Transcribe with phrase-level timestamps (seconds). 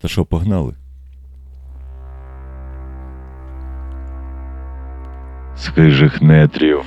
[0.00, 0.74] Та що, погнали?
[5.56, 6.84] З хижих нетрів,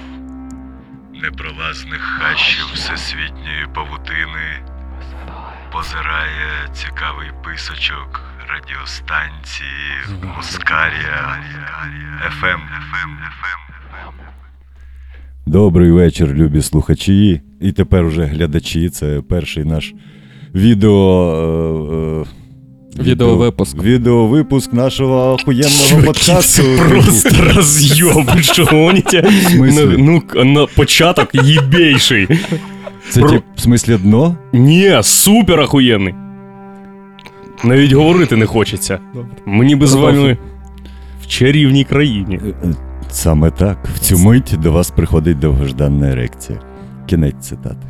[1.13, 4.63] непролазних хащів всесвітньої павутини
[5.74, 11.37] позирає цікавий писочок радіостанції Мускарія
[12.41, 12.59] FM.
[15.46, 17.41] Добрий вечір, любі слухачі.
[17.62, 18.89] І тепер уже глядачі.
[18.89, 19.93] Це перший наш
[20.55, 22.25] відео.
[22.99, 23.84] Відеовипуск.
[23.84, 26.63] Відеовипуск нашого охуєнного подкасту.
[26.63, 28.67] Це просто роз'єм, що?
[29.97, 32.27] Ну, ну, на початок єбейший.
[33.09, 34.35] Це тип, в смислі дно?
[34.53, 36.13] Ні, супер охуєнний.
[37.63, 38.99] Навіть говорити не хочеться.
[39.45, 40.38] Мені би з вами
[41.23, 42.39] в чарівній країні.
[42.45, 42.75] Е, е,
[43.09, 43.77] Саме так.
[43.95, 46.59] В цю мить до вас приходить довгожданна ерекція.
[47.08, 47.88] Кінець цитати.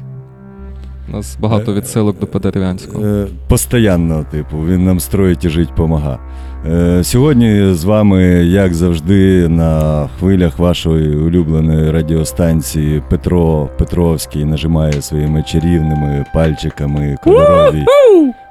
[1.10, 3.05] У нас багато відсилок до Подерев'янського.
[3.05, 6.20] Е, Постоянно, типу, він нам строїть і жить помага.
[6.66, 15.43] Е, Сьогодні з вами, як завжди, на хвилях вашої улюбленої радіостанції Петро Петровський нажимає своїми
[15.43, 17.86] чарівними пальчиками кольорові.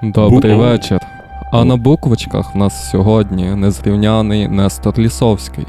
[0.02, 0.98] Добрий вечір.
[1.52, 5.66] А на буквочках в нас сьогодні незрівняний Нестор Лісовський.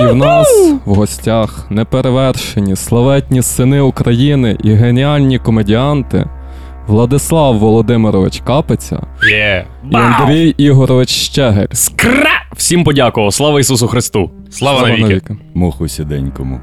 [0.00, 6.28] І в нас в гостях неперевершені славетні сини України і геніальні комедіанти
[6.86, 9.66] Владислав Володимирович Капиця Є.
[9.90, 11.66] і Андрій Ігорович Щегель.
[11.72, 12.30] Скра!
[12.56, 13.34] Всім подякував.
[13.34, 14.30] Слава Ісусу Христу!
[14.50, 15.02] Слава навіки!
[15.02, 15.36] навіки.
[15.54, 16.60] Моху сіденькому.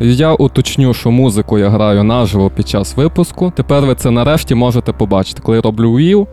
[0.00, 3.52] Я уточню, що музику я граю наживо під час випуску.
[3.56, 5.42] Тепер ви це нарешті можете побачити.
[5.42, 6.26] Коли я роблю вів,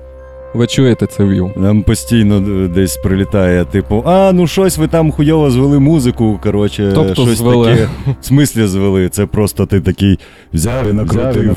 [0.53, 1.51] ви чуєте це вів.
[1.55, 6.39] Нам постійно е, десь прилітає, типу, а, ну щось ви там хуйово звели музику.
[6.43, 7.67] Коротше, Тобто щось звели.
[7.71, 7.89] таке.
[8.21, 9.09] В смислі звели.
[9.09, 10.19] Це просто ти такий
[10.53, 11.55] взяв і накрутив.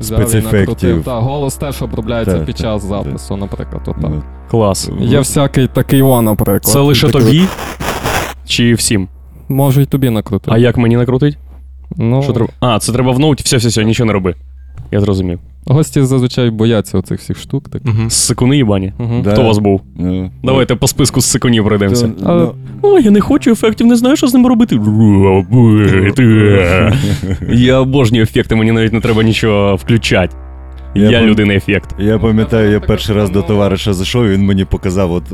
[0.00, 1.04] Спецефектів.
[1.04, 3.82] Так, голос теж обробляється під час запису, наприклад.
[3.86, 4.02] Отак.
[4.02, 4.90] Ну, Клас.
[5.00, 6.64] Є всякий такий о, наприклад.
[6.64, 7.42] Це лише тобі?
[8.46, 9.08] Чи всім?
[9.48, 10.50] Можу й тобі накрутити.
[10.54, 11.38] А як мені накрутить?
[11.96, 12.50] Ну, Що треба?
[12.60, 14.34] А, це треба в ноуті, все, все, все, нічого не роби.
[14.90, 15.40] Я зрозумів.
[15.66, 17.68] Гості зазвичай бояться оцих всіх штук.
[17.68, 17.82] Так.
[18.08, 18.92] Сикуни їбані.
[18.98, 19.20] Угу.
[19.24, 19.32] Да.
[19.32, 19.80] Хто у вас був?
[19.96, 22.08] ну, Давайте по списку з сикунів пройдемося.
[22.08, 22.48] то, Але-
[22.82, 24.76] ну, О, я не хочу ефектів, не знаю, що з ними робити.
[27.48, 30.36] Я обожнюю ефекти, мені навіть не треба нічого включати.
[30.94, 31.94] Я Я людина ефект.
[31.98, 35.24] Я пам'ятаю, я перший раз до товариша зайшов, і він мені показав от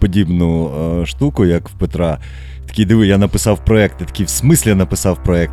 [0.00, 0.70] подібну
[1.02, 2.18] е, штуку, як в Петра.
[2.66, 3.96] Такий, диви, я написав проект.
[4.00, 5.52] Я такий, в смислі написав проект.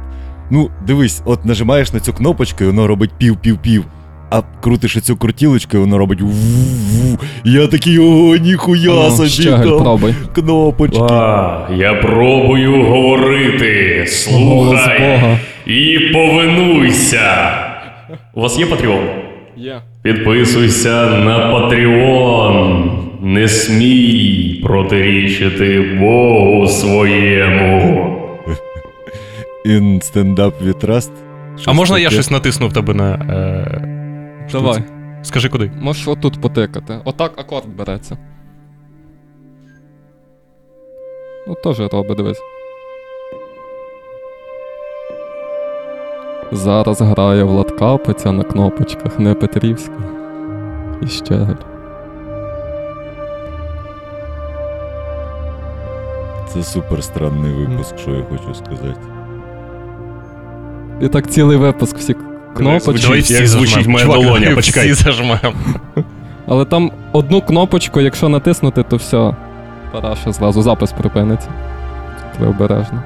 [0.52, 3.84] Ну, дивись, от нажимаєш на цю кнопочку, і воно робить пів-пів-пів.
[4.30, 7.20] А крутиш цю крутілочку, і воно робить ву-ву.
[7.44, 10.16] Я такий, о, ніхуя Ну, собі там пробуй.
[10.36, 11.00] кнопочки.
[11.12, 14.06] А, я пробую говорити.
[14.08, 15.40] Слухай Бога.
[15.66, 17.50] і повинуйся.
[18.34, 19.04] У вас є Patreon?
[19.58, 19.82] Є.
[20.04, 22.92] Підписуйся на Patreon.
[23.22, 28.02] Не смій протирічити Богу своєму.
[29.66, 30.52] In stand-up.
[31.66, 32.14] А можна я таке?
[32.16, 33.14] щось натиснув тебе на.
[33.14, 34.05] Е...
[34.52, 34.84] Давай.
[35.24, 35.72] Скажи куди?
[35.82, 37.00] Можеш отут потикати.
[37.06, 38.18] Отак акорд береться.
[41.48, 42.42] Ну, теж робить, дивись.
[46.52, 49.94] Зараз грає Влад Капиця на кнопочках, не Петрівська.
[51.02, 51.56] І Щегель.
[56.48, 59.00] Це супер странний випуск, що я хочу сказати.
[61.02, 62.16] І так цілий випуск всі
[62.56, 63.02] кнопочки.
[63.02, 64.92] Давай всі як звучить моя Чувак, долоня, почекай.
[64.92, 65.40] Всі зажмем.
[66.48, 69.36] Але там одну кнопочку, якщо натиснути, то все.
[69.92, 71.50] Параша зразу запис припиниться.
[72.38, 73.04] Треба обережно.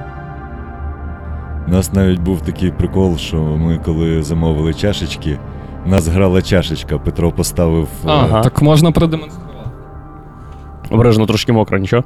[1.68, 5.38] У нас навіть був такий прикол, що ми коли замовили чашечки,
[5.86, 7.88] у нас грала чашечка, Петро поставив.
[8.04, 8.40] е, Ага.
[8.40, 9.70] Так можна продемонструвати.
[10.90, 12.04] Обережно трошки мокро, нічого.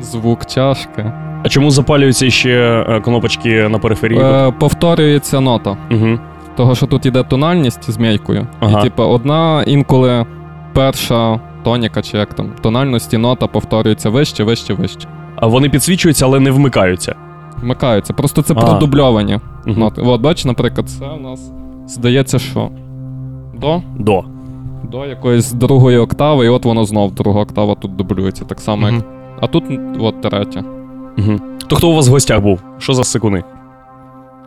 [0.00, 1.12] Звук чашки.
[1.44, 2.50] А чому запалюються ще
[2.88, 4.20] е, кнопочки на периферії?
[4.20, 5.76] Е, повторюється нота.
[5.90, 6.18] Угу.
[6.56, 8.46] Того, що тут іде тональність з м'яйкою.
[8.60, 8.80] Ага.
[8.80, 10.26] І типу, одна інколи
[10.72, 15.08] перша тоніка, чи як там, тональності нота повторюється вище, вище, вище.
[15.36, 17.14] А вони підсвічуються, але не вмикаються.
[17.62, 18.12] Вмикаються.
[18.12, 18.60] Просто це А.
[18.60, 19.78] продубльовані Мгм.
[19.80, 20.02] ноти.
[20.02, 21.52] От, бачиш, наприклад, це у нас
[21.86, 22.70] здається, що
[23.54, 24.24] до, До.
[24.92, 28.44] до якоїсь другої октави, і от воно знов друга октава тут дублюється.
[28.44, 29.04] Так само, як.
[29.40, 29.64] А тут
[30.00, 30.64] от третя.
[31.18, 31.40] Угу.
[31.68, 32.60] То хто у вас в гостях був?
[32.78, 33.42] Що за сикуни?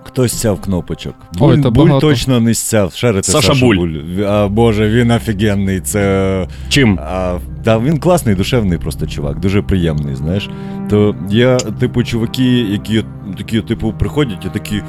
[0.03, 1.13] Хтось стяв кнопочок.
[1.39, 2.07] Ой, Буль, та буль багато.
[2.07, 2.93] точно не стяв.
[2.93, 3.75] Шарите Саша Саша, Буль.
[3.77, 4.23] Буль.
[4.23, 5.79] А, Боже, він офігенний.
[5.81, 6.47] Це.
[6.69, 6.99] Чим?
[7.01, 10.49] А, да, він класний, душевний просто чувак, дуже приємний, знаєш.
[10.89, 13.03] То є, типу, чуваки, які
[13.37, 14.81] такі, типу, приходять і такі.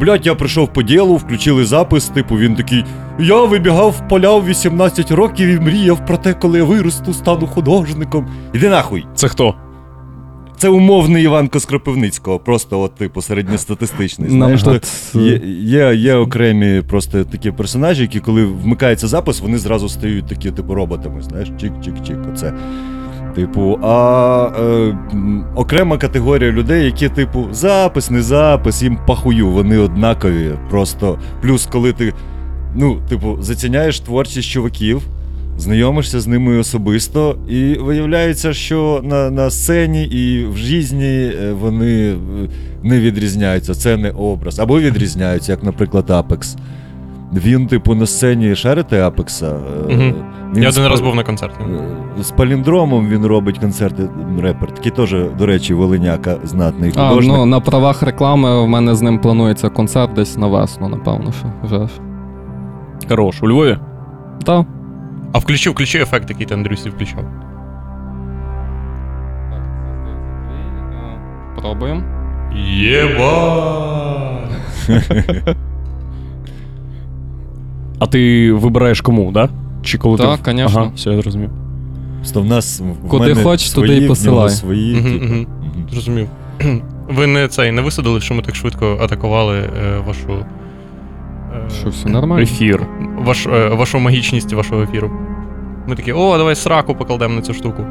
[0.00, 2.84] блядь, я прийшов по ділу, включили запис, типу, він такий.
[3.20, 7.46] Я вибігав в поля в 18 років і мріяв про те, коли я виросту, стану
[7.46, 8.28] художником.
[8.54, 9.06] Іди нахуй.
[9.14, 9.54] Це хто?
[10.58, 14.30] Це умовний Іванко з Кропивницького, просто от, типу, середньостатистичний.
[14.30, 14.62] Знаєш,
[15.14, 20.50] Є, є, є окремі просто такі персонажі, які, коли вмикається запис, вони зразу стають такі,
[20.50, 22.32] типу, роботами, знаєш, чик-чик-чик.
[22.32, 22.52] Оце.
[23.34, 24.96] Типу, а е,
[25.54, 30.50] окрема категорія людей, які, типу, запис, не запис, їм пахую, вони однакові.
[30.70, 32.14] Просто плюс, коли ти,
[32.74, 35.02] ну, типу, заціняєш творчість чуваків,
[35.58, 42.10] знайомишся з ними особисто, і виявляється, що на, на сцені і в житті е, вони
[42.10, 42.16] е,
[42.82, 43.74] не відрізняються.
[43.74, 44.58] Це не образ.
[44.60, 46.56] Або відрізняються, як, наприклад, Апекс.
[47.34, 49.56] Він, типу, на сцені шарите Апекса.
[49.88, 51.56] він Я з один раз був на концерті.
[52.18, 54.08] е, З паліндромом він робить концерти
[54.40, 54.74] репер.
[54.74, 57.36] Такий теж, до речі, Волиняка, знатний А, художник.
[57.36, 61.52] ну, на правах реклами в мене з ним планується концерт десь на весну, напевно, що
[61.62, 61.88] вже.
[63.08, 63.78] Хорош, у Львові?
[64.44, 64.66] Та.
[65.36, 67.24] А включи, включи ефект, який ти Андрюсі включав.
[71.56, 72.02] Пробуємо.
[72.78, 74.40] Єба!
[77.98, 79.48] А ти вибираєш кому, да?
[79.82, 80.44] Чи коли Так, ти...
[80.44, 80.80] конечно.
[80.80, 81.50] Ага, все, я зрозумів.
[82.18, 84.50] Просто в нас в Куди мене хоч, туди свої, й в посилай.
[84.50, 84.96] свої.
[84.96, 85.24] Мгм, типу.
[85.24, 85.46] мгм.
[85.60, 85.86] Мгм.
[85.90, 86.28] Зрозумів.
[87.08, 90.46] Ви не цей не висадили, що ми так швидко атакували е, вашу.
[91.80, 92.42] Що все нормально?
[92.42, 92.86] Ефір.
[93.18, 95.10] ваш, е, вашу магічність вашого ефіру.
[95.86, 97.84] Ми такі, о, давай сраку покладемо на цю штуку.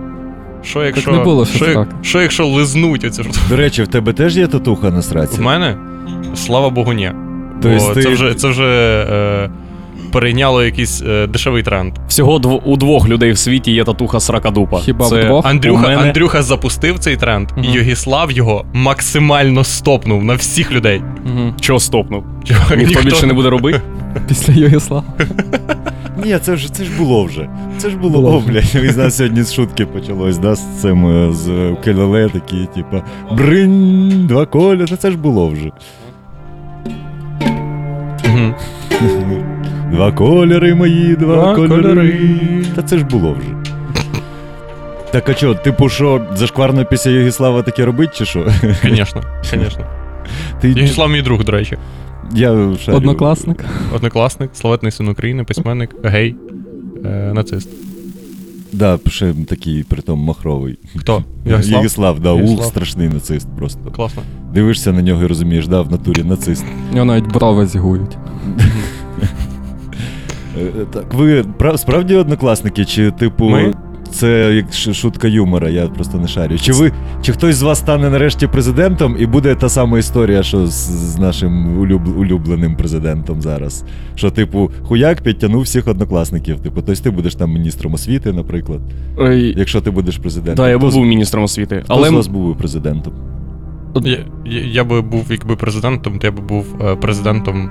[0.63, 1.12] Що якщо.
[1.12, 3.39] не було, що що, що якщо лизнуть оцю штуку?
[3.50, 5.41] До речі, в тебе теж є татуха на сраці?
[5.41, 5.77] В мене?
[6.35, 7.12] Слава Богу, ні.
[7.62, 8.63] То Бо ти- це вже, це вже
[9.12, 9.50] е,
[10.11, 11.93] перейняло якийсь е, дешевий тренд.
[12.07, 12.61] Всього дв...
[12.65, 14.79] у двох людей в світі є татуха сракадупа.
[14.79, 15.45] Хіба Це вдвох?
[15.45, 16.01] Андрюха, у мене...
[16.01, 17.75] Андрюха запустив цей тренд, і Мгм.
[17.75, 21.01] Йогіслав його максимально стопнув на всіх людей.
[21.25, 21.53] Угу.
[21.61, 22.23] Чого стопнув?
[22.43, 23.81] Чувак, Ніхто більше не буде робити?
[24.27, 25.03] Після Югіслава.
[26.25, 27.49] Ні, це ж це ж було вже.
[27.77, 28.75] Це ж було, Було О, блядь.
[28.75, 34.25] І нас сьогодні з шутки почалось, да, з цим е, з укелеле такі, типа, бринь,
[34.27, 35.71] два кольори, це ж було вже.
[38.25, 38.55] Мгм.
[39.91, 41.81] Два кольори мої, два, Два кольори.
[41.81, 42.65] кольори.
[42.75, 43.75] Та це ж було вже.
[45.11, 48.47] Так а що, типу, що, зашкварно після Єгіслава таке робить, чи що?
[48.83, 49.85] Звісно, звісно.
[50.61, 51.77] Ти, Йогіслав мій друг, до речі.
[52.33, 52.97] я шарю.
[52.97, 53.65] Однокласник.
[53.95, 56.35] Однокласник, славетний син України, письменник, гей,
[57.05, 57.69] е, нацист.
[58.73, 60.77] Да, ще такий, притом махровий.
[60.95, 61.23] Хто?
[61.45, 61.77] Йогіслав?
[61.77, 63.91] Єгіслав, да, ух, страшний нацист просто.
[63.91, 64.21] Класно.
[64.53, 66.65] Дивишся на нього і розумієш, да, в натурі нацист.
[66.91, 68.17] У нього навіть брови зігують.
[70.57, 73.49] Е, Так, ви пра- справді однокласники, чи типу.
[73.49, 73.73] Ми?
[74.11, 76.57] Це як шутка юмора, я просто не шарю.
[76.57, 76.91] Чи ви,
[77.21, 80.73] чи хтось з вас стане нарешті президентом, і буде та сама історія, що з,
[81.13, 83.83] з нашим улюб, улюбленим президентом зараз?
[84.15, 86.59] Що, типу, хуяк підтягнув всіх однокласників.
[86.59, 88.79] Типу, тобто ти будеш там міністром освіти, наприклад,
[89.17, 90.65] Ой, якщо ти будеш президентом.
[90.65, 91.81] да, я з- був міністром освіти.
[91.85, 93.13] Хто Але з вас був президентом?
[94.03, 97.69] Я, я, я би був, якби президентом, то я би був е, президентом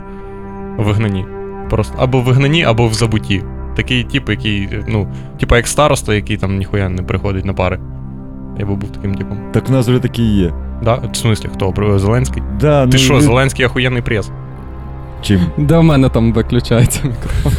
[0.79, 1.25] в вигнанні.
[1.75, 3.43] Просто або в вигнанні, або в забутті.
[3.77, 5.09] Такий тип, який, е, ну,
[5.41, 7.81] типа як староста, який там ніхуя не приходить на пари.
[8.59, 9.39] Я би був таким типом.
[9.53, 10.53] Так в нас вже такі є.
[10.85, 10.95] Да?
[10.95, 11.99] В смислі, хто?
[11.99, 12.43] Зеленський?
[12.61, 14.31] Да, Ти ну, що, ви- Зеленський охуєнний прес?
[15.23, 15.41] Чим?
[15.59, 17.53] Де в мене там виключається мікрофон?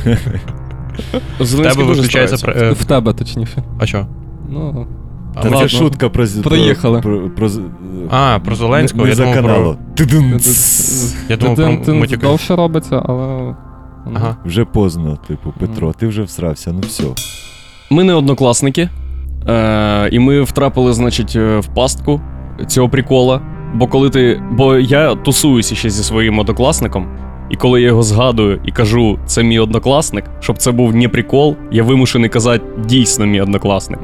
[1.40, 2.38] В тебе виключається.
[2.38, 2.66] старається.
[2.66, 3.64] е, В тебе точніше.
[3.80, 4.08] А що?
[4.50, 4.88] Ну,
[5.36, 7.02] А, Та це шутка про, Проїхали.
[7.02, 7.50] Про, про, про,
[8.12, 9.78] А, про Зеленського, Не, я не за думав про- каналу.
[9.96, 11.16] Тидун, цс.
[11.30, 13.56] я думав Ти- про довше робиться, але.
[14.14, 14.38] Ага.
[14.46, 17.04] Вже поздно, типу, Петро, ти вже всрався, ну все.
[17.90, 18.90] Ми не однокласники,
[19.48, 22.22] е, і ми втрапили, значить, е, в пастку
[22.68, 23.42] цього прикола.
[23.76, 24.42] Бо коли ти.
[24.52, 27.08] Бо я тусуюся ще зі своїм однокласником,
[27.50, 31.56] і коли я його згадую і кажу, це мій однокласник, щоб це був не прикол,
[31.72, 34.00] я вимушений казати дійсно мій однокласник.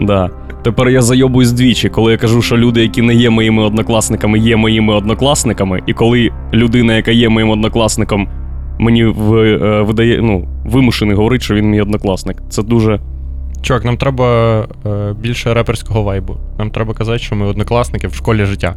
[0.00, 0.30] Да.
[0.62, 4.56] Тепер я зайобуюсь двічі, коли я кажу, що люди, які не є моїми однокласниками, є
[4.56, 8.28] моїми однокласниками, і коли людина, яка є моїм однокласником,
[8.78, 12.42] мені в, е, видає, ну, вимушений говорить, що він мій однокласник.
[12.48, 13.00] Це дуже.
[13.62, 16.36] Чувак, нам треба е, більше реперського вайбу.
[16.58, 18.74] Нам треба казати, що ми однокласники в школі життя.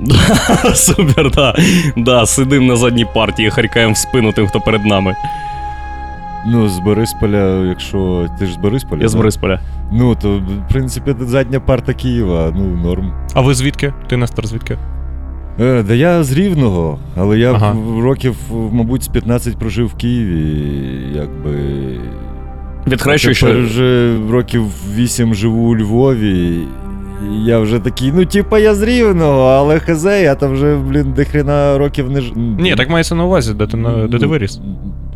[0.74, 1.54] Супер, да.
[1.96, 5.16] Да, сидим на задній партії, харкаємо в спину тим, хто перед нами.
[6.46, 8.26] Ну, з Борисполя, якщо.
[8.38, 9.02] Ти ж з Борисполя?
[9.02, 9.14] Я з?
[9.14, 9.60] Борисполя.
[9.92, 13.12] Ну, то, в принципі, задня парта Києва, ну, норм.
[13.34, 13.92] А ви звідки?
[14.08, 14.78] Ти Нестор, звідки?
[15.60, 17.72] Е, да я з Рівного, але я Ага.
[17.72, 18.36] в- років,
[18.72, 20.62] мабуть, з 15 прожив в Києві,
[21.14, 21.54] якби.
[22.86, 23.62] Відхрещую, Тепер що.
[23.64, 26.58] вже років 8 живу у Львові.
[27.32, 31.12] І я вже такий, ну типа я з рівного, але хз, я там вже, блін,
[31.16, 32.32] до хрена років не ж.
[32.36, 34.60] Ні, так мається на увазі, де ти, на- де ти виріс.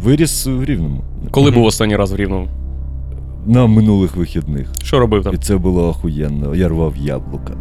[0.05, 1.01] Виріс в рівному.
[1.31, 1.55] Коли Мгм.
[1.59, 2.49] був останній раз в Рівному?
[3.47, 4.67] На минулих вихідних.
[4.83, 5.35] Що робив там?
[5.35, 6.55] І це було охуєнно.
[6.55, 7.53] Я рвав яблука.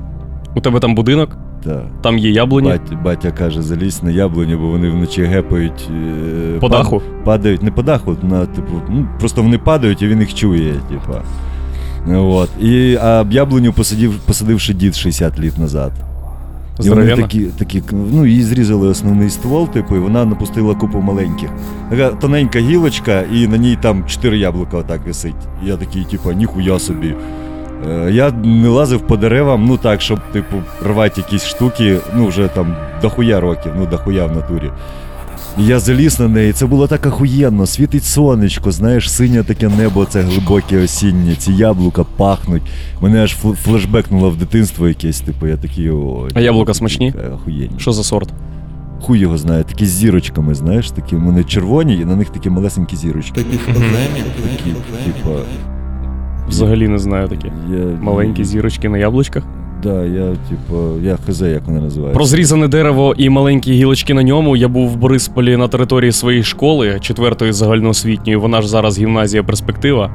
[0.55, 1.83] У тебе там будинок, Так.
[2.03, 5.89] там є яблуні Батя, батя каже, залізь на яблуні, бо вони вночі гепають.
[5.91, 7.01] е, по пад- даху.
[7.23, 11.21] Падають, не по даху, на, типу, ну, просто вони падають, і він їх чує, типа.
[12.17, 12.49] От.
[12.61, 15.91] І, а яблуню посадив, посадивши дід 60 літ назад.
[16.83, 21.49] І вони такі, такі, ну, їй зрізали основний ствол, типу, і вона напустила купу маленьких.
[21.89, 25.35] Така тоненька гілочка, і на ній там 4 яблука отак висить.
[25.65, 27.15] І я такий, типу, ніхуя собі.
[27.89, 32.47] Е, Я не лазив по деревам, ну так, щоб, типу, рвати якісь штуки, ну вже
[32.47, 34.71] там дохуя років, ну дохуя в натурі.
[35.59, 40.05] І я заліз на неї, це було так охуєнно, світить сонечко, знаєш, синє таке небо,
[40.05, 42.61] це глибоке осіннє, ці яблука пахнуть.
[43.01, 46.27] Мене аж флешбекнуло в дитинство якесь, типу, я такий о.
[46.33, 47.13] А яблука смачні?
[47.33, 47.71] Охуєнні.
[47.77, 48.29] Що за сорт?
[49.01, 52.95] Хуй його знає, такі з зірочками, знаєш, такі вони червоні, і на них такі малесенькі
[52.95, 53.41] зірочки.
[53.41, 53.57] Такі,
[55.05, 55.39] типа.
[56.51, 57.51] Взагалі не знаю такі.
[57.71, 59.43] Я, Маленькі зірочки на яблучках.
[59.83, 62.15] Да, я, типу, я хз, як вони називаються.
[62.17, 64.55] Про зрізане дерево і маленькі гілочки на ньому.
[64.55, 70.11] Я був в Борисполі на території своєї школи, четвертої загальноосвітньої, вона ж зараз гімназія перспектива.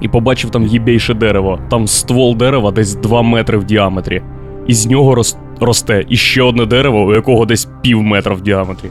[0.00, 1.58] І побачив там їбейше дерево.
[1.70, 4.22] Там ствол дерева десь 2 метри в діаметрі.
[4.66, 8.88] І з нього рос- росте іще одне дерево, у якого десь пів метра в діаметрі.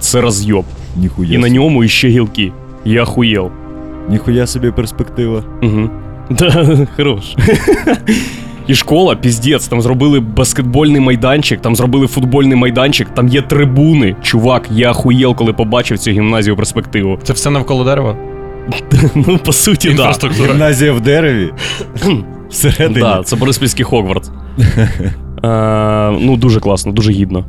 [0.00, 0.64] Це розйоб.
[0.96, 2.52] Ніхуя І на ньому іще гілки.
[2.84, 3.50] Я охуєл.
[4.10, 5.42] Ніхуя собі перспектива.
[5.62, 5.90] Угу.
[6.38, 7.34] Да, хорош.
[8.66, 14.16] І школа, піздець, там зробили баскетбольний майданчик, там зробили футбольний майданчик, там є трибуни.
[14.22, 17.18] Чувак, я охуєл, коли побачив цю гімназію перспективу.
[17.22, 18.16] Це все навколо дерева?
[19.14, 19.98] Ну, по суті, так.
[19.98, 20.52] Інфраструктура.
[20.52, 21.52] Гімназія в дереві.
[22.50, 23.00] Всередині.
[23.00, 24.30] Да, це Бориспільський Хогвартс.
[25.44, 27.44] Е, ну, дуже класно, дуже гідно.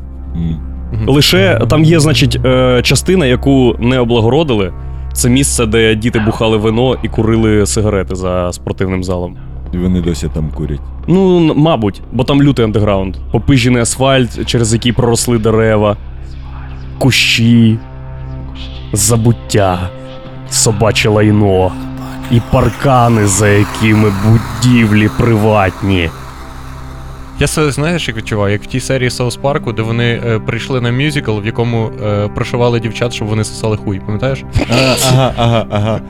[1.07, 4.73] Лише там є, значить, е, частина, яку не облагородили.
[5.13, 9.37] Це місце, де діти бухали вино і курили сигарети за спортивним залом.
[9.73, 10.79] І вони досі там курять.
[11.07, 13.15] Ну, мабуть, бо там лютий андеграунд.
[13.31, 15.97] Попижений асфальт, через який проросли дерева,
[16.99, 17.77] кущі,
[18.93, 19.89] забуття,
[20.49, 21.71] собаче лайно
[22.31, 26.09] і паркани, за якими будівлі приватні.
[27.39, 30.81] Я себе знаєш, як відчуваю, як в тій серії Саус Парку, де вони е, прийшли
[30.81, 34.43] на мюзикл, в якому е, прошивали дівчат, щоб вони сосали хуй, пам'ятаєш?
[34.69, 36.01] Ага, ага, ага, ага.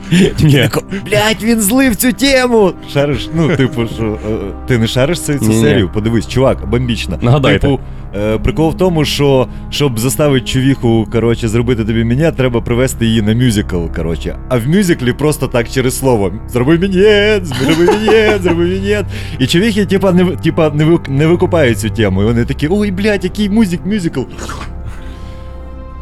[0.44, 0.70] Ні.
[1.06, 2.72] Блять, він злив цю тему.
[2.94, 4.36] Шариш, ну, типу, що е,
[4.68, 5.62] ти не шариш цю, цю Ні-ні.
[5.62, 5.90] серію?
[5.94, 7.18] Подивись, чувак, бомбічна.
[7.22, 7.60] Нагадайте.
[7.60, 7.80] Типу,
[8.16, 13.22] е, прикол в тому, що щоб заставити чувіху, коротше, зробити тобі мінет, треба привести її
[13.22, 14.38] на мюзикл, коротше.
[14.50, 16.32] А в мюзиклі просто так через слово.
[16.50, 19.06] Зроби мінет, зроби мінет, зроби мінет.
[19.40, 22.22] І чувіхи, типа, не, в- типа, не, ви- не викупають цю тему.
[22.22, 24.22] І вони такі, ой, блядь, який музик, мюзикл.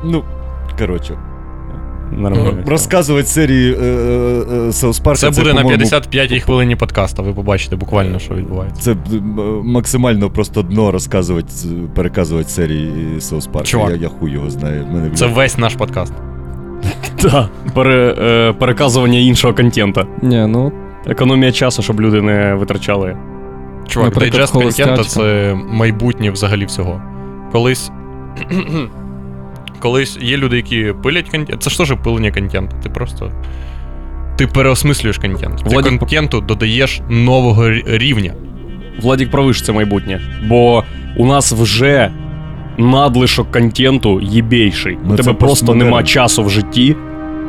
[0.03, 0.23] Ну,
[0.79, 1.17] коротше.
[2.17, 2.63] Нормально.
[2.65, 5.19] Розказувати серії е, е, е, Саус Парка.
[5.19, 8.81] Це буде на по-моєму, 55-й хвилині подкаста, ви побачите буквально, що відбувається.
[8.81, 8.95] Це
[9.63, 11.47] максимально просто дно розказувати,
[11.95, 13.67] переказувати серії Саус Парка.
[13.67, 13.89] Чувак.
[13.89, 14.87] Я, я хуй його знаю.
[14.91, 16.13] Мене, Це весь наш подкаст.
[17.21, 20.05] Так, пере, е, переказування іншого контента.
[20.21, 20.71] Ні, ну
[21.07, 23.17] Економія часу, щоб люди не витрачали.
[23.91, 27.01] Чувак, Наприклад, дайджест контента це майбутнє взагалі всього.
[27.51, 27.91] Колись.
[29.79, 31.63] Колись є люди, які пилять контент.
[31.63, 32.75] Це ж теж пилення контенту.
[32.83, 33.31] Ти просто.
[34.37, 35.63] Ти переосмислюєш контент.
[35.63, 38.33] Ти Владик, контенту додаєш нового рівня.
[39.01, 40.21] Владік правий, що це майбутнє.
[40.47, 40.83] Бо
[41.17, 42.11] у нас вже
[42.77, 44.97] надлишок контенту єбейший.
[45.09, 46.95] У тебе просто нема часу в житті,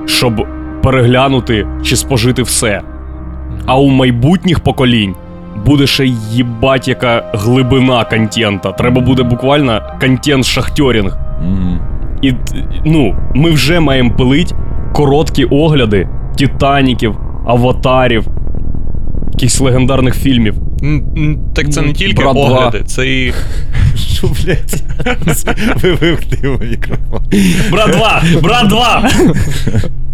[0.06, 0.46] щоб
[0.82, 2.82] переглянути чи спожити все.
[3.66, 5.14] А у майбутніх поколінь
[5.66, 8.72] буде ще їбать яка глибина контента.
[8.72, 11.16] Треба буде буквально контент шахтьорінг.
[11.42, 11.80] Мгм.
[12.22, 12.32] І
[12.84, 14.54] ну, ми вже маємо пилить
[14.92, 17.16] короткі огляди Титаніків,
[17.46, 18.26] аватарів,
[19.32, 20.54] якихось легендарних фільмів.
[21.54, 22.42] Так це не тільки Брат два.
[22.42, 23.32] огляди, це і.
[23.96, 24.82] Що, блядь?
[25.82, 27.20] Ви вивкни його мікрофон.
[27.70, 28.22] Брат 2!
[28.42, 29.08] Брат 2!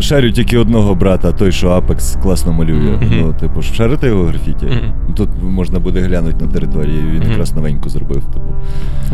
[0.00, 2.96] Шарю тільки одного брата, той, що Апекс класно малює.
[2.96, 3.08] Мгм.
[3.20, 4.66] Ну, типу, ж шарите його графіті?
[4.66, 5.14] Мгм.
[5.14, 7.30] Тут можна буде глянути на території, він Мгм.
[7.30, 8.22] якраз новеньку зробив.
[8.24, 8.46] Типу.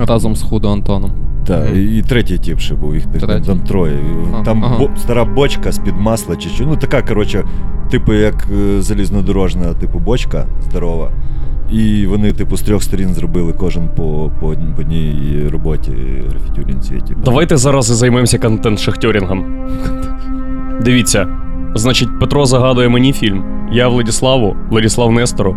[0.06, 1.12] разом з Худо Антоном.
[1.46, 3.96] Так, і, і третій тип ще був, їх там, там троє.
[4.40, 4.76] А, Там ага.
[4.78, 6.64] бо, стара бочка з-під масла чи що.
[6.66, 7.44] Ну така, коротше,
[7.90, 11.10] типу, як е, залізнодорожна, типу, бочка здорова.
[11.72, 15.92] І вони, типу, з трьох сторін зробили кожен по, по, по одній роботі
[16.30, 16.94] графітюрінці.
[17.08, 17.20] Типу.
[17.24, 19.68] Давайте зараз і займемося контент шахтьорінгом.
[20.82, 21.28] Дивіться,
[21.74, 23.44] значить, Петро загадує мені фільм.
[23.72, 25.56] Я Владіславу, Владіслав Нестору.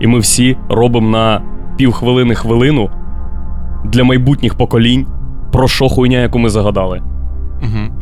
[0.00, 1.42] і ми всі робимо на
[1.76, 2.90] півхвилини хвилину
[3.84, 5.06] для майбутніх поколінь
[5.52, 7.02] про що хуйня, яку ми загадали.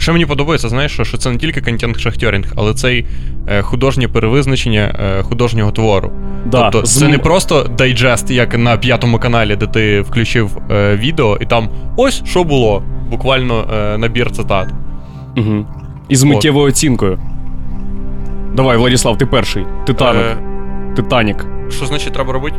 [0.04, 3.04] Що мені подобається, знаєш, що, що це не тільки контент шахтьорінг, але це й
[3.48, 6.12] е, художнє перевизначення е, художнього твору.
[6.46, 10.96] Да, тобто з це не просто дайджест, як на п'ятому каналі, де ти включив е,
[10.96, 12.82] відео, і там ось що було.
[13.10, 14.68] Буквально е, набір цитат.
[15.36, 15.66] Угу.
[16.08, 17.18] І з миттєвою оцінкою.
[18.54, 19.66] Давай, Владіслав, ти перший.
[19.86, 20.22] Титанік.
[20.22, 20.36] Е,
[20.96, 21.46] Титанік.
[21.70, 22.56] що значить треба робити?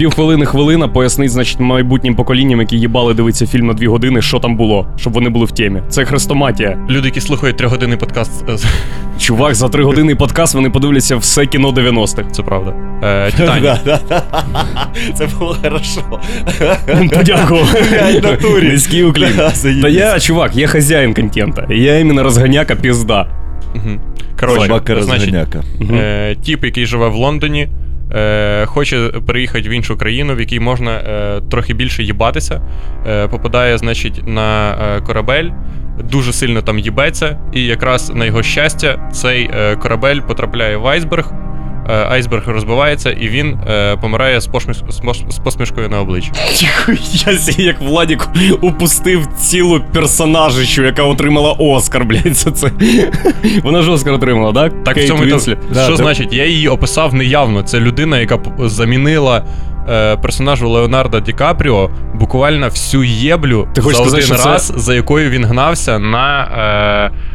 [0.00, 4.56] Півхвилини хвилина пояснить, значить, майбутнім поколінням, які їбали дивитися фільм на дві години, що там
[4.56, 5.82] було, щоб вони були в темі.
[5.88, 6.78] Це хрестоматія.
[6.90, 8.56] Люди, які слухають трьохгодинний подкаст, е,
[9.18, 12.30] Чувак, за три години подкаст вони подивляться все кіно 90-х.
[12.32, 12.74] це правда.
[13.02, 13.72] Е, Титанік.
[15.14, 16.20] Це було хорошо.
[17.16, 17.72] Подякував.
[17.90, 18.68] Блядь, в натурі.
[18.68, 19.32] Низький уклін.
[19.82, 21.66] Та я, чувак, я хазяїн контента.
[21.70, 23.26] Я іменно розганяка пізда.
[24.40, 25.34] Коротше, Собака значить.
[25.92, 27.68] Е, тіп, який живе в Лондоні,
[28.14, 32.60] е, хоче переїхати в іншу країну, в якій можна е, трохи більше їбатися.
[33.06, 35.50] Е, попадає, значить, на е, корабель,
[36.10, 41.32] дуже сильно там їбеться, і якраз на його щастя, цей е, корабель потрапляє в айсберг.
[41.88, 44.48] Е, Айсберг розбивається, і він е, помирає з,
[45.30, 46.32] з посмішкою на обличчі.
[47.26, 47.32] Я
[47.64, 48.28] як Владік
[48.60, 52.70] упустив цілу персонажищу, яка отримала Оскар, блядь, за це.
[53.62, 54.84] Вона ж Оскар отримала, так?
[54.84, 55.96] Так в Кейт цьому і то- Да, що да.
[55.96, 56.32] значить?
[56.32, 57.62] Я її описав неявно.
[57.62, 59.44] Це людина, яка замінила
[59.88, 64.94] е, персонажу Леонардо Ді Капріо буквально всю єблю Ти за сказати, один це- раз, за
[64.94, 66.42] якою він гнався на,
[67.12, 67.29] е,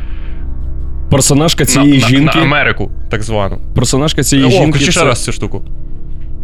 [1.65, 2.38] на, цієї на, жінки.
[2.39, 3.57] на Америку, так звану.
[3.75, 4.69] Персонажка цієї О, жінки.
[4.69, 5.65] включи ще це- раз цю штуку.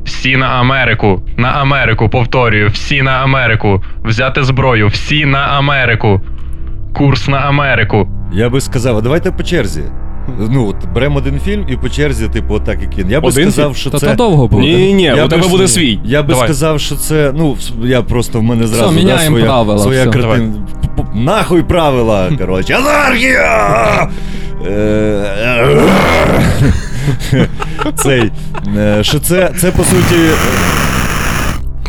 [0.06, 3.84] Всі на Америку, на Америку, повторюю, всі на Америку.
[4.03, 6.22] Взяти зброю, всі на Америку.
[6.94, 8.08] Курс на Америку.
[8.34, 9.84] Я би сказав, а давайте по черзі.
[10.50, 13.10] Ну, от беремо один фільм і по черзі, типу, отак як він.
[13.10, 13.75] Я би Один сказав, фільм?
[13.75, 14.08] що Та це.
[14.08, 14.63] то довго буде.
[14.63, 16.00] Ні, ні, Я у тебе буде свій.
[16.06, 16.48] Я би Давай.
[16.48, 17.32] сказав, що це.
[17.36, 20.12] Ну, я просто в мене зразу да, міняємо своя, правила, своя все.
[20.12, 20.54] картина.
[20.96, 22.74] П- п- Нахуй правила, коротше.
[22.74, 24.08] Анархія!
[24.68, 25.82] Е,
[27.95, 28.32] Цей.
[28.78, 30.15] е, Що це, це по суті.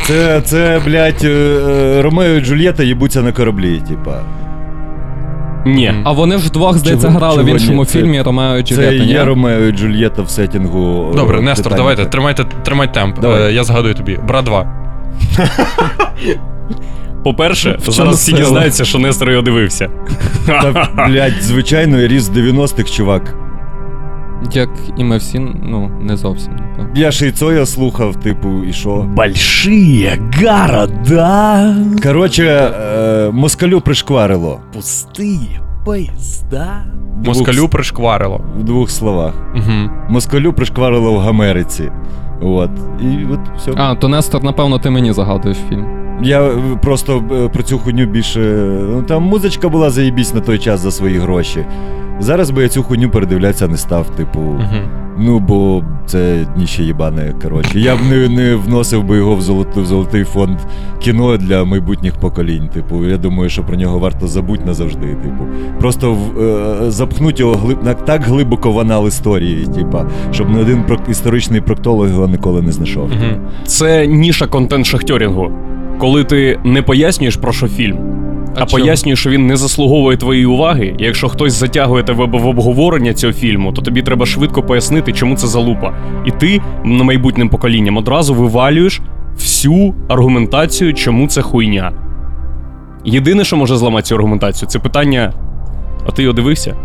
[0.07, 4.21] Це, це, блядь, е, Ромео і Джульєта їбуться на кораблі, типа.
[5.67, 5.95] Ні.
[6.05, 7.85] А вони ж вдвох, здається, Чого- грали чого в іншому ні?
[7.87, 9.23] Це- фільмі Ромео і Це Джульєта, є ні?
[9.23, 11.11] Ромео і Джульєта в сеттінгу.
[11.13, 11.77] е, Добре, Нестор, Титаніка.
[11.77, 13.21] давайте, тримайте, тримайте темп.
[13.21, 13.43] Давай.
[13.43, 14.19] Е, я згадую тобі.
[14.29, 14.67] Брат 2.
[17.25, 18.41] По-перше, в зараз всі сила?
[18.43, 19.89] дізнаються, що Нестор його дивився.
[20.47, 23.35] Та, блядь, звичайно, ріс 90-х, чувак.
[24.53, 26.53] Як і ми всі, ну, не зовсім.
[26.95, 28.97] Я ще й Цоя слухав, типу, і що.
[29.17, 34.61] Большие города, Коротше, е, москалю пришкварило.
[34.77, 36.85] пустые поезда.
[37.27, 38.41] Москалю пришкварило.
[38.59, 39.33] В двох словах.
[39.55, 39.91] Угу.
[40.09, 41.91] Москалю пришкварило в Америці.
[42.43, 42.71] От.
[43.01, 43.71] І от все.
[43.77, 45.87] А, то Нестор, напевно, ти мені загадуєш фільм.
[46.23, 48.41] Я е, просто е, про цю хуйню більше.
[48.91, 51.65] Ну там музичка була заєбісь на той час за свої гроші.
[52.21, 54.41] Зараз би я цю хуйню передивлятися не став, типу.
[55.19, 57.81] Ну, бо це дніще їбане, коротше.
[57.81, 60.59] Я б не, не вносив би його в, золотий, в золотий фонд
[61.01, 62.69] кіно для майбутніх поколінь.
[62.69, 65.07] Типу, я думаю, що про нього варто забути назавжди.
[65.07, 65.47] Типу,
[65.81, 70.85] просто в, е, запхнуть його глиб, так глибоко в анал історії, типа, щоб не один
[71.09, 73.11] історичний проктолог його ніколи не знайшов.
[73.67, 75.53] Це ніша контент шахтьорінгу.
[75.99, 77.99] Коли ти не пояснюєш про що фільм,
[78.57, 80.95] а, А пояснюєш, що він не заслуговує твоєї уваги.
[80.99, 85.37] І якщо хтось затягує тебе в обговорення цього фільму, то тобі треба швидко пояснити, чому
[85.37, 85.95] це залупа.
[86.27, 89.01] І ти на майбутнім поколінням одразу вивалюєш
[89.35, 91.93] всю аргументацію, чому це хуйня.
[93.05, 95.33] Єдине, що може зламати цю аргументацію, це питання:
[96.09, 96.77] а ти його дивився?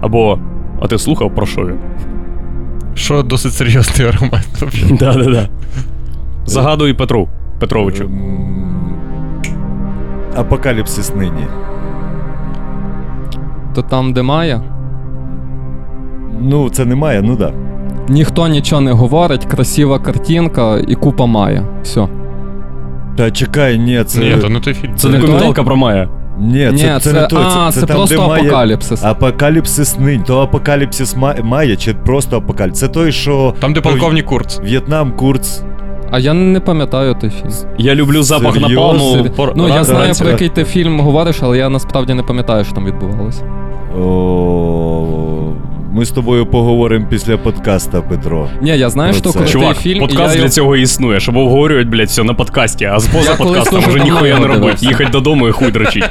[0.00, 0.38] Або
[0.80, 1.78] а ти слухав про що він?
[2.94, 4.64] Що досить серйозний аргумент.
[4.90, 5.48] Да-да-да.
[6.46, 7.28] Загадуй Петру
[7.62, 8.10] Петровичу.
[10.36, 11.46] Апокаліпсис нині.
[13.74, 14.62] То там, де Майя,
[16.40, 17.52] Ну, це немає, ну да.
[18.08, 21.66] ніхто нічого не говорить, красива картинка і купа Майя.
[21.82, 22.08] Все.
[23.16, 24.20] Та чекай, ні, це.
[24.20, 24.96] Ні, то не той фільм.
[24.96, 26.08] Це не документалка про Майя.
[26.38, 27.42] Ні, це, Ні, це, це, не той.
[27.56, 29.04] а, це, там, просто де має- апокаліпсис.
[29.04, 30.22] Апокаліпсис нині.
[30.26, 32.80] То апокаліпсис ма- має чи просто апокаліпсис?
[32.80, 33.54] Це той, що.
[33.60, 34.60] Там, де полковник Курц.
[34.64, 35.62] В'єтнам, Курц.
[36.14, 37.50] А я не пам'ятаю той фільм.
[37.78, 38.74] Я люблю запах Серйозно?
[38.92, 39.24] напалму.
[39.36, 42.64] Пор- Ну, я знаю, ранці- про який ти фільм говориш, але я насправді не пам'ятаю,
[42.64, 43.42] що там відбувалося.
[43.98, 44.02] О,
[46.02, 48.48] Ми з тобою поговоримо після подкаста, Петро.
[48.62, 50.00] Ні, я знаю, що крутий Чувак, фільм.
[50.00, 53.06] подкаст я для його- цього і існує, щоб обговорювати, блядь, все на подкасті, а з
[53.06, 54.86] поза подкастом вже ніхуя не його робити.
[54.86, 56.04] Їхать додому і хуй дрочить.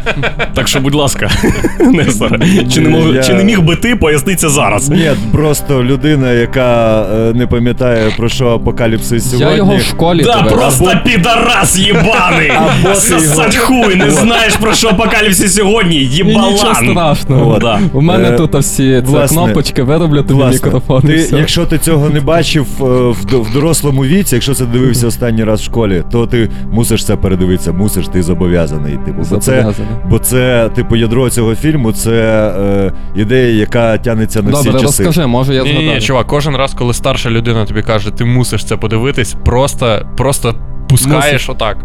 [0.54, 1.30] Так що, будь ласка,
[1.80, 2.40] Нестор,
[2.74, 4.90] чи не, мог, Я- чи не міг би ти пояснитися зараз?
[4.90, 9.52] Ні, просто людина, яка е, не пам'ятає про що апокаліпсис сьогодні.
[9.52, 12.52] Я його в школі Да, просто підарас єбаний!
[12.94, 17.60] Сосать хуй, не знаєш про що апокаліпсис сьогодні, нічого страшного.
[17.94, 19.54] У мене Е, тут всі це власне,
[19.86, 21.02] кнопочки, вироблю тобі Власне, мікрофон.
[21.12, 21.38] і все.
[21.38, 25.62] якщо ти цього не бачив е, в, в дорослому віці, якщо це дивився останній раз
[25.62, 29.00] в школі, то ти мусиш це передивитися, мусиш, ти зобов'язаний.
[29.06, 29.74] Типу, бо це,
[30.10, 32.12] бо це, типу, ядро цього фільму це
[32.60, 35.04] е, ідея, яка тягнеться на всі Добре, часи.
[35.04, 38.26] розкажи, може я Ні, ні, ні, чувак, кожен раз, коли старша людина тобі каже, ти
[38.26, 40.56] мусиш це подивитись, просто, просто
[40.90, 41.78] пускаєш отак.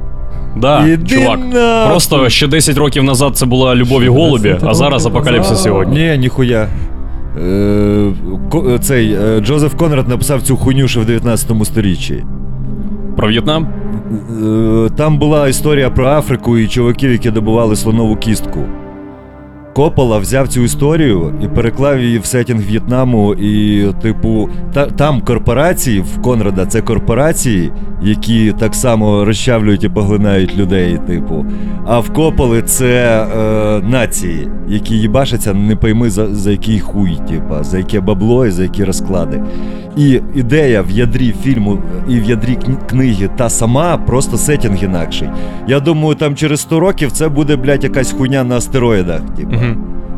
[0.57, 1.39] Да, Іди чувак.
[1.89, 6.01] Просто ще 10 років назад це була любов і голубі, а зараз апокаліпсис сьогодні.
[6.01, 6.69] Ні, ніхуя.
[7.45, 8.13] Е,
[8.51, 12.25] ко- цей е, Джозеф Конрад написав цю хуйню ще в 19 сторіччі.
[13.17, 13.67] Про В'єтнам?
[13.67, 18.61] Е, Там була історія про Африку і чуваків, які добували слонову кістку.
[19.77, 23.35] Коппола взяв цю історію і переклав її в сетінг В'єтнаму.
[23.35, 30.57] І, типу, та, там корпорації в Конрада це корпорації, які так само розчавлюють і поглинають
[30.57, 31.47] людей, типу.
[31.87, 37.63] А в Копполи це е, нації, які їбашаться, не пойми за, за який хуй, типа,
[37.63, 39.43] за яке бабло і за які розклади.
[39.97, 42.59] І ідея в ядрі фільму і в ядрі
[42.89, 45.29] книги та сама, просто сетінг інакший.
[45.69, 49.21] Я думаю, там через 100 років це буде, блядь, якась хуйня на астероїдах.
[49.37, 49.66] Типу.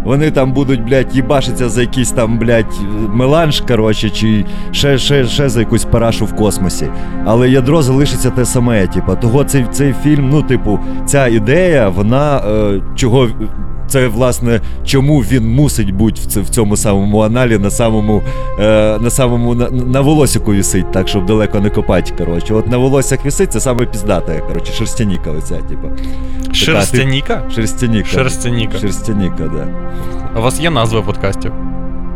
[0.04, 2.80] Вони там будуть, блядь, їбашиться за якийсь там, блядь,
[3.12, 6.90] меланж, коротше, чи ще, ще, ще за якусь парашу в космосі.
[7.24, 8.86] Але ядро залишиться те саме.
[8.86, 9.16] Типу.
[9.20, 13.28] Того цей, цей фільм, ну, типу, ця ідея, вона е, чого.
[13.88, 18.22] Це власне чому він мусить бути в, це, в цьому самому аналі, на самому,
[18.60, 22.12] е, на самому на, на волосику вісить, так щоб далеко не копати.
[22.18, 25.88] Коротше, от на волоссях вісить, це саме піздата, коротше, шерстяніка оця, типу.
[26.52, 27.42] Шерстяніка?
[27.54, 28.08] Шерстяніка.
[28.08, 28.78] Шерстяніка.
[28.78, 29.66] Шерстяніка, да.
[30.34, 31.52] А у вас є назва подкастів?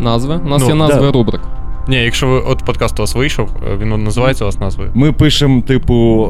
[0.01, 0.41] Назви?
[0.45, 1.13] У нас Ну, є назви да.
[1.13, 1.41] рубрик.
[1.89, 4.91] Ні, якщо ви от подкаст у вас вийшов, е, він називається у вас назвою.
[4.95, 6.29] Ми пишемо, типу,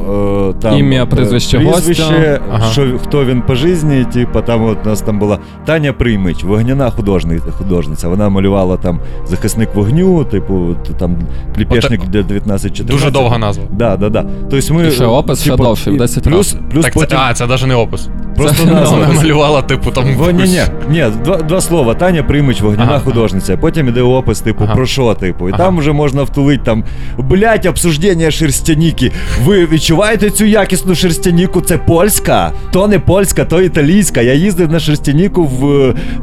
[0.50, 2.40] е, там Ім'я, е, прізвище прізвище, гостя.
[2.52, 2.70] Ага.
[2.72, 6.90] що, хто він по житті, типу, там от у нас там була Таня Приймич, вогняна
[6.90, 8.08] художни- художниця.
[8.08, 11.16] Вона малювала там захисник вогню, типу, там
[11.54, 12.84] пліпешник Оте- для 19-14.
[12.84, 13.64] Дуже довга назва.
[13.70, 14.24] Да, да, да.
[14.50, 17.34] Тобто ми, І ще опис ще типу, довший, в 10 плюс, плюс так, це, а,
[17.34, 18.08] це навіть не опис.
[18.36, 18.98] Просто це назва.
[18.98, 20.04] Вона малювала, типу, там.
[20.16, 20.60] Во, ні, ні,
[20.90, 21.94] ні, два, два слова.
[21.94, 23.56] Таня Примич, вогняна Ага, художниця.
[23.56, 24.74] Потім іде опис, типу, Ага.
[24.74, 25.41] про що, типу.
[25.48, 25.64] І Ага.
[25.64, 26.84] там вже можна втулити там,
[27.18, 29.12] блять, обсуждення шерстяніки.
[29.44, 31.60] Ви відчуваєте цю якісну шерстяніку?
[31.60, 32.52] Це польська?
[32.70, 34.20] То не польська, то італійська.
[34.20, 35.66] Я їздив на шерстяніку в,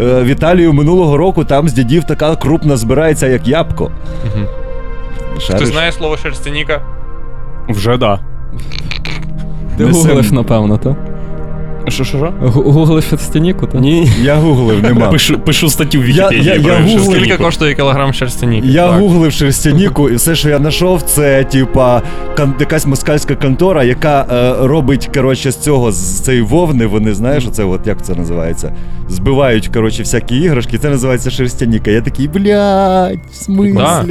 [0.02, 3.92] е, в Італію минулого року, там з дідів така крупна збирається, як ябко.
[4.36, 4.48] Мгм.
[5.60, 6.82] Ти знаєш слово шерстяніка?
[7.70, 8.20] Вже да.
[9.78, 10.98] Ти гуглиш, напевно, так?
[11.90, 12.34] Що, що, що?
[12.50, 13.82] Гуглиш стініку, так?
[13.82, 14.12] Ні.
[14.22, 15.10] Я гуглив, нема.
[15.10, 16.56] Пишу, пишу статтю в Я- Вікіпедії.
[16.56, 17.02] я- про я гуглив.
[17.22, 18.68] Скільки коштує кілограм шерстяніки?
[18.68, 19.00] Я Так.
[19.00, 22.02] гуглив шерстяніку, і все, що я знайшов, це типа
[22.38, 26.86] кон- якась москальська контора, яка е, робить коротше, з цього з цієї вовни.
[26.86, 28.74] Вони знаєш, оце от як це називається?
[29.10, 30.78] Збивають коротше, всякі іграшки.
[30.78, 31.92] Це називається шерстяніка.
[31.92, 34.06] Я такий, блядь, в Да.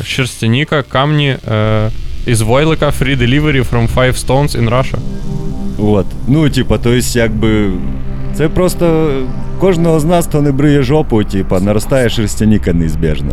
[0.00, 1.90] Е, шерстяніка, камні е,
[2.26, 4.96] із Войлика, free delivery from five stones in Russia.
[5.86, 6.06] От.
[6.28, 7.70] Ну, типа, то есть, якби.
[8.34, 9.10] Це просто
[9.58, 13.32] кожного з нас, хто не бриє жопу, типа, наростає шерстяніка неізбіжно.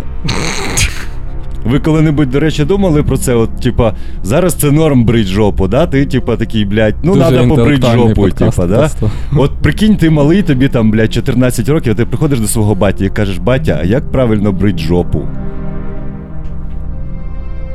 [1.65, 3.33] Ви коли-небудь, до речі, думали про це?
[3.33, 5.87] От, типа, зараз це норм брить жопу, да?
[5.87, 8.77] Ти, типа, такий, блядь, ну Дуже треба побрить жопу, типа, да?
[8.77, 9.11] просто.
[9.35, 13.05] От прикинь, ти малий, тобі там, блядь, 14 років, а ти приходиш до свого батя
[13.05, 15.27] і кажеш, батя, а як правильно брить жопу?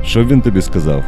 [0.04, 1.02] Що б він тобі сказав?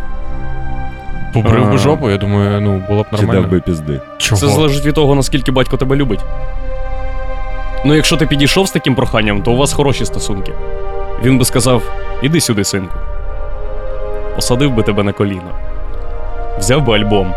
[1.33, 4.01] Побрив би жопу, я думаю, ну, було б Чи дав би пізди?
[4.19, 4.41] Чого?
[4.41, 6.21] Це залежить від того, наскільки батько тебе любить.
[7.85, 10.53] Ну, якщо ти підійшов з таким проханням, то у вас хороші стосунки.
[11.25, 11.83] Він би сказав:
[12.23, 12.95] іди сюди, синку.
[14.35, 15.51] Посадив би тебе на коліно.
[16.59, 17.35] Взяв би альбом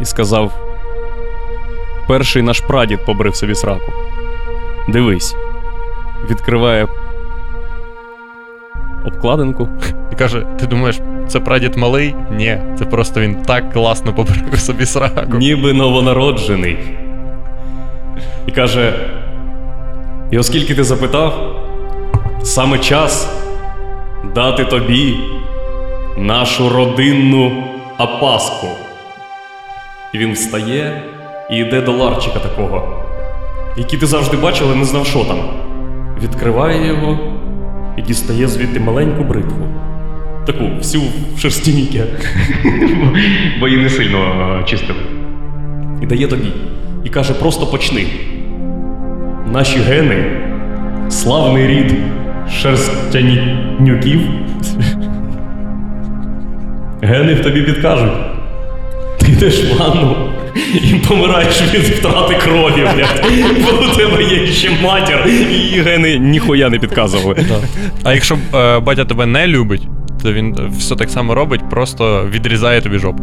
[0.00, 0.52] і сказав:
[2.08, 3.92] Перший наш прадід побрив собі сраку.
[4.88, 5.36] Дивись.
[6.30, 6.88] Відкриває
[9.06, 9.68] обкладинку.
[10.12, 12.14] І каже, ти думаєш, це прадід малий?
[12.36, 15.36] Ні, це просто він так класно побрив собі сраку.
[15.38, 16.78] ніби новонароджений.
[18.46, 18.92] І каже:
[20.30, 21.56] І оскільки ти запитав,
[22.42, 23.28] саме час
[24.34, 25.16] дати тобі
[26.16, 27.64] нашу родинну
[27.96, 28.66] апаску.
[30.14, 31.02] І він встає
[31.50, 33.04] і йде до ларчика такого,
[33.76, 35.38] який ти завжди бачив, але не знав, що там.
[36.22, 37.18] Відкриває його
[37.96, 39.66] і дістає звідти маленьку бритву.
[40.46, 41.04] Таку, всю
[41.34, 42.04] в шерстяніки.
[43.60, 44.98] Бо її не сильно е, чистили.
[46.02, 46.52] І дає тобі.
[47.04, 48.06] І каже: просто почни.
[49.52, 50.24] Наші гени,
[51.08, 51.94] славний рід
[52.50, 54.20] шерстянюків.
[57.02, 58.35] Гени в тобі підкажуть.
[59.36, 60.16] Йдеш в ванну
[60.74, 63.24] і помираєш від втрати крові, блядь.
[63.64, 65.26] Бо у тебе є ще матір,
[65.72, 67.44] і гени ніхуя не підказували.
[68.04, 69.88] А якщо е, батя тебе не любить,
[70.22, 73.22] то він все так само робить, просто відрізає тобі жопу.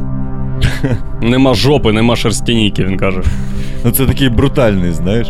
[1.22, 3.22] Нема жопи, нема шерстяніки, він каже.
[3.86, 5.28] Ну це такий брутальний, знаєш.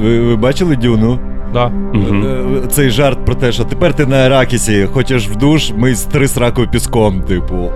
[0.00, 1.18] Ви, ви бачили Дюну?
[1.52, 1.72] Да.
[1.94, 6.02] Е, Цей жарт про те, що тепер ти на Аракісі, хочеш в душ, ми з
[6.02, 7.70] три сраку піском, типу.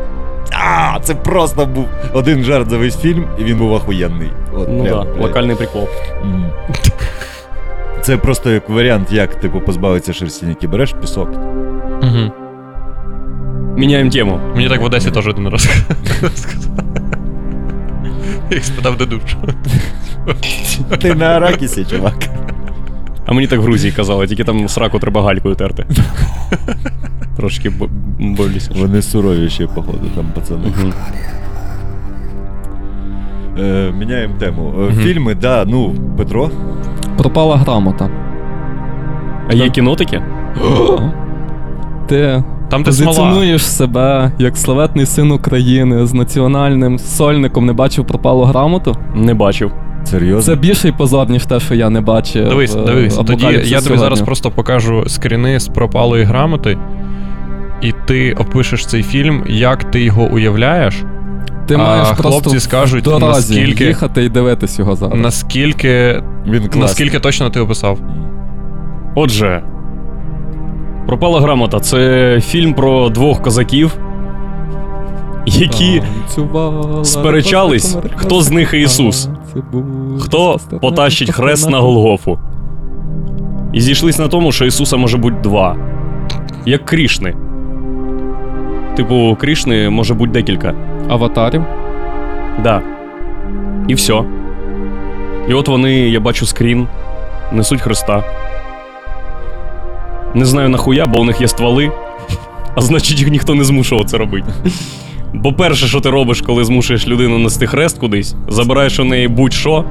[0.53, 4.31] А, це просто був один жарт за весь фільм, і він був ахуєнний.
[4.55, 5.23] От, Ну прям, так, блядь.
[5.23, 5.89] локальний прикол.
[8.03, 10.69] Це просто як варіант, як типу позбавитися шерстяніки.
[10.69, 11.29] Береш пісок.
[12.03, 12.33] Угу.
[13.77, 14.41] Міняємо тему.
[14.55, 15.63] Мені так в Одесі теж один раз
[16.35, 16.71] сказав.
[18.51, 19.21] Я спитав, де душ.
[21.01, 22.15] Ти на Аракісі, чувак.
[23.27, 25.87] А мені так в Грузії казали, тільки там сраку треба галькою терти.
[27.37, 28.81] Трошки бо- болісніше.
[28.83, 30.73] Вони суровіші, походу, там пацани.
[33.59, 34.73] Е, міняємо тему.
[34.91, 36.51] Е, Фільми, да, ну, Петро.
[37.19, 38.11] Пропала грамота.
[39.51, 40.23] А є кіно таке?
[42.07, 48.97] Ти Там позиціонуєш себе як славетний син України з національним сольником, не бачив пропалу грамоту.
[49.15, 49.73] Не бачив.
[50.11, 50.55] Серйозно?
[50.55, 52.49] Це більший позор, ніж те, що я не бачив.
[52.49, 53.99] Дивись, е, дивись, тоді я тобі сьогодні».
[53.99, 56.79] зараз просто покажу скріни з пропалої грамоти,
[57.83, 60.95] і ти опишеш цей фільм, як ти його уявляєш,
[61.67, 65.21] Ти а маєш хлопці просто скажуть, в дорозі наскільки- їхати і дивитись його зараз.
[65.21, 67.99] наскільки, Він наскільки точно ти описав.
[69.15, 69.63] Отже,
[71.07, 73.99] Пропала грамота це фільм про двох козаків,
[75.47, 76.03] які
[77.03, 79.29] сперечались, хто з них Ісус,
[80.21, 82.39] хто потащить хрест на Голгофу.
[83.73, 85.77] І зійшлись на тому, що Ісуса може бути два.
[86.67, 87.35] Як Крішни.
[88.97, 90.75] Типу, Крішни може бути декілька.
[91.09, 91.65] аватарів.
[92.63, 92.83] Да.
[93.89, 94.23] І все.
[95.49, 96.87] І от вони, я бачу скрін,
[97.53, 98.25] несуть Христа.
[100.35, 101.91] Не знаю нахуя, бо у них є стволи,
[102.75, 104.53] а значить їх ніхто не змушував це робити.
[105.35, 109.85] Бо перше, що ти робиш, коли змушуєш людину нести хрест кудись, забираєш у неї будь-що,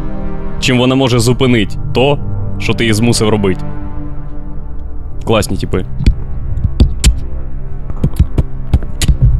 [0.60, 2.20] чим вона може зупинити то,
[2.60, 3.66] що ти її змусив робити.
[5.26, 5.86] Класні типи.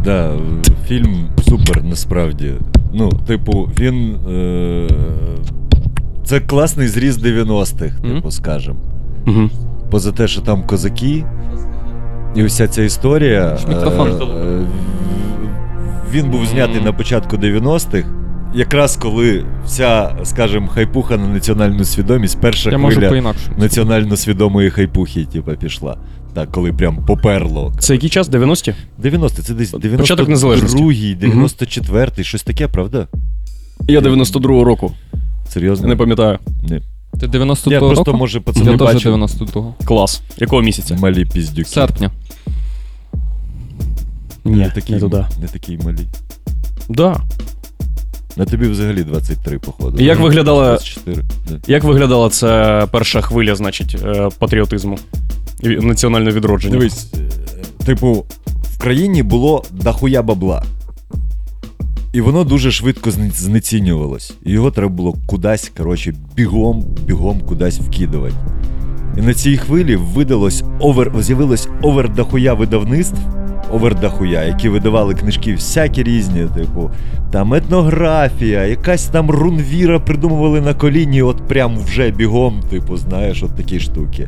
[0.04, 0.32] Да,
[0.88, 2.54] фільм супер насправді.
[2.94, 4.16] Ну, типу, він.
[4.30, 4.88] Е...
[6.26, 8.16] Це класний зріз 90-х, Мгм.
[8.16, 8.76] типу, скажем.
[9.28, 9.50] Угу.
[9.92, 11.24] Поза те, що там козаки,
[12.36, 13.58] і вся ця історія.
[13.70, 14.08] Мікрофон.
[14.10, 14.62] е,
[16.12, 18.08] він був знятий на початку 90-х.
[18.54, 25.52] Якраз коли вся, скажем, хайпуха на національну свідомість, перша Я хвиля національно свідомої хайпухи, типа,
[25.54, 25.98] пішла.
[26.34, 27.74] Так, коли прям поперло.
[27.80, 28.30] Це який час?
[28.30, 28.76] 90-ті?
[28.98, 33.08] 90 це десь Початок 92-й, 94-й, щось таке, правда?
[33.88, 34.92] Я 92-го року.
[35.50, 35.88] Серйозно?
[35.88, 36.40] Не пам'ятаю.
[36.64, 36.82] Ні.
[37.20, 37.94] Ти 92 Я року?
[37.94, 39.74] просто, може, пацани Я теж бачив 92-го.
[39.86, 40.22] Клас.
[40.38, 40.98] Якого місяця?
[41.02, 41.70] малі піздюки.
[41.70, 42.12] Серпня.
[44.46, 45.26] Не, такий, не туди.
[45.42, 46.08] не такий малі.
[46.90, 47.22] Да.
[48.38, 50.04] На тобі взагалі 23, походу.
[50.04, 51.24] Як виглядала- 24.
[51.50, 51.60] Да.
[51.68, 55.00] Як виглядала ця перша хвиля, значить, е, патріотизму
[55.62, 56.78] і національного відродження?
[56.78, 58.26] Дивись, е, типу,
[58.64, 60.64] в країні було дохуя бабла.
[62.14, 64.34] І воно дуже швидко знецінювалось.
[64.46, 68.36] І його треба було кудись, коротше, бігом, бігом кудись вкидувати.
[69.18, 73.18] І на цій хвилі видалось over, з'явилось over дохуя видавництв,
[73.72, 76.92] over дохуя, які видавали книжки всякі різні, типу,
[77.32, 83.56] там етнографія, якась там рунвіра придумували на коліні, от прям вже бігом, типу, знаєш, от
[83.56, 84.28] такі штуки.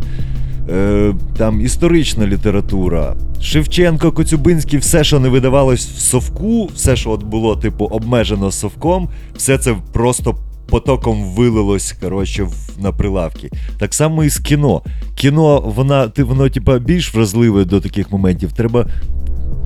[0.69, 3.15] Е, там історична література.
[3.41, 9.09] Шевченко, Коцюбинський, все, що не видавалось в совку, все, що от було, типу, обмежено совком,
[9.35, 10.35] все це просто
[10.71, 13.49] потоком вилилось, коротше, в- на прилавки.
[13.79, 14.81] Так само і з кіно.
[15.15, 18.51] Кіно, вона, ти, воно, типа, більш вразливе до таких моментів.
[18.51, 18.85] Треба.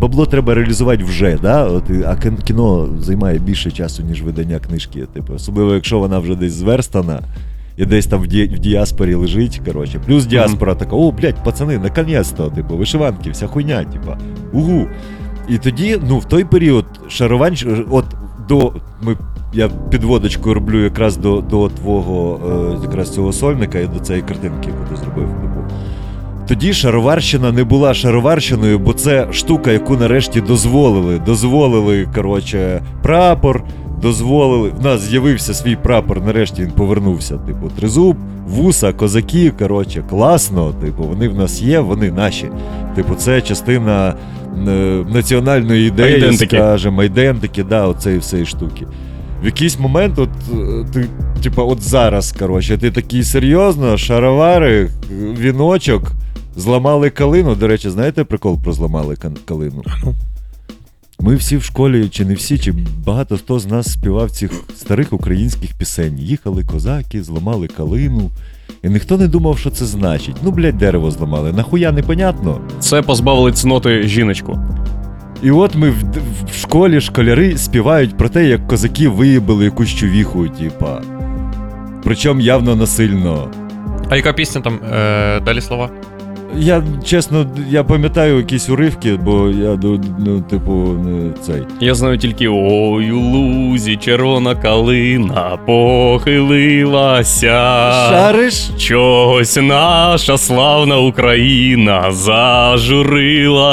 [0.01, 1.65] Бабло треба реалізувати вже, да?
[1.65, 5.03] От, а кіно займає більше часу, ніж видання книжки.
[5.13, 7.21] Типу, особливо, якщо вона вже десь зверстана
[7.77, 9.61] і десь там в, ді, в діаспорі лежить.
[9.65, 9.99] Коротше.
[10.05, 14.17] Плюс діаспора така: о, блядь, пацани, наконець-то, типу, вишиванки, вся хуйня, типа,
[14.53, 14.87] угу.
[15.49, 17.55] І тоді, ну, в той період шарувань,
[17.91, 18.05] от
[18.49, 18.73] до.
[19.01, 19.17] Ми,
[19.55, 22.39] я підводочку роблю якраз до, до твого
[22.79, 25.27] е, якраз цього сольника і до цієї картинки, яку ти зробив.
[25.27, 25.59] Типу.
[26.47, 31.21] тоді шароварщина не була шароварщиною, бо це штука, яку нарешті дозволили.
[31.25, 33.63] Дозволили, коротше, прапор,
[34.01, 34.69] дозволили.
[34.69, 37.37] В нас з'явився свій прапор, нарешті він повернувся.
[37.37, 39.51] Типу, тризуб, вуса, козаки.
[39.59, 40.73] Коротше, класно.
[40.81, 42.49] Типу, вони в нас є, вони наші.
[42.95, 44.15] Типу, це частина
[44.67, 48.85] е, національної ідеї, скажімо, айдентики, да, оцеї всієї штуки.
[49.41, 51.07] В якийсь момент, от е, ти,
[51.43, 54.89] типа, от зараз, коротше, ти такий серйозно, шаровари,
[55.39, 56.11] віночок,
[56.55, 57.55] зламали калину.
[57.55, 59.83] До речі, знаєте прикол про зламали калину?
[61.19, 62.73] Ми всі в школі, чи не всі, чи
[63.05, 66.19] багато хто з нас співав цих старих українських пісень.
[66.19, 68.31] Їхали козаки, зламали калину.
[68.83, 70.35] І ніхто не думав, що це значить.
[70.43, 71.53] Ну, блядь, дерево зламали.
[71.53, 72.61] Нахуя непонятно.
[72.79, 74.59] Це позбавили цноти жіночку.
[75.45, 76.03] І от ми в,
[76.51, 81.01] в школі школяри співають про те, як козаки виїбали якусь чувіху, типа.
[82.03, 83.51] Причому явно насильно.
[84.09, 84.79] А яка пісня там?
[84.93, 85.89] Е, далі слова?
[86.57, 90.71] Я чесно, я пам'ятаю якісь уривки, бо я ну, ну, типу,
[91.05, 91.63] не цей.
[91.79, 97.47] Я знаю тільки ой у лузі, червона калина похилилася.
[98.09, 98.69] Шариш?
[98.77, 103.65] Чогось наша славна Україна зажурилася.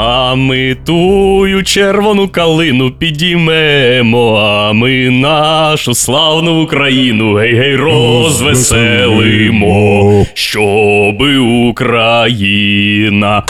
[0.00, 13.42] А ми тую червону калину підіймемо, а ми нашу славну Україну гей-гей розвеселимо, щоби Україна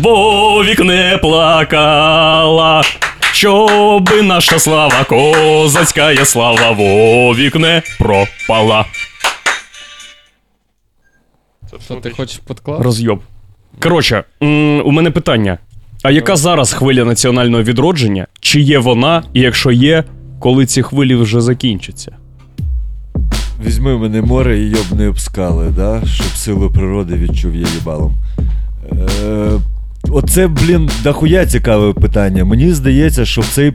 [0.00, 2.82] вовік не плакала,
[3.32, 8.84] щоби наша слава, козацька є слава, вовік не пропала.
[11.84, 12.84] Що ти хочеш підкласти?
[12.84, 13.20] Розйоб.
[13.82, 15.58] Коротше, м, у мене питання.
[16.02, 18.26] А яка зараз хвиля національного відродження?
[18.40, 20.04] Чи є вона, і якщо є,
[20.38, 22.12] коли ці хвилі вже закінчаться?
[23.66, 26.02] Візьми мене море і йобни об скали, да?
[26.06, 28.14] щоб силу природи відчув я їбалом.
[28.92, 29.50] Е,
[30.08, 32.44] оце, блін, дохуя цікаве питання.
[32.44, 33.72] Мені здається, що в цей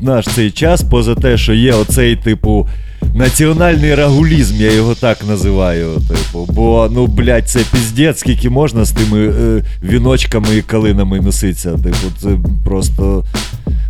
[0.00, 2.68] в наш цей час, поза те, що є оцей, типу,
[3.14, 5.88] національний рагулізм, я його так називаю.
[6.08, 11.72] Типу, бо, ну, блядь, це піздець, скільки можна з тими е, віночками і калинами носитися.
[11.72, 12.28] Типу, це
[12.64, 13.24] просто.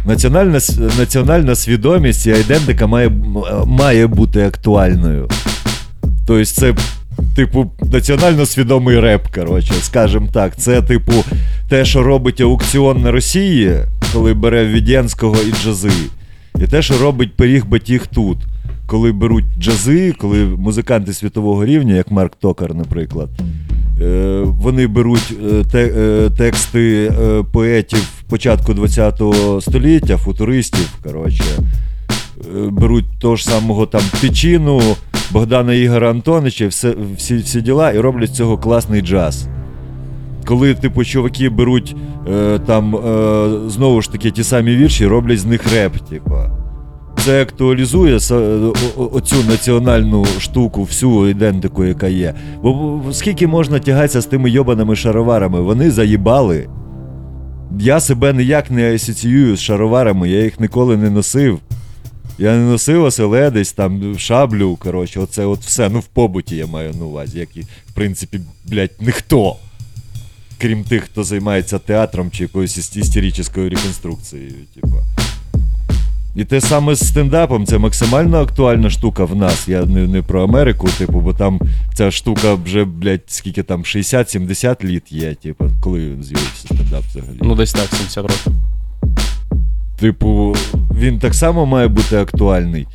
[0.07, 0.61] Національна,
[0.99, 3.11] національна свідомість і айдентика має,
[3.67, 5.29] має бути актуальною.
[6.27, 6.75] Тобто, це,
[7.37, 10.57] типу, національно свідомий реп, коротше, скажімо так.
[10.57, 11.13] Це, типу,
[11.69, 13.79] те, що робить аукціон на Росії,
[14.13, 15.91] коли бере Віденського і джази.
[16.61, 18.39] І те, що робить пиріг батіг тут.
[18.87, 23.29] Коли беруть джази, коли музиканти світового рівня, як Марк Токар, наприклад,
[24.03, 25.35] е, вони беруть
[25.75, 27.13] е, е, тексти
[27.53, 31.45] поетів початку ХХ століття, футуристів, коротше,
[32.71, 34.81] беруть того ж самого там Тичину,
[35.31, 39.49] Богдана Ігора Антонича, все, всі, всі діла і роблять з цього класний джаз.
[40.47, 41.97] Коли, типу, чуваки беруть
[42.29, 46.64] е, там е, знову ж таки ті самі вірші, роблять з них реп, типа.
[47.25, 48.35] Це актуалізує са-
[48.97, 52.35] о- о- оцю національну штуку, всю ідентику, яка є.
[52.63, 55.61] Бо скільки можна тягатися з тими йобаними шароварами?
[55.61, 56.69] Вони заїбали.
[57.81, 61.59] Я себе ніяк не асоціюю з шароварами, я їх ніколи не носив.
[62.39, 65.89] Я не носив оселедець, там шаблю, коротше, оце от все.
[65.89, 69.57] Ну, в побуті я маю на увазі, як і, в принципі, блядь, ніхто.
[70.59, 72.97] Крім тих, хто займається театром чи якоюсь іс-
[73.71, 74.97] реконструкцією, типа.
[76.37, 79.69] І те саме з стендапом, це максимально актуальна штука в нас.
[79.69, 81.61] Я не, не про Америку, типу, бо там
[81.95, 87.39] ця штука вже, блядь, скільки там, 60-70 літ є, типу, коли з'явився стендап взагалі.
[87.43, 88.53] Ну, десь так, 70 років.
[90.05, 90.57] Типу,
[91.01, 92.87] він так само має бути актуальний.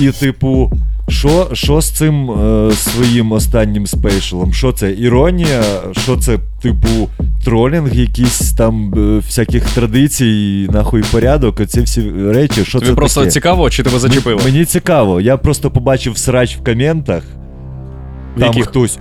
[0.00, 0.72] І, типу,
[1.08, 4.52] що, що з цим е, своїм останнім спейшалом?
[4.52, 4.92] Що це?
[4.92, 5.62] Іронія?
[5.92, 7.08] Що це, типу,
[7.44, 12.64] тролінг, якийсь там е, всяких традицій, нахуй порядок, оці всі речі.
[12.64, 13.30] Що Тобі це просто таке?
[13.30, 14.38] цікаво, чи тебе зачепило?
[14.38, 15.20] М- Мені цікаво.
[15.20, 17.22] Я просто побачив срач в коментах.
[18.38, 18.66] Там яких?
[18.66, 18.98] хтось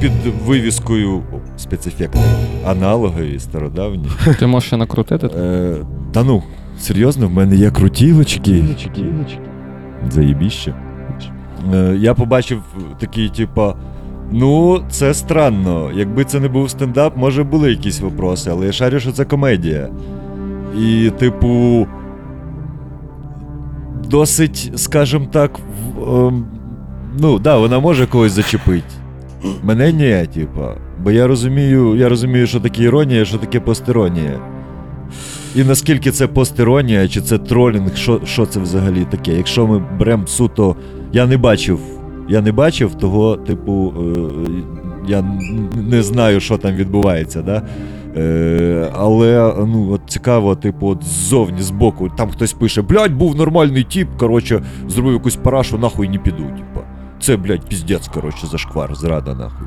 [0.00, 0.12] під
[0.46, 1.22] вивіскою
[1.56, 2.24] спецефектний,
[2.66, 4.08] аналогові, стародавні.
[4.38, 5.26] Ти можеш ще накрутити?
[5.26, 5.76] Е,
[6.12, 6.42] та ну,
[6.78, 8.64] серйозно, в мене є крутілочки.
[10.10, 10.74] Заєбіще.
[11.74, 12.62] Е, я побачив
[12.98, 13.74] такий, типа.
[14.32, 15.90] Ну, це странно.
[15.94, 19.88] Якби це не був стендап, може були якісь вопроси, але я шарю, що це комедія.
[20.78, 21.86] І, типу.
[24.10, 26.46] Досить, скажімо так, в, ем,
[27.18, 28.99] ну, да, вона може когось зачепити.
[29.62, 30.74] Мене ні, типа.
[31.04, 34.40] Бо я розумію, я розумію, що таке іронія, що таке постеронія.
[35.54, 39.36] І наскільки це постеронія, чи це тролінг, що, що це взагалі таке?
[39.36, 40.76] Якщо ми беремо суто.
[41.12, 41.80] Я не бачив.
[42.28, 44.50] Я не бачив того, типу, е,
[45.08, 45.24] я
[45.74, 47.62] не знаю, що там відбувається, да?
[48.16, 53.84] Е, але ну, от цікаво, типу, от ззовні, збоку, там хтось пише: блядь, був нормальний
[53.84, 56.42] тіп, коротше, зробив якусь парашу, нахуй не піду.
[56.42, 56.80] Типу.
[57.20, 59.66] Це, блядь, піздець, коротше, зашквар, зрада нахуй.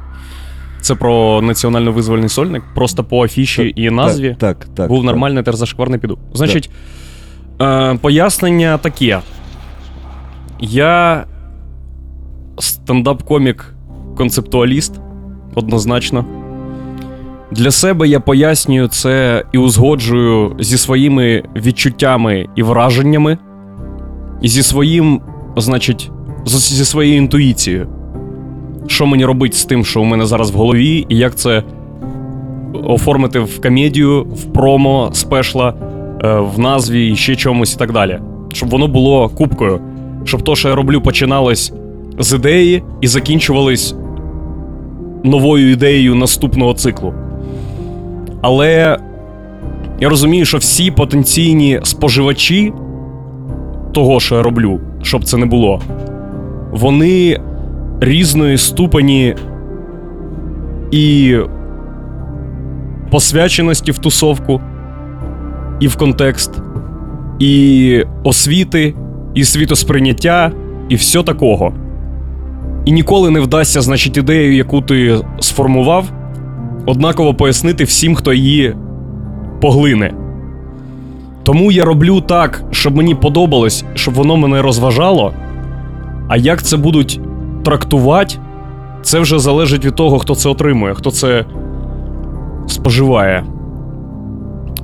[0.81, 2.63] Це про національно-визвольний сольник.
[2.75, 4.75] Просто по афіші і назві Так, так.
[4.75, 5.05] так був так.
[5.05, 6.17] нормальний терзашквар не піду.
[6.33, 6.69] Значить,
[7.61, 9.19] е, пояснення таке.
[10.59, 11.25] Я
[12.57, 14.99] стендап-комік-концептуаліст,
[15.55, 16.25] однозначно.
[17.51, 23.37] Для себе я пояснюю це і узгоджую зі своїми відчуттями і враженнями,
[24.41, 25.21] і зі своїм,
[25.57, 26.11] значить,
[26.45, 27.87] зі своєю інтуїцією.
[28.87, 31.63] Що мені робити з тим, що у мене зараз в голові, і як це
[32.83, 35.73] оформити в комедію, в промо спешла,
[36.23, 38.19] е, в назві і ще чомусь і так далі.
[38.53, 39.79] Щоб воно було кубкою.
[40.23, 41.73] Щоб то, що я роблю, починалось
[42.19, 43.95] з ідеї і закінчувалось
[45.23, 47.13] новою ідеєю наступного циклу.
[48.41, 48.97] Але
[49.99, 52.73] я розумію, що всі потенційні споживачі
[53.93, 55.81] того, що я роблю, щоб це не було,
[56.73, 57.39] вони
[58.01, 59.35] різної ступені
[60.91, 61.37] і
[63.11, 64.61] посвяченості в тусовку,
[65.79, 66.51] і в контекст,
[67.39, 68.93] і освіти,
[69.33, 70.51] і світосприйняття,
[70.89, 71.73] і все такого.
[72.85, 76.05] І ніколи не вдасться, значить, ідею, яку ти сформував,
[76.85, 78.75] однаково пояснити всім, хто її
[79.61, 80.13] поглине.
[81.43, 85.33] Тому я роблю так, щоб мені подобалось, щоб воно мене розважало.
[86.33, 87.19] А як це будуть
[87.63, 88.35] трактувати,
[89.01, 91.45] це вже залежить від того, хто це отримує, хто це
[92.67, 93.43] споживає.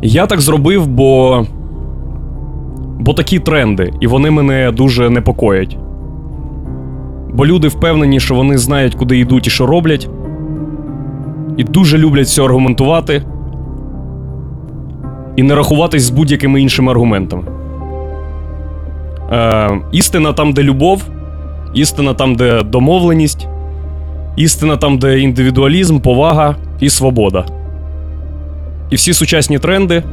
[0.01, 1.45] Я так зробив, бо.
[2.99, 5.77] Бо такі тренди, і вони мене дуже непокоять.
[7.33, 10.09] Бо люди впевнені, що вони знають, куди йдуть і що роблять,
[11.57, 13.23] і дуже люблять все аргументувати,
[15.35, 17.43] і не рахуватись з будь-якими іншими аргументами.
[19.31, 21.03] Е, істина там, де любов,
[21.73, 23.47] істина там, де домовленість,
[24.35, 27.45] істина там, де індивідуалізм, повага і свобода.
[28.89, 30.03] І всі сучасні тренди,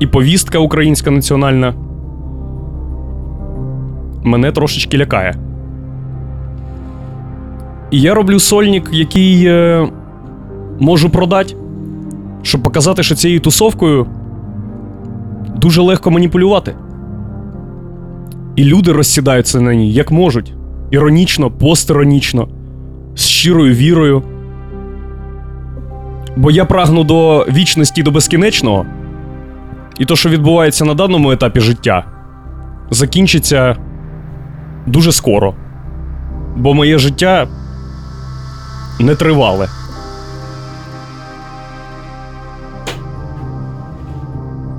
[0.00, 1.74] і повістка українська національна
[4.22, 5.34] мене трошечки лякає.
[7.90, 9.88] І я роблю сольник, який е,
[10.78, 11.56] можу продати,
[12.42, 14.06] щоб показати, що цією тусовкою
[15.56, 16.74] дуже легко маніпулювати.
[18.56, 20.54] І люди розсідаються на ній як можуть.
[20.90, 22.48] Іронічно, постіронічно,
[23.14, 24.22] з щирою вірою.
[26.36, 28.86] Бо я прагну до вічності, до безкінечного.
[29.98, 32.04] І то, що відбувається на даному етапі життя,
[32.90, 33.76] закінчиться
[34.86, 35.54] дуже скоро.
[36.56, 37.48] Бо моє життя
[39.00, 39.68] не тривале.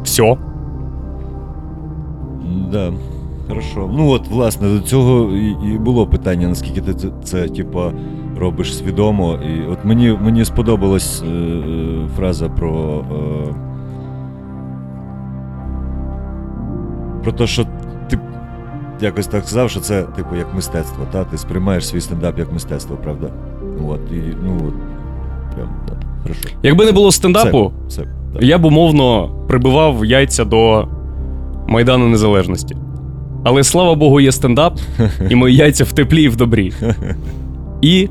[0.03, 0.38] Все.
[2.72, 2.91] Да,
[3.49, 3.89] хорошо.
[3.93, 7.91] Ну от, власне, до цього і, було питання, наскільки ти це, це типа,
[8.37, 9.33] робиш свідомо.
[9.33, 13.03] І от мені, мені сподобалась е, е, фраза про.
[13.11, 13.55] Е,
[17.23, 17.65] про те, що
[18.09, 18.19] ти
[19.01, 21.23] якось так сказав, що це, типу, як мистецтво, та?
[21.23, 23.29] Ти сприймаєш свій стендап як мистецтво, правда?
[23.87, 24.73] От, і, ну, от,
[25.55, 26.49] прям, так, хорошо.
[26.63, 28.01] Якби не було стендапу, Все,
[28.33, 28.43] так.
[28.43, 30.87] я б умовно прибивав яйця до
[31.67, 32.75] Майдану Незалежності.
[33.43, 34.79] Але слава Богу, є стендап,
[35.29, 36.73] і мої яйця в теплі і в добрі.
[37.81, 38.09] І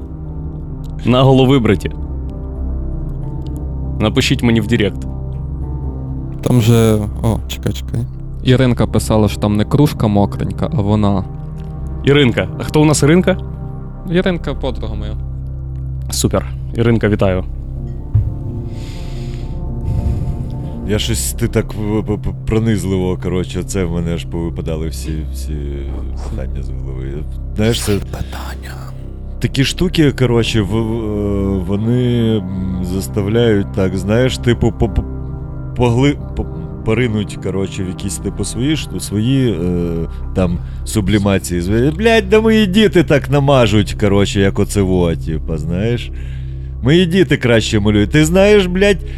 [1.05, 1.91] наголо вибриті.
[4.01, 5.07] Напишіть мені в Директ.
[6.43, 6.99] Там же.
[7.22, 8.01] О, чекай, чекай.
[8.45, 11.24] Іринка писала, що там не кружка мокренька, а вона.
[12.05, 12.49] Іринка.
[12.59, 13.37] А хто у нас Іринка?
[14.11, 15.16] Іринка подруга моя.
[16.11, 16.47] Супер.
[16.74, 17.45] Іринка, вітаю.
[20.89, 25.53] Я щось ти так в- пронизливо, коротше, це в мене аж повипадали всі, всі
[26.30, 27.12] питання з голови.
[27.57, 27.93] Знаєш, це.
[29.41, 32.43] Такі штуки, коротше, в- вони
[32.95, 35.05] заставляють так, знаєш, типу, по, по-
[35.76, 36.16] погли,
[36.84, 39.57] поринуть, коротше, в якісь типу свої, свої е,
[40.34, 41.91] там сублімації.
[41.99, 46.11] Блядь, да мої діти так намажуть, коротше, як оце во, типу, знаєш.
[46.82, 48.11] Мої діти краще малюють.
[48.11, 49.09] Ти знаєш, блядь, е,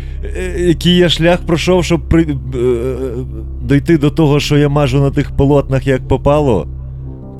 [0.59, 2.37] який я шлях пройшов, щоб при, е,
[3.63, 6.69] дойти до того, що я мажу на тих полотнах, як попало?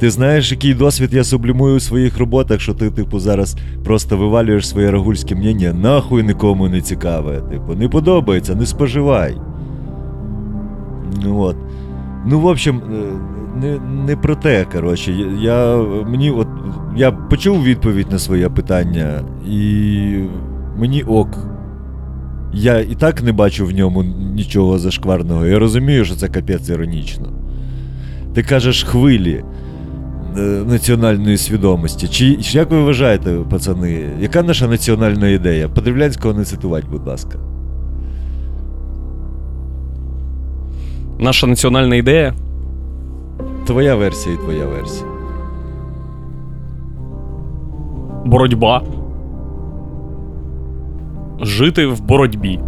[0.01, 4.69] Ти знаєш, який досвід я сублімую у своїх роботах, що ти, типу, зараз просто вивалюєш
[4.69, 7.41] своє рагульське мнення, нахуй нікому не цікаве.
[7.51, 9.37] Типу, не подобається, не споживай.
[11.25, 11.57] Ну от.
[12.27, 15.13] Ну, в общем, е, не, не про те, коротше.
[15.41, 15.77] Я,
[16.07, 16.49] мені от,
[16.97, 20.15] я почув відповідь на своє питання, і
[20.79, 21.29] мені ок.
[22.53, 24.03] Я і так не бачу в ньому
[24.35, 25.47] нічого зашкварного.
[25.47, 27.33] Я розумію, що це капець іронічно.
[28.35, 29.45] Ти кажеш хвилі
[30.37, 32.09] е, національної свідомості.
[32.09, 35.69] Чи, чи як ви вважаєте, пацани, яка наша національна ідея?
[35.69, 37.39] Подривлянського не цитувати, будь ласка.
[41.19, 42.35] Наша національна ідея
[43.67, 45.11] Твоя версія і твоя версія.
[48.25, 48.83] боротьба.
[51.43, 52.59] Жити в боротьбі.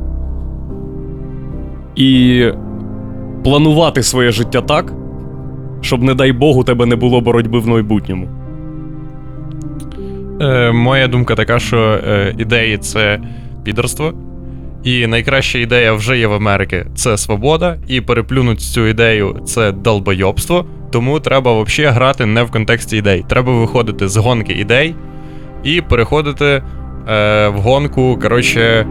[1.97, 2.45] І
[3.45, 4.93] планувати своє життя так,
[5.81, 8.29] щоб, не дай Бог, у тебе не було боротьби в майбутньому.
[10.41, 13.21] Е, моя думка така, що е, ідеї це
[13.65, 14.15] підерство.
[14.85, 20.67] І найкраща ідея вже є в Америці це свобода, і переплюнути цю ідею це долбойобство.
[20.91, 23.25] Тому треба взагалі грати не в контексті ідей.
[23.29, 24.95] Треба виходити з гонки ідей
[25.65, 26.63] і переходити
[27.09, 28.87] е, в гонку, коротше,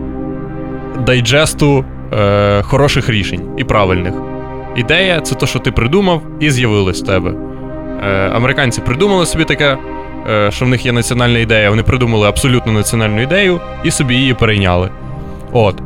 [1.06, 4.14] дайджесту е, хороших рішень і правильних.
[4.76, 7.34] Ідея це те, що ти придумав, і з'явилось в тебе.
[8.04, 9.78] Е, американці придумали собі таке,
[10.32, 11.70] е, що в них є національна ідея.
[11.70, 14.90] Вони придумали абсолютно національну ідею і собі її перейняли.
[15.52, 15.82] От.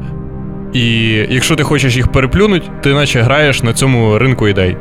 [0.74, 4.78] І якщо ти хочеш їх переплюнути, ти наче граєш на цьому ринку ідей.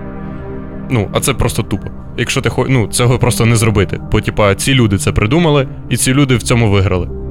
[0.91, 1.89] Ну, а це просто тупо.
[2.17, 2.67] Якщо ти хо...
[2.69, 4.01] ну, цього просто не зробити.
[4.13, 7.24] Бо, типа, ці люди це придумали, і ці люди в цьому виграли.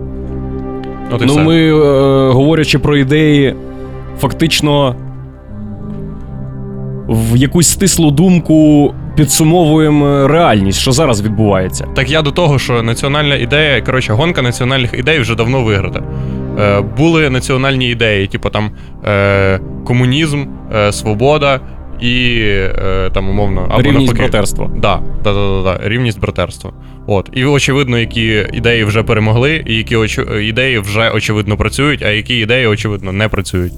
[1.11, 1.43] От і ну, все.
[1.43, 3.55] ми, е, говорячи про ідеї,
[4.19, 4.95] фактично
[7.07, 11.87] в якусь стислу думку підсумовуємо реальність, що зараз відбувається.
[11.95, 16.03] Так я до того, що національна ідея, коротше, гонка національних ідей вже давно виграта.
[16.59, 18.71] Е, були національні ідеї, типу там
[19.05, 20.45] е, комунізм,
[20.75, 21.59] е, свобода
[22.03, 24.19] і е, там умовно або Рівність навпаки.
[24.21, 24.71] братерства.
[24.75, 26.71] Да, да, да, да, да, рівність братерства.
[27.07, 27.29] От.
[27.33, 32.37] І очевидно, які ідеї вже перемогли, і які очі- ідеї вже очевидно працюють, а які
[32.39, 33.73] ідеї, очевидно, не працюють.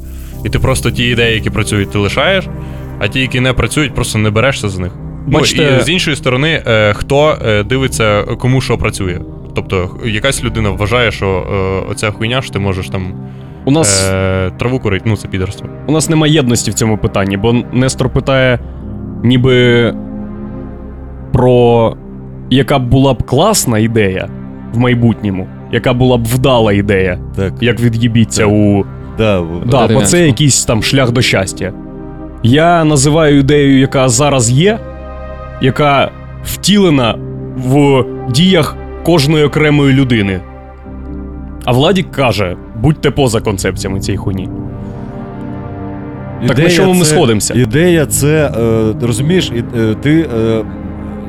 [0.46, 2.46] І ти просто ті ідеї, які працюють, ти лишаєш,
[3.00, 4.92] а ті, які не працюють, просто не берешся з них.
[5.28, 9.20] Бачите- Ну, і з іншої сторони, е, хто е, дивиться, кому що працює.
[9.56, 11.28] Тобто, якась людина вважає, що
[11.88, 13.14] е, оця хуйня, що ти можеш там
[13.66, 15.70] У нас, е, траву курити, ну це підерство.
[15.88, 18.60] у нас немає єдності в цьому питанні, бо Нестор питає,
[19.24, 19.94] ніби
[21.34, 21.96] про
[22.50, 24.30] яка б була б класна ідея
[24.74, 28.52] в майбутньому, яка була б вдала ідея, Так, як від'їбіться Так.
[28.52, 28.86] у
[29.18, 31.74] да, в- Да, бо це якийсь там шлях до щастя.
[32.44, 34.80] Я називаю ідею, яка зараз є,
[35.62, 36.12] яка
[36.44, 37.16] втілена
[37.58, 40.42] в діях кожної окремої людини.
[41.66, 42.56] А Владік каже:
[42.86, 44.50] будьте поза концепціями цієї хуйні.
[46.48, 47.54] Так на чому ми сходимося?
[47.54, 50.64] Ідея це, е, розумієш, і- е, ти, е,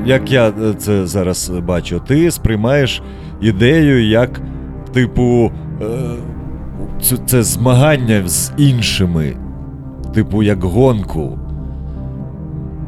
[0.06, 3.02] як я е, це зараз бачу, ти сприймаєш
[3.40, 4.40] ідею як,
[4.92, 5.50] типу,
[5.82, 5.86] е,
[7.02, 9.36] це, це змагання з іншими,
[10.14, 11.38] типу, як гонку.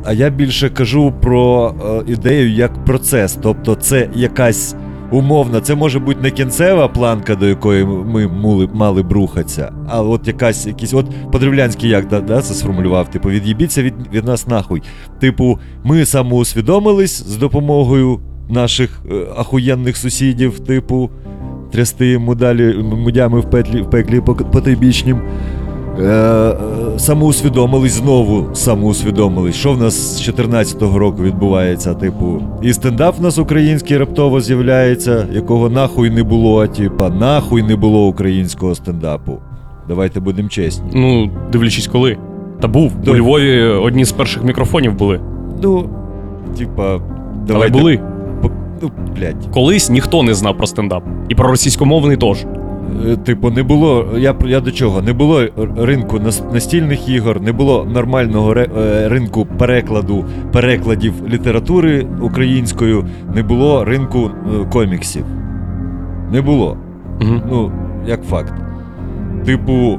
[0.04, 1.74] А я більше кажу про
[2.08, 3.38] е, ідею як процес.
[3.42, 4.76] Тобто, це якась
[5.11, 10.02] умовна, це може бути не кінцева планка, до якої ми мули, мали б рухатися, а
[10.02, 10.94] от якась якісь.
[10.94, 14.82] От Подрівлянський як да, да, це сформулював, типу, від'їбіться від, від нас нахуй.
[15.20, 21.11] Типу, ми самоусвідомились з допомогою наших е, ахуєнних сусідів, типу,
[21.72, 25.16] трясти мудалі, мудями в, петлі, в пеклі по- потойбічнім.
[25.16, 25.57] Е,
[25.99, 26.53] е,
[26.96, 29.55] самоусвідомились знову самоусвідомились.
[29.57, 31.94] Що в нас з 14-го року відбувається?
[31.94, 37.76] Типу, і стендап в нас український раптово з'являється, якого нахуй не було, типа, нахуй не
[37.76, 39.38] було українського стендапу.
[39.88, 40.90] Давайте будемо чесні.
[40.94, 42.16] Ну, дивлячись, коли.
[42.61, 42.92] Та був.
[43.05, 43.11] Да.
[43.11, 45.20] У Львові одні з перших мікрофонів були.
[45.62, 45.88] Ну,
[46.59, 47.01] типа,
[47.55, 48.01] Але були.
[48.82, 49.49] Ну, блядь.
[49.55, 51.03] Колись ніхто не знав про стендап.
[51.28, 52.46] І про російськомовний теж.
[53.07, 54.07] Е, Типу, не було.
[54.18, 55.03] Я, я до чого?
[55.03, 55.43] Не було
[55.76, 56.20] ринку
[56.53, 64.18] настільних ігор, не було нормального ре- е, ринку перекладу, перекладів літератури українською, не було ринку
[64.20, 65.24] е, коміксів.
[66.32, 66.76] Не було.
[67.20, 67.34] Угу.
[67.51, 67.72] Ну,
[68.07, 68.53] як факт.
[69.45, 69.99] Типу,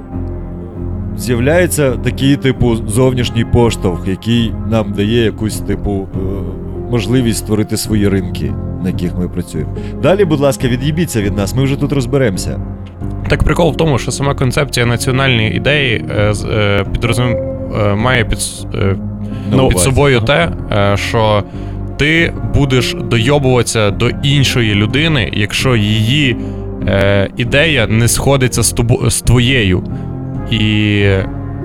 [1.17, 6.07] з'являється такий, типу, зовнішній поштовх, який нам дає якусь, типу,
[6.91, 9.71] можливість створити свої ринки, на яких ми працюємо.
[10.03, 12.59] Далі, будь ласка, від'їбіться від нас, ми вже тут розберемося.
[13.29, 17.25] Так прикол в тому, що сама концепція національної ідеї е, е, підрозум...
[17.27, 18.39] е, має під,
[18.75, 18.95] е,
[19.51, 21.43] ну, під собою те, е, що
[21.97, 26.37] ти будеш дойобуватися до іншої людини, якщо її
[26.87, 29.09] е, ідея не сходиться з, тобо...
[29.09, 29.83] з твоєю.
[30.51, 31.05] І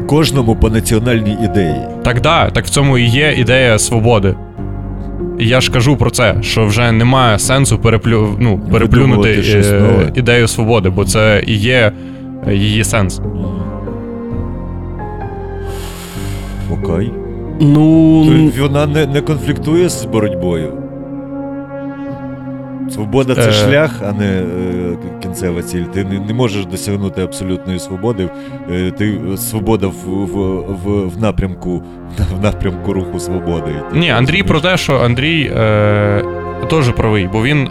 [0.07, 1.77] кожному по національній ідеї.
[2.05, 4.35] Так да, так в цьому і є ідея свободи.
[5.39, 8.37] І я ж кажу про це, що вже немає сенсу переплю...
[8.39, 10.13] ну, переплюнути щось е, нове.
[10.15, 11.93] ідею свободи, бо це і є
[12.49, 13.21] е, її сенс.
[16.71, 17.13] Окей.
[17.61, 18.51] Ну.
[18.57, 20.84] То Вона не, не конфліктує з боротьбою.
[22.91, 23.53] Свобода це Е.
[23.53, 24.45] шлях, а не е,
[25.23, 25.83] кінцева ціль.
[25.83, 28.29] Ти не, не можеш досягнути абсолютної свободи.
[28.71, 30.37] Е, ти свобода в, в,
[30.85, 31.83] в, в напрямку
[32.41, 33.71] в напрямку руху свободи.
[33.93, 36.23] Ти Ні, Андрій про те, що Андрій е,
[36.71, 37.69] теж правий, бо він,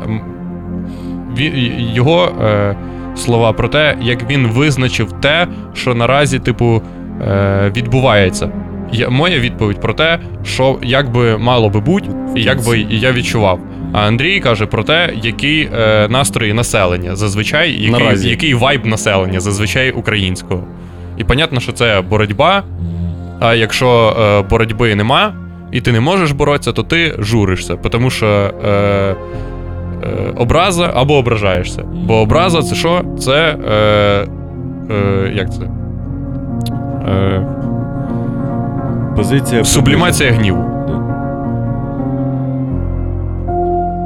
[1.38, 1.54] він
[1.94, 2.76] його е,
[3.16, 6.82] слова про те, як він визначив те, що наразі, типу,
[7.28, 8.50] е, відбувається.
[8.92, 13.12] Я, моя відповідь про те, що як би мало би бути, і як би я
[13.12, 13.60] відчував.
[13.94, 18.30] А Андрій каже про те, який е, настрої населення зазвичай, який, Наразі.
[18.30, 20.64] який вайб населення, зазвичай українського.
[21.18, 22.64] І понятно, що це боротьба,
[23.40, 25.34] а якщо е, боротьби нема,
[25.72, 28.26] і ти не можеш боротися, то ти журишся, тому що
[28.66, 29.16] е, е,
[30.38, 31.84] образа або ображаєшся.
[31.84, 33.02] Бо образа це що?
[33.20, 33.58] Це.
[33.72, 34.28] Е,
[34.94, 35.62] е, як це?
[37.08, 37.46] Е,
[39.16, 40.73] Позиція сублімація гніву.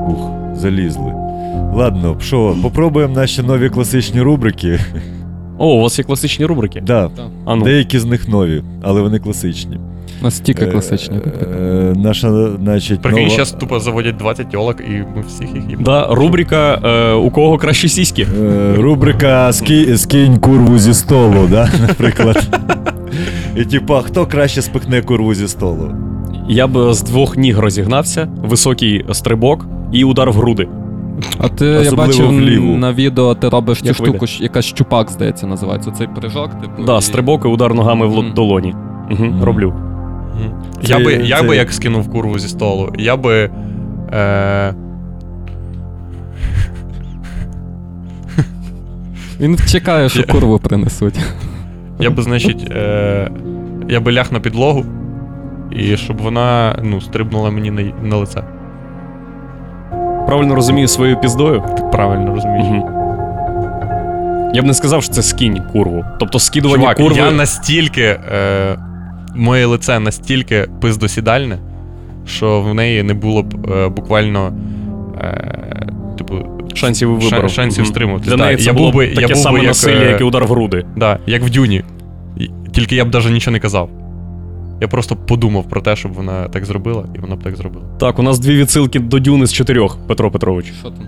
[0.08, 1.14] Ух, залізли.
[1.74, 4.80] Ладно, що, попробуємо наші нові класичні рубрики.
[5.58, 6.82] О, у вас є класичні рубрики.
[6.82, 7.10] Да,
[7.46, 7.64] А ну.
[7.64, 9.80] деякі з них нові, але вони класичні.
[10.24, 11.18] Настільки Е, класичні.
[11.18, 13.36] е, Наша, значить, Прикинь, нова...
[13.36, 15.84] зараз тупо заводять 20 тілок, і ми всіх їх їм.
[15.84, 18.28] Да, рубрика е, У кого кращі сіськи.
[18.44, 22.58] Е, Рубрика «Ски- Скинь курву зі столу, да, наприклад.
[23.56, 25.92] І типа, хто краще спихне курву зі столу?
[26.50, 30.68] Я б з двох ніг розігнався, високий стрибок і удар в груди.
[31.40, 32.78] А ти я бачив вліву.
[32.78, 34.26] на відео, ти робиш цю Як штуку, вийде?
[34.26, 35.92] щ- якась щупак, здається, називається.
[35.92, 36.84] Цей прыжок, типу.
[36.86, 38.32] Да, і- стрибок і удар ногами в Мгм.
[38.36, 38.76] долоні.
[39.12, 39.44] Угу, Мгм.
[39.44, 39.74] Роблю.
[40.82, 43.50] Я би, Це- я це- би як скинув курву зі столу, я би.
[44.14, 44.74] Е,
[49.40, 51.20] Він чекає, що курву принесуть.
[52.00, 53.32] я би, значить, е,
[53.90, 54.86] я би ляг на підлогу,
[55.72, 58.44] і щоб вона ну, стрибнула мені на, на лице.
[60.28, 61.64] Правильно розумію своєю піздою?
[61.78, 62.66] Так правильно розумієш.
[62.70, 62.90] Угу.
[64.54, 66.06] Я б не сказав, що це скінь курву.
[66.20, 67.18] Тобто скидування Чувак, курви.
[67.18, 68.02] я настільки.
[68.04, 68.78] Е,
[69.36, 71.58] моє лице настільки пиздосідальне,
[72.26, 74.54] що в неї не було б е, буквально.
[75.22, 76.36] Е, типу,
[76.74, 77.50] Шансів вибору.
[77.50, 77.92] шансів Мгм.
[77.94, 78.28] стримуватись.
[78.28, 80.10] Для неї це я було був б я таке був би саме як, насилля, е,
[80.12, 80.86] як і удар в груди.
[80.96, 81.84] Да, як в Дюні.
[82.72, 83.90] Тільки я б навіть нічого не казав.
[84.82, 87.86] Я просто подумав про те, щоб вона так зробила, і вона б так зробила.
[88.00, 90.74] Так, у нас дві відсилки до Дюни з чотирьох, Петро Петрович.
[90.80, 91.06] Що там?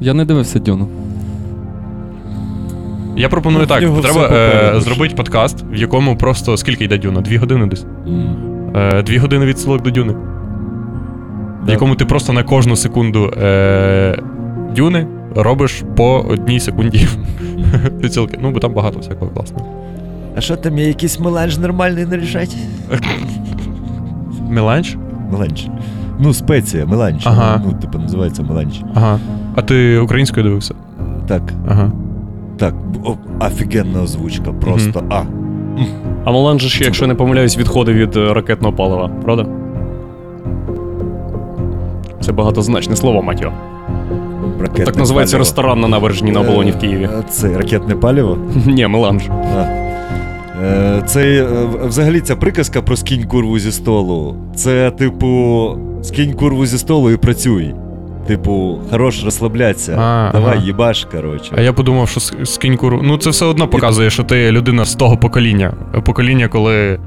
[0.00, 0.88] Я не дивився Дюну.
[3.16, 6.84] Я пропоную Ну, в так: нього треба все е, зробити подкаст, в якому просто скільки
[6.84, 7.20] йде Дюна?
[7.20, 7.86] Дві години десь.
[8.76, 10.12] Е, дві години відсилок до Дюни.
[10.12, 11.72] В Да.
[11.72, 14.18] якому ти просто на кожну секунду е,
[14.76, 15.06] Дюни
[15.36, 17.08] робиш по одній секунді
[18.02, 18.38] відсилки.
[18.42, 19.66] Ну, бо там багато всякого класного.
[20.38, 22.56] А що там є якийсь меланж нормальний нарішать?
[24.48, 24.96] Меланж?
[25.32, 25.68] Меланж.
[26.18, 27.26] Ну, спеція, меланж.
[27.26, 27.62] Ага.
[27.66, 28.80] Ну, типу, називається меланж.
[28.94, 29.18] Ага.
[29.54, 30.74] А ти українською дивився?
[31.28, 31.92] Так, Ага.
[32.58, 32.74] так.
[33.04, 35.22] О, офігенна озвучка, просто а.
[36.24, 39.46] А Молан же ж, якщо не помиляюсь, відходи від е, ракетного палива, правда?
[42.20, 43.54] Це багатозначне слово, мать його.
[44.60, 45.44] Ракетне Так називається паліво.
[45.44, 47.04] ресторан на набережній на оболоні в Києві.
[47.04, 48.38] Е, Це ракетне паліво?
[48.66, 49.22] Ні, меланж.
[49.30, 49.87] А.
[50.64, 51.46] Е, Це е,
[51.86, 54.36] взагалі ця приказка про скинь курву зі столу.
[54.54, 57.74] Це, типу, скинь курву зі столу і працюй.
[58.26, 59.92] Типу, хорош розслаблятися.
[59.98, 60.64] А, Давай, ага.
[60.66, 61.52] їбаш, коротше.
[61.56, 63.00] А я подумав, що с- скинь куру.
[63.04, 65.72] Ну, це все одно показує, що ти людина з того покоління.
[66.04, 67.00] Покоління, коли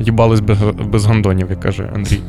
[0.00, 0.58] їбались без,
[0.92, 2.20] без гандонів, як каже Андрій.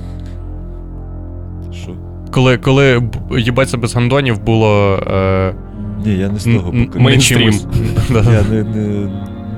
[1.73, 1.91] Що?
[2.31, 3.03] Коли, коли
[3.37, 4.99] їбатися без гандонів було.
[5.07, 5.53] Е,
[6.05, 6.87] Ні, я не з того покоління.
[6.95, 9.09] Мейн- Я не, не,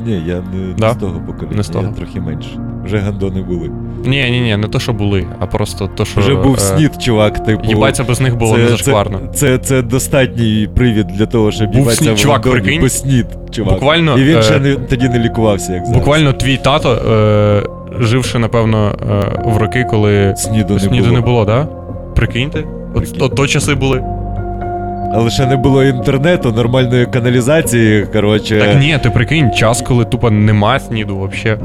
[0.05, 0.87] ні, я не, Да?
[0.87, 1.57] не з того покоління.
[1.57, 1.85] Не з того?
[1.85, 2.49] Я трохи менше.
[2.85, 3.71] Вже гандони були.
[4.05, 6.19] Ні, ні, ні, не то, що були, а просто то, що.
[6.21, 7.67] Вже був е, снід, чувак, типу.
[7.67, 9.19] Їбатися без них було це, не зашкварно.
[9.33, 12.81] Це, це, це достатній привід для того, щоб Був їбатися снід, в чувак, гандоні прикинь.
[12.81, 13.73] без снід, чувак.
[13.73, 15.97] Буквально, І він е, не, тоді не лікувався, як зараз.
[15.99, 17.63] Буквально твій тато, е,
[18.03, 21.11] живши, напевно, е, в роки, коли Сніду не сніду було.
[21.15, 21.67] не було, да?
[22.15, 22.63] Прикиньте?
[22.93, 24.03] От, от то часи були.
[25.13, 28.59] Але ще не було інтернету, нормальної каналізації, коротше.
[28.59, 31.59] Так ні, ти прикинь, час, коли тупо нема сніду взагалі.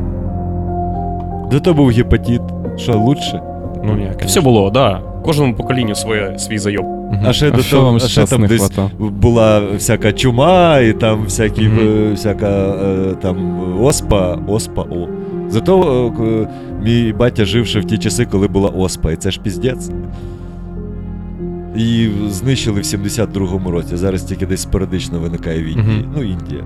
[1.50, 2.42] До того був гепатит.
[2.76, 3.40] Що, лучше?
[3.84, 5.00] Ну ні, Все було, да.
[5.24, 6.86] кожному поколінню своє, свій зайоб.
[7.26, 8.90] А ще А до що того, а ще там десь хватало?
[8.98, 13.36] була всяка чума, і там всякі, е, всяка е, там
[13.82, 15.08] оспа, оспа, о.
[15.48, 16.48] Зато е,
[16.84, 19.90] мій батя жив ще в ті часи, коли була оспа, і це ж піздець.
[21.76, 23.96] І знищили в 72-му році.
[23.96, 25.84] Зараз тільки десь спорадично виникає в Індії.
[25.98, 26.12] Мгм.
[26.16, 26.62] Ну, Індія.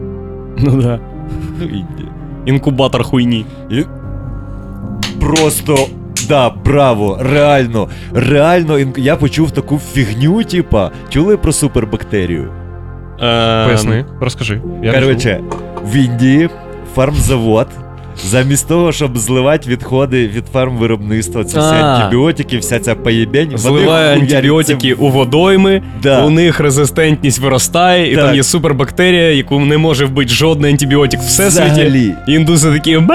[0.58, 1.00] Ну да.
[1.60, 2.08] Ну, Індія.
[2.46, 3.44] Інкубатор хуйні.
[3.70, 3.84] І
[5.20, 5.76] просто.
[6.28, 12.52] Да, браво, реально, реально, ін- я почув таку фігню, типа, чули про супербактерію?
[13.22, 14.62] Е, Поясни, розкажи.
[14.82, 14.92] Я.
[15.00, 15.40] Короче,
[15.84, 16.48] в Індії
[16.94, 17.66] фармзавод.
[18.24, 21.70] Замість того, щоб зливати відходи від фармвиробництва, ці всі А.
[21.82, 26.24] антибіотики, вся ця поєбень, вони Зливає хуярять антибіотики у водойми, Да.
[26.24, 28.24] у них резистентність виростає, і Так.
[28.26, 31.70] там є супербактерія, яку не може вбити жодний антибіотик в всесвіті.
[31.70, 32.14] Взагалі.
[32.28, 33.14] І індуси такі бля.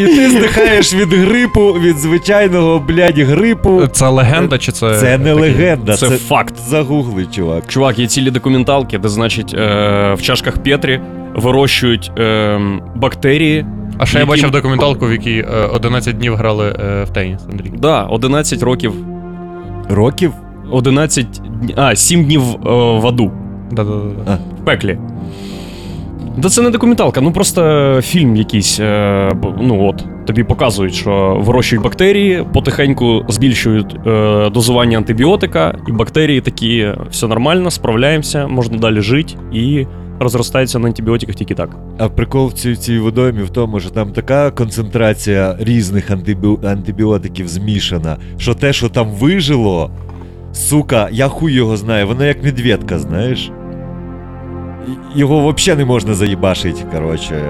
[0.00, 3.86] І ти здихаєш від грипу, від звичайного, блядь, грипу.
[3.92, 4.94] Це легенда чи це.
[4.94, 6.54] Це не такий- легенда, це факт.
[6.68, 7.62] Загугли, чувак.
[7.68, 11.00] Чувак, є цілі документалки, де, значить, е, в чашках Петрі
[11.34, 12.60] вирощують е,
[12.96, 13.66] бактерії.
[13.98, 17.72] А ще я бачив документалку, в якій е, 11 днів грали е, в теніс, Андрій.
[17.78, 18.92] Да, 11 років.
[19.88, 20.32] Років?
[20.70, 21.26] 11
[21.60, 22.56] дні- А, 7 днів е,
[23.00, 23.32] в аду.
[23.72, 24.38] Да-да-да.
[24.62, 24.98] В пеклі.
[26.42, 28.80] Да це не документалка, ну просто фільм якийсь.
[28.80, 36.40] Е, ну от, тобі показують, що вирощують бактерії, потихеньку збільшують е, дозування антибіотика, і бактерії
[36.40, 39.86] такі, все нормально, справляємося, можна далі жити і
[40.20, 41.76] розростаються на антибіотиках тільки так.
[41.98, 46.48] А прикол в цій, цій водоймі в тому, що там така концентрація різних антибі...
[46.64, 49.90] антибіотиків змішана, що те, що там вижило,
[50.52, 53.50] сука, я хуй його знаю, воно як медведка, знаєш.
[55.14, 57.42] Його взагалі не можна заїбашити, коротше.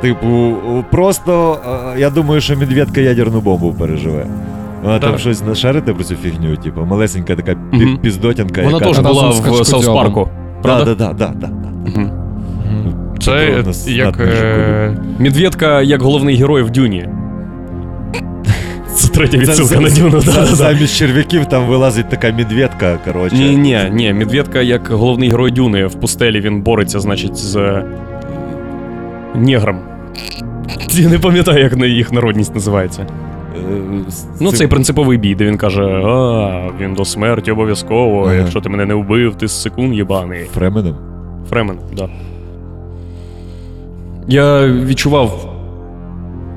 [0.00, 0.54] Типу,
[0.90, 1.58] просто
[1.96, 4.26] е, я думаю, що медведка ядерну бомбу переживе.
[4.84, 7.98] Вона там щось нашарите про цю фігню, типу, малесенька така пі- Мгм.
[8.02, 8.62] піздотянка.
[8.62, 10.28] Вона яка теж була в Саус Парку.
[10.62, 11.46] Да, да, да, да, да.
[11.46, 12.10] Мгм.
[12.66, 12.92] Мгм.
[13.20, 14.20] Це як.
[14.20, 14.98] Е...
[15.18, 17.08] Медведка як головний герой в Дюні.
[18.96, 20.20] Це третя відсилка на Дюну.
[20.44, 23.36] Замість черв'яків там вилазить така медведка, коротше.
[23.36, 27.82] Ні, ні, ні, Медведка як головний герой Дюни в пустелі він бореться, значить, з
[29.34, 29.78] негром.
[30.90, 33.06] Я не пам'ятаю, як їх народність називається.
[33.56, 33.58] Е,
[34.40, 38.22] Ну, цей принциповий бій, де він каже: А, він до смерті обов'язково.
[38.22, 38.34] Ага.
[38.34, 40.44] Якщо ти мене не вбив, ти з секунд єбаний.
[40.54, 40.94] Фременом.
[41.50, 42.08] Фремен, да.
[44.28, 45.52] Я відчував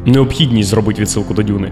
[0.05, 1.71] необхідність зробити відсилку до Дюни.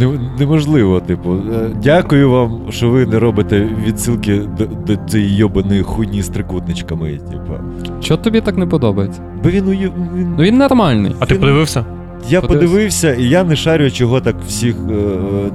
[0.00, 1.32] Не- Неможливо, типу.
[1.34, 7.10] Е, Дякую вам, що ви не робите відсилки до, до цієї йобаної хуйні з трикутничками,
[7.30, 7.52] типу.
[8.00, 9.20] Чого тобі так не подобається?
[9.44, 10.34] Бо він, ує- він...
[10.38, 11.12] Ну він нормальний.
[11.20, 11.84] А ти подивився?
[12.28, 12.70] Я подивись.
[12.70, 14.94] подивився, і я не шарю, чого так всіх е,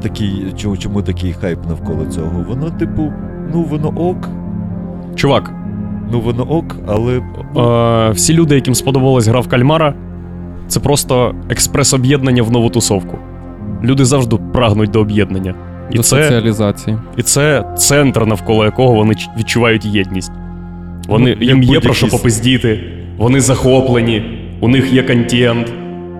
[0.01, 2.45] такий, чому, чому такий хайп навколо цього.
[2.49, 3.13] Воно, типу,
[3.53, 4.29] ну воно ок,
[5.15, 5.53] Чувак,
[6.11, 7.21] ну воно ок, але
[7.57, 9.93] е, всі люди, яким сподобалась гра в кальмара,
[10.67, 13.17] це просто експрес-об'єднання в нову тусовку.
[13.83, 15.55] Люди завжди прагнуть до об'єднання.
[15.91, 16.97] І До це, соціалізації.
[17.17, 20.31] і це центр, навколо якого вони відчувають єдність.
[21.07, 22.79] Вони, Ну, їм є про що попиздіти,
[23.17, 24.23] вони захоплені,
[24.59, 25.71] у них є контент,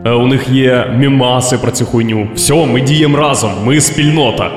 [0.05, 2.27] е, у них є мімаси про цю хуйню.
[2.35, 4.49] Все, ми діємо разом, ми спільнота.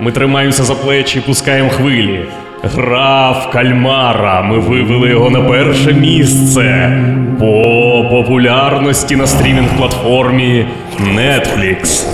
[0.00, 2.20] Ми тримаємося за плечі, пускаємо хвилі.
[2.62, 4.42] Гра в кальмара.
[4.42, 6.98] Ми вивели його на перше місце
[7.38, 7.62] по
[8.10, 10.64] популярності на стрімінг-платформі
[11.16, 12.06] Netflix.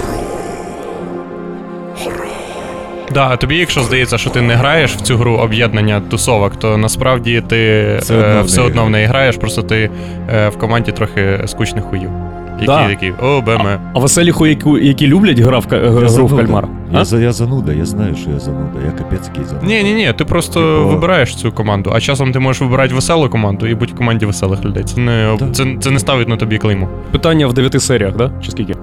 [3.14, 6.76] Да, а тобі, якщо здається, що ти не граєш в цю гру об'єднання тусовок, то
[6.76, 7.56] насправді ти
[8.00, 9.90] Все е, одно в все одно в неї граєш, просто ти
[10.34, 12.10] е, в команді трохи скучних хуїв.
[12.54, 12.88] Які Да.
[12.88, 13.66] такі, о, БМ.
[13.94, 16.36] А веселі хуяки, які люблять гра в, гру в зануда.
[16.36, 16.68] кальмара.
[16.92, 17.04] Я, А?
[17.04, 18.78] за- я зануда, я знаю, що я зануда.
[18.84, 19.66] Я капець який зануда.
[19.66, 23.28] Ні, ні, ні, ти просто Типу- вибираєш цю команду, а часом ти можеш вибирати веселу
[23.28, 24.84] команду і будь в команді веселих людей.
[24.84, 25.52] Це не, Так.
[25.54, 26.88] це, це не ставить на тобі клейму.
[27.10, 28.30] Питання в дев'яти серіях, да?
[28.42, 28.74] Чи скільки?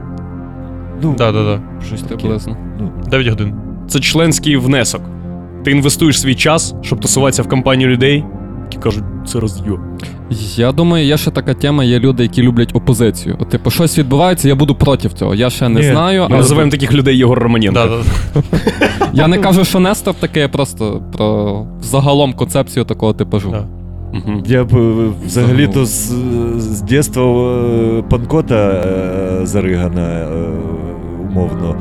[1.02, 1.60] Ну, Да, да, да.
[1.86, 2.28] щось таке.
[2.80, 3.54] Ну, 9 годин.
[3.92, 5.02] Це членський внесок.
[5.66, 8.24] Ти інвестуєш свій час, щоб тусуватися в компанію людей,
[8.64, 9.80] які кажуть, це роз'єб.
[10.56, 13.38] Я думаю, є ще така тема, є люди, які люблять опозицію.
[13.40, 15.36] От, типу, щось відбувається, я буду проти цього.
[15.36, 17.74] Я ще не Ні, знаю, Ми але називаємо таких людей Єгор Романенко.
[17.74, 18.60] Да, да,
[19.14, 23.50] я не кажу, що Нестор таке, я просто про загалом концепцію такого типажу.
[23.52, 23.66] Да.
[24.14, 24.44] Мгм.
[24.46, 26.14] Я б е, взагалі-то з,
[26.58, 30.28] з дєства е, панкота е, заригана,
[31.30, 31.76] умовно.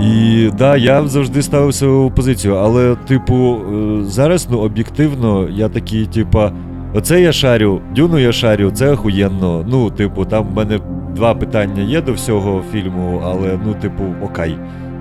[0.00, 6.06] І да, я завжди ставив свою позицію, але, типу, е, зараз, ну, об'єктивно, я такий,
[6.06, 6.52] типа,
[6.94, 9.64] оце я шарю, дюну я шарю, це охуєнно.
[9.68, 10.78] Ну, типу, там в мене
[11.16, 14.56] два питання є до всього фільму, але, ну, типу, окей.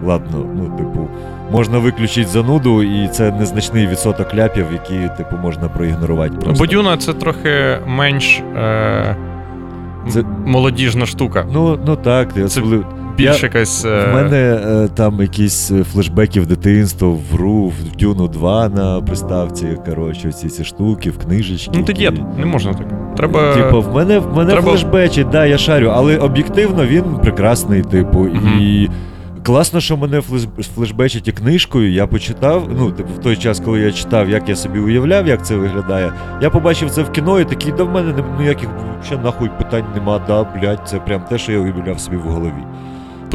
[0.05, 1.07] ладно, ну, типу,
[1.51, 6.35] можна виключити зануду, і це незначний відсоток ляпів, які, типу, можна проігнорувати.
[6.37, 6.63] Просто.
[6.63, 9.15] Бодюна це трохи менш е,
[10.09, 11.45] Це- молодіжна штука.
[11.53, 12.85] Ну, ну так, я Це особливо-
[13.17, 13.85] Більш я- якась.
[13.85, 18.69] е, В мене е, там якісь е, флешбеки в дитинство, в РУ, в Дюну 2
[18.69, 21.71] на приставці, коротше, ці ці штуки, в книжечки.
[21.75, 23.15] Ну ти дід, не можна так.
[23.17, 23.53] Треба.
[23.55, 28.19] Типу, в мене, в мене треба- флешбечить, да, я шарю, але об'єктивно він прекрасний, типу,
[28.19, 28.59] Мгм.
[28.59, 28.89] і.
[29.45, 31.91] Класно, що мене флеш- флешбечить і книжкою.
[31.91, 32.69] Я почитав.
[32.79, 36.11] Ну, типу, в той час, коли я читав, як я собі уявляв, як це виглядає.
[36.41, 38.69] Я побачив це в кіно і такий, да в мене не- ніяких
[39.05, 40.21] ще нахуй питань нема.
[40.27, 42.63] Да, блядь, це прям те, що я уявляв собі в голові.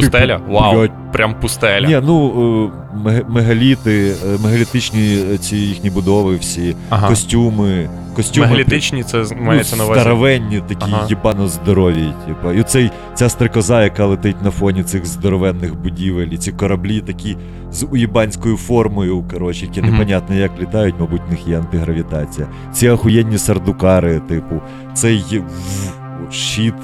[0.02, 0.38] Пустеля?
[0.38, 0.88] Типу, Вау.
[1.12, 1.86] Прям пустеля.
[1.86, 2.70] Ні, ну
[3.06, 7.08] е, мегаліти, е, мегалітичні е, ці їхні будови, всі, Ага.
[7.08, 8.46] костюми, костюми.
[8.46, 10.00] Мегалітичні, це з- Ну, на увазі.
[10.00, 11.06] здоровенні, такі Ага.
[11.08, 12.04] їбано здорові.
[12.26, 12.52] Типу.
[12.52, 17.36] І цей, ця стрекоза, яка летить на фоні цих здоровенних будівель, і ці кораблі такі
[17.72, 19.90] з уїбанською формою, коротше, які Мгм.
[19.90, 22.46] непонятно як літають, мабуть, в них є антигравітація.
[22.72, 24.54] Ці ахуєнні сардукари, типу,
[24.94, 25.24] цей
[26.30, 26.74] щит,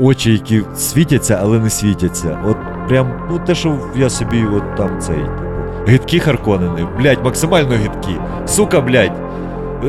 [0.00, 2.38] очі, які світяться, але не світяться.
[2.46, 2.56] От
[2.88, 5.48] прям, ну те, що я собі от там цей, типу.
[5.86, 8.16] Гидкі Харконени, блядь, максимально гидкі.
[8.46, 9.28] Сука, блядь.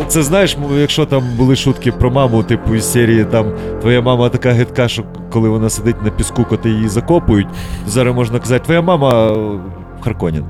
[0.07, 3.45] Це знаєш, якщо там були шутки про маму, типу із серії там
[3.81, 7.47] твоя мама така гидка, що коли вона сидить на піску, коти її закопують,
[7.87, 9.59] зараз можна казати, твоя мама е,
[10.01, 10.43] Харконін.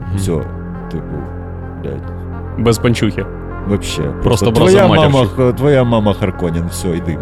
[0.00, 0.16] Мгм.
[0.16, 0.32] Все,
[0.90, 1.16] типу,
[1.82, 2.12] блядь.
[2.58, 3.26] Без панчухи.
[3.68, 4.02] Вообще.
[4.22, 5.26] Просто твоя мама,
[5.56, 7.18] твоя мама Харконін, все, йди.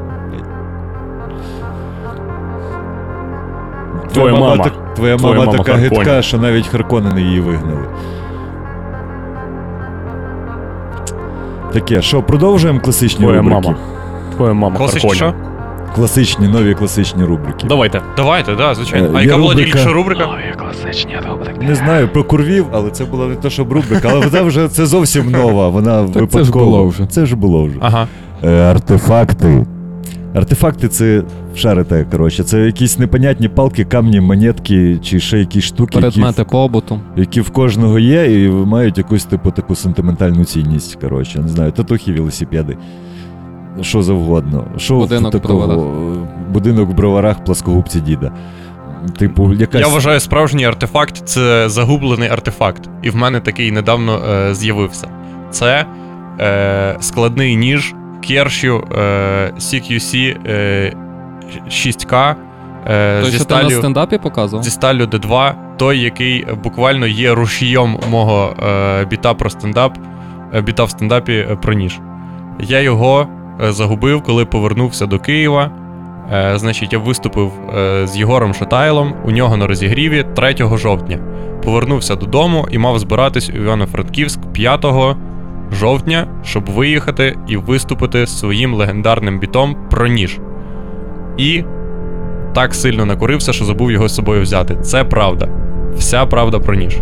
[4.21, 4.65] Твоя мама.
[4.65, 5.99] так- твоя Твоя мама мама така Харконін.
[5.99, 7.85] гидка, що навіть Харконени її вигнали.
[11.73, 13.61] Таке, що, продовжуємо класичні Твоя рубрики?
[13.61, 13.77] мама.
[14.37, 15.33] Твоя мама Класичні Харконі.
[15.33, 15.95] що?
[15.95, 17.67] Класичні, нові класичні рубрики.
[17.69, 18.01] Давайте.
[18.17, 19.07] Давайте, да, звичайно.
[19.07, 20.29] Е, А є яка була рубрика- тільки що рубрика?
[21.61, 24.87] Не знаю про курвів, але це була не то, щоб рубрика, але вона вже це
[24.87, 25.69] зовсім нова.
[25.69, 26.03] Вона
[26.53, 27.07] було вже.
[27.07, 27.77] Це ж було вже.
[27.81, 28.07] Ага.
[28.45, 29.67] Е, артефакти.
[30.35, 31.23] Артефакти це
[31.57, 32.45] шарите, коротше.
[32.45, 37.01] Це якісь непонятні палки, камні, монетки чи ще якісь штуки, які, побуту.
[37.17, 40.95] які в кожного є, і мають якусь типу таку сентиментальну цінність.
[41.01, 42.77] Коротше, не знаю, татухи, велосипеди.
[43.81, 44.65] Що завгодно.
[44.77, 45.67] Що Будинок в такого?
[45.67, 45.87] броварах.
[46.53, 48.33] Будинок в броварах, пласкогубці діда.
[49.19, 49.81] Типу, якась.
[49.81, 52.89] Я вважаю, справжній артефакт це загублений артефакт.
[53.03, 55.09] І в мене такий недавно е, з'явився.
[55.51, 55.87] Це
[56.41, 57.95] е, складний ніж
[58.29, 60.37] Кершю е, CQC
[61.57, 62.35] е, 6K
[62.87, 64.65] е, Той, зі, що ти на стендапі показував?
[64.65, 69.99] зі сталю D2, той, який буквально є рушієм мого е, біта про стендап,
[70.55, 71.99] е, біта в стендапі е, про ніж.
[72.61, 73.29] Я його
[73.65, 75.71] е, загубив, коли повернувся до Києва.
[76.33, 81.19] Е, значить, я виступив е, з Єгором Шатайлом у нього на розігріві 3 жовтня.
[81.65, 84.85] Повернувся додому і мав збиратись у Івано-Франківськ 5
[85.73, 90.39] жовтня, щоб виїхати і виступити з своїм легендарним бітом про ніж.
[91.37, 91.65] І
[92.55, 94.77] так сильно накурився, що забув його з собою взяти.
[94.83, 95.49] Це правда.
[95.97, 96.99] Вся правда про ніж.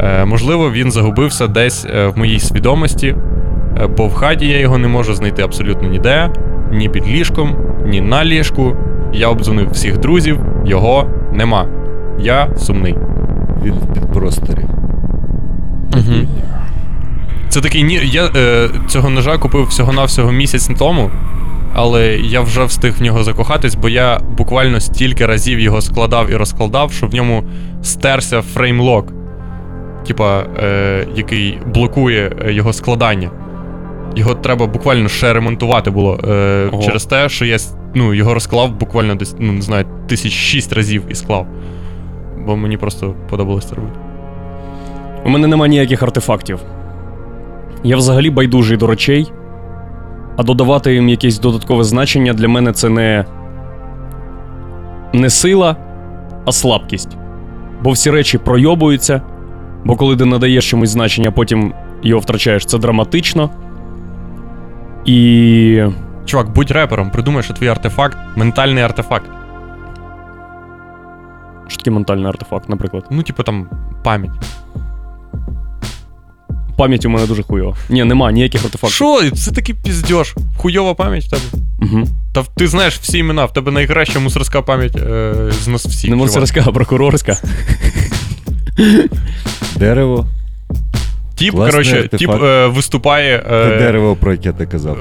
[0.00, 4.78] Е, можливо, він загубився десь е, в моїй свідомості, е, бо в хаті я його
[4.78, 6.30] не можу знайти абсолютно ніде,
[6.72, 7.56] ні під ліжком,
[7.86, 8.76] ні на ліжку.
[9.12, 11.66] Я обдзвонив всіх друзів, його нема.
[12.18, 12.94] Я сумний.
[13.64, 14.66] Він в підпросторі.
[15.94, 16.28] Угу.
[17.48, 18.00] Це такий ні.
[18.04, 21.10] Я е, цього ножа купив всього-навсього місяць тому,
[21.74, 26.36] але я вже встиг в нього закохатись, бо я буквально стільки разів його складав і
[26.36, 27.44] розкладав, що в ньому
[27.82, 29.12] стерся фреймлок,
[30.06, 33.30] типа, е, який блокує е, його складання.
[34.16, 36.82] Його треба буквально ще ремонтувати було е, Ого.
[36.82, 37.58] через те, що я
[37.94, 41.46] ну, його розклав буквально десь, ну не знаю, тисяч шість разів і склав.
[42.46, 43.98] Бо мені просто подобалось це робити.
[45.24, 46.58] У мене нема ніяких артефактів.
[47.84, 49.32] Я взагалі байдужий до речей,
[50.36, 53.24] а додавати їм якесь додаткове значення для мене це не.
[55.12, 55.76] не сила,
[56.44, 57.16] а слабкість.
[57.82, 59.22] Бо всі речі пройобуються,
[59.84, 63.50] бо коли ти надаєш чомусь значення, а потім його втрачаєш, це драматично.
[65.04, 65.84] І.
[66.24, 69.30] Чувак, будь репером, придумай, що твій артефакт ментальний артефакт.
[71.66, 73.04] Що таке ментальний артефакт, наприклад.
[73.10, 73.68] Ну, типу там
[74.04, 74.32] пам'ять.
[76.76, 77.76] Пам'ять у мене дуже хуйова.
[77.88, 78.94] Ні, нема ніяких артефактів.
[78.94, 79.30] Що?
[79.30, 80.34] Це такий піздьош.
[80.56, 81.42] Хуйова пам'ять в тебе.
[81.82, 82.04] Угу.
[82.32, 86.10] Та ти знаєш всі імена, в тебе найкраща мусорська пам'ять е, з нас всіх.
[86.10, 86.28] Не чувак.
[86.28, 87.36] мусорська, а прокурорська.
[89.76, 90.26] Дерево.
[91.34, 92.18] Тіп, коротше, артефакт.
[92.18, 93.38] тіп е, виступає.
[93.38, 94.96] Те Е, дерево, про яке ти казав.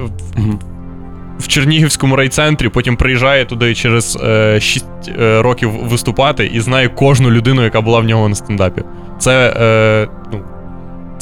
[1.39, 4.85] в Чернігівському райцентрі, потім приїжджає туди через е, 6
[5.19, 8.81] е, років виступати і знає кожну людину, яка була в нього на стендапі.
[9.19, 10.39] Це, е, ну,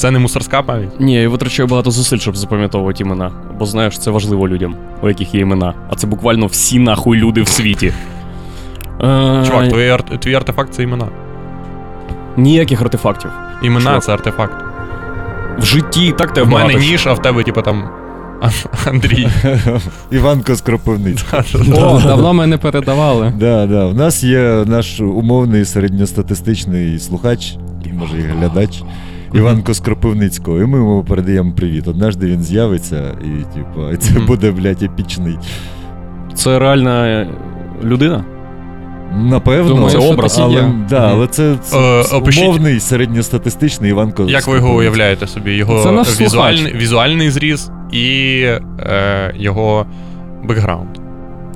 [0.00, 1.00] це не мусорська пам'ять.
[1.00, 3.30] Ні, я витрачаю багато зусиль, щоб запам'ятовувати імена.
[3.58, 5.74] Бо знаєш, це важливо людям, у яких є імена.
[5.90, 7.92] А це буквально всі нахуй люди в світі.
[9.00, 11.08] Е, Чувак, твій, арт, твій артефакт це імена.
[12.36, 13.30] Ніяких артефактів.
[13.62, 14.02] Імена Чувак.
[14.02, 14.64] це артефакт.
[15.58, 16.78] В житті і так В мене багато.
[16.78, 17.88] ніж, а в тебе, типу, там.
[18.86, 19.28] Андрій.
[20.10, 21.42] Іванко з Кропивницького.
[21.74, 23.32] О, давно ми не передавали.
[23.36, 23.84] Да, да.
[23.84, 28.82] У нас є наш умовний середньостатистичний слухач, і може і глядач.
[29.34, 30.60] Іванко Скропивницького.
[30.60, 31.86] І ми йому передаємо привіт.
[31.86, 35.38] Однажды він з'явиться, і типу, це буде, блядь, епічний.
[36.34, 37.26] Це реальна
[37.84, 38.24] людина?
[39.16, 40.38] Напевно, Думаю, це образ.
[40.38, 40.72] Але.
[40.90, 44.32] Да, але це, це е, умовний середньостатистичний Іван Козак.
[44.32, 45.52] Як ви його уявляєте собі?
[45.52, 48.40] Його візуальний, візуальний зріз і
[48.80, 49.86] е, його
[50.44, 50.88] бекграунд.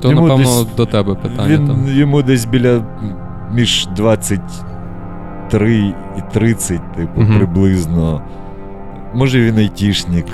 [0.01, 1.49] То, йому напевно, десь, до тебе питання.
[1.49, 1.89] Він, там.
[1.89, 2.83] Йому десь біля
[3.53, 4.41] між 20.
[5.53, 7.37] 3,30, типу, mm-hmm.
[7.37, 8.23] приблизно.
[9.15, 10.27] Може він айтішник.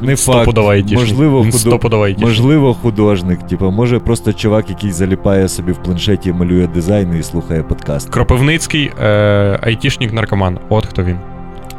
[0.00, 0.58] Не факт,
[0.92, 1.80] можливо, худо...
[2.18, 3.42] можливо, художник.
[3.42, 8.10] Типу, може просто чувак, який заліпає собі в планшеті, малює дизайн і слухає подкаст.
[8.10, 10.58] Кропивницький е- айтішник наркоман.
[10.68, 11.16] От хто він.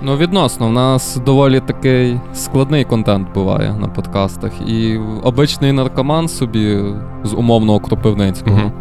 [0.04, 4.52] Ну, відносно, в нас доволі такий складний контент буває на подкастах.
[4.68, 6.80] І обичний наркоман собі
[7.24, 8.58] з умовного кропивницького.
[8.58, 8.72] Mm-hmm.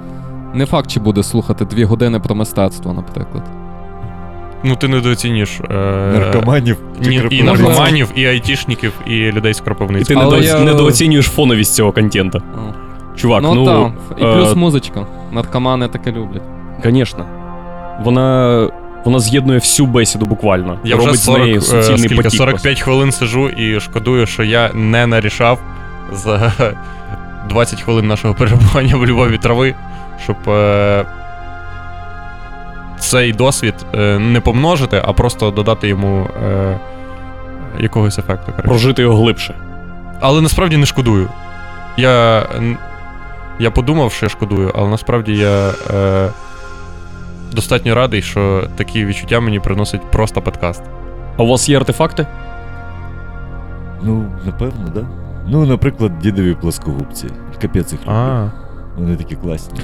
[0.55, 3.43] Не факт, чи буде слухати дві години про мистецтво, наприклад.
[4.65, 5.61] Ну, ти недооцінюєш.
[5.71, 5.75] Е,
[6.19, 10.21] Наркоманів чи ні, і наркоманів, і айтішників, і людей з І ти Кропивницького.
[10.23, 12.41] Але недооц- я- недооцінюєш фоновість цього контента.
[12.57, 12.75] Ну,
[13.17, 14.19] Чувак, ну, ну, так.
[14.19, 15.07] І е, плюс музичка.
[15.33, 16.43] Наркомани таке люблять.
[16.85, 17.25] Звісно.
[18.05, 18.69] Вона,
[19.05, 20.79] вона з'єднує всю бесіду буквально.
[20.85, 22.39] Я робить вже з неї 40, е, суцільний скільки, потік.
[22.39, 25.59] 45 хвилин сижу і шкодую, що я не нарішав
[26.13, 26.53] за
[27.49, 29.75] 20 хвилин нашого перебування в Львові трави,
[30.25, 31.05] щоб е,
[32.99, 36.79] цей досвід е, не помножити, а просто додати йому е,
[37.79, 38.47] якогось ефекту.
[38.47, 38.69] коротше.
[38.69, 39.55] Прожити його глибше.
[40.21, 41.29] Але насправді не шкодую.
[41.97, 42.47] Я,
[43.59, 46.29] я подумав, що я шкодую, але насправді я е,
[47.53, 50.83] достатньо радий, що такі відчуття мені приносить просто подкаст.
[51.37, 52.27] А у вас є артефакти?
[54.03, 55.01] Ну, напевно, да.
[55.47, 57.27] Ну, наприклад, дідові плоскогубці.
[57.63, 58.51] Капець їх люблю.
[58.99, 59.81] Вони такі класні.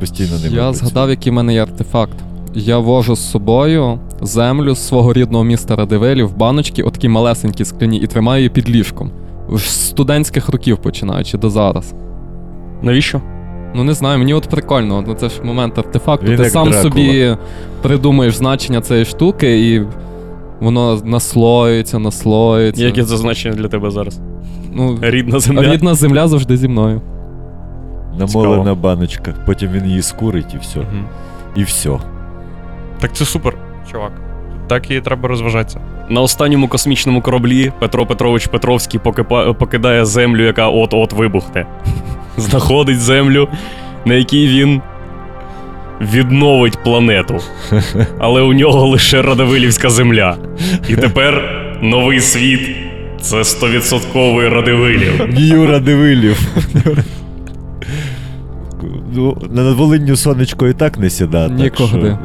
[0.00, 0.74] Постійно ними Я працюю.
[0.74, 2.14] згадав, який в мене є артефакт.
[2.54, 7.98] Я вожу з собою землю з свого рідного міста Радивилів в баночки, отакі малесенькі скляні,
[7.98, 9.10] і тримаю її під ліжком.
[9.52, 11.94] З студентських років починаючи до зараз.
[12.82, 13.20] Навіщо?
[13.74, 15.04] Ну не знаю, мені от прикольно.
[15.08, 16.26] Ну це ж момент артефакту.
[16.26, 16.82] Він Ти сам Дракула.
[16.82, 17.36] собі
[17.82, 19.82] придумаєш значення цієї штуки, і
[20.60, 22.84] воно наслоюється, наслоюється.
[22.84, 24.20] Яке це значення для тебе зараз?
[24.74, 25.72] Ну, Рідна земля.
[25.72, 27.00] рідна земля завжди зі мною.
[28.18, 28.74] Намолена Цікаво.
[28.76, 29.34] баночка.
[29.46, 30.78] Потім він її скурить і все.
[30.78, 31.06] мгм.
[31.56, 31.90] І все.
[33.00, 33.54] Так це супер,
[33.92, 34.12] чувак.
[34.68, 35.80] Так і треба розважатися.
[36.08, 41.66] На останньому космічному кораблі Петро Петрович Петровський покипа- покидає землю, яка от-от вибухне.
[42.36, 43.48] Знаходить землю,
[44.04, 44.80] на якій він
[46.00, 47.38] відновить планету.
[48.18, 50.36] Але у нього лише Радивилівська земля.
[50.88, 51.42] І тепер
[51.82, 52.76] новий світ
[53.20, 55.28] це 100% Радивилів.
[55.34, 56.48] Нью Радивилів.
[59.16, 61.48] Ну, на Волинню сонечко і так не сіда.
[61.48, 62.18] так що.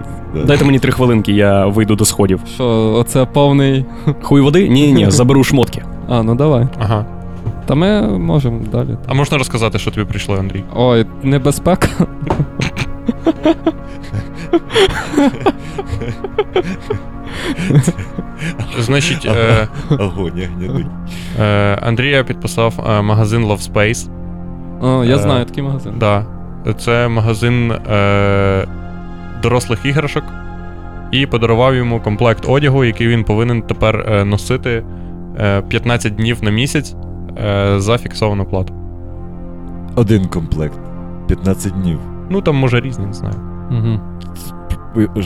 [0.46, 2.40] Дайте мені три хвилинки, я вийду до сходів.
[2.56, 3.86] Що, оце повний.
[4.22, 4.70] Хуй води?
[4.70, 5.84] Ні, ні, заберу шмотки.
[6.10, 6.68] А, ну давай.
[6.80, 7.06] Ага.
[7.66, 8.98] Та ми можемо далі.
[9.08, 10.64] А можна розказати, що тобі прийшло, Андрій?
[10.76, 11.88] Ой, небезпека.
[18.80, 19.68] Значить, е,
[20.00, 20.86] Огонь, гнідий.
[21.40, 24.10] е, Андрія підписав е, магазин Love Space.
[24.82, 25.94] О, я Е, знаю такий магазин.
[26.00, 26.26] Да.
[26.78, 28.68] Це магазин е,
[29.42, 30.24] дорослих іграшок.
[31.12, 34.84] І подарував йому комплект одягу, який він повинен тепер е, носити
[35.40, 36.96] е, 15 днів на місяць
[37.38, 38.74] е, за фіксовану плату.
[39.96, 40.80] Один комплект.
[41.28, 42.00] 15 днів.
[42.30, 43.36] Ну там може різні, не знаю.
[43.72, 44.00] Угу.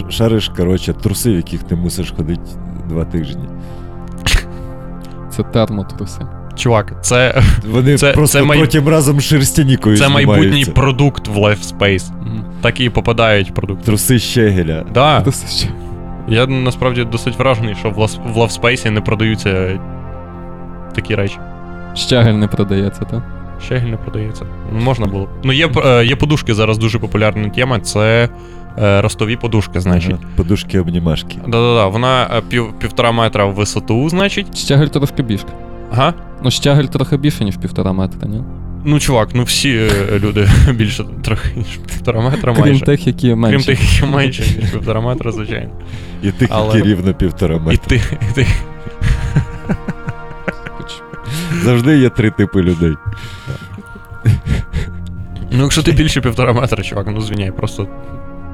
[0.09, 2.41] Шариш, коротше, труси, в яких ти мусиш ходити
[2.89, 3.43] два тижні.
[5.29, 6.21] Це термотруси.
[6.55, 7.41] Чувак, це,
[7.71, 12.11] Вони Це- просто це май- потім разом шерстянікою це майбутній продукт в Life Space.
[12.21, 12.45] Угу.
[12.61, 13.85] Так і попадають продукти.
[13.85, 14.85] Труси Щегеля.
[14.93, 15.67] Да, Труси
[16.27, 19.79] я насправді досить вражений, що в Love Space не продаються
[20.95, 21.37] такі речі.
[21.95, 23.23] Щегель не продається, так?
[23.65, 24.45] Щегель не продається.
[24.73, 25.29] Ну, Можна було.
[25.43, 27.79] Ну, є, е, є подушки зараз дуже популярна тема.
[27.79, 28.29] Це
[28.79, 30.11] е, ростові подушки, значить.
[30.11, 31.37] Ага, Подушки обнімашки.
[31.47, 34.57] Да-да-да, вона е, пів, півтора метра в висоту, значить.
[34.57, 35.45] Щегель трошки більше.
[35.91, 36.13] Ага.
[36.43, 38.43] Ну, щегель трохи більше, ніж півтора метра, ні?
[38.85, 42.85] Ну, чувак, ну всі е, люди більше трохи ніж півтора метра Крім майже.
[42.85, 45.69] тих, які Крім тих, які менше, ніж півтора метра, звичайно.
[46.23, 47.85] І тих, Але- які рівно півтора І метра.
[47.87, 47.95] ти,
[48.31, 48.47] і ти.
[51.63, 52.93] Завжди є три типи людей.
[55.51, 57.87] Ну, якщо ти більше півтора метра, чувак, ну звиняй, просто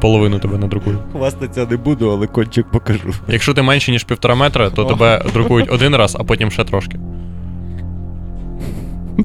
[0.02, 1.00] половину тебе надрукую.
[1.12, 3.14] Хвастатися не буду, але кончик покажу.
[3.28, 4.90] Якщо ти менше, ніж півтора метра, то О.
[4.90, 7.00] тебе друкують один раз, а потім ще трошки.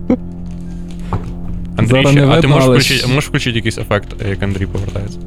[1.76, 4.42] Андрій, Зараз ще- не а ти видно, можеш але включити, можеш включити якийсь ефект, як
[4.42, 5.18] Андрій повертається?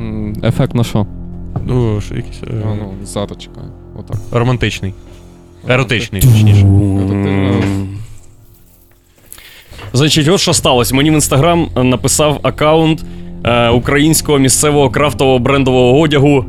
[0.00, 1.06] М, Ефект на що?
[1.66, 3.66] Ну, що якийсь е, А, ну, зараз чекаю.
[3.98, 4.16] Отак.
[4.32, 4.94] романтичний.
[5.68, 6.66] Еротичний, точніше.
[9.92, 10.94] Значить, от що сталося.
[10.94, 13.04] Мені в інстаграм написав аккаунт
[13.44, 16.44] е, українського місцевого крафтового брендового одягу.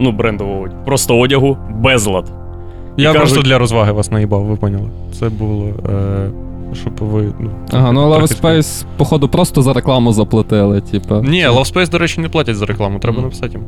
[0.00, 2.32] Ну, брендового одягу, просто одягу, безлад.
[2.96, 4.88] Я кажуть- просто для розваги вас наїбав, ви поняли.
[5.18, 5.66] Це було.
[5.66, 6.30] Е,
[6.74, 7.32] щоб ви.
[7.40, 11.20] Ну, Ага, ну Love Space, походу, просто за рекламу заплатили, типа.
[11.20, 13.24] Ні, Love Space, до речі, не платять за рекламу, треба Мгм.
[13.24, 13.62] написати їм.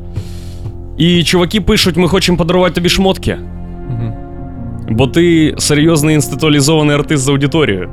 [0.97, 3.37] І чуваки пишуть: ми хочемо подарувати тобі шмотки,
[3.89, 4.13] Мгм.
[4.89, 7.89] бо ти серйозний інституалізований артист з аудиторією.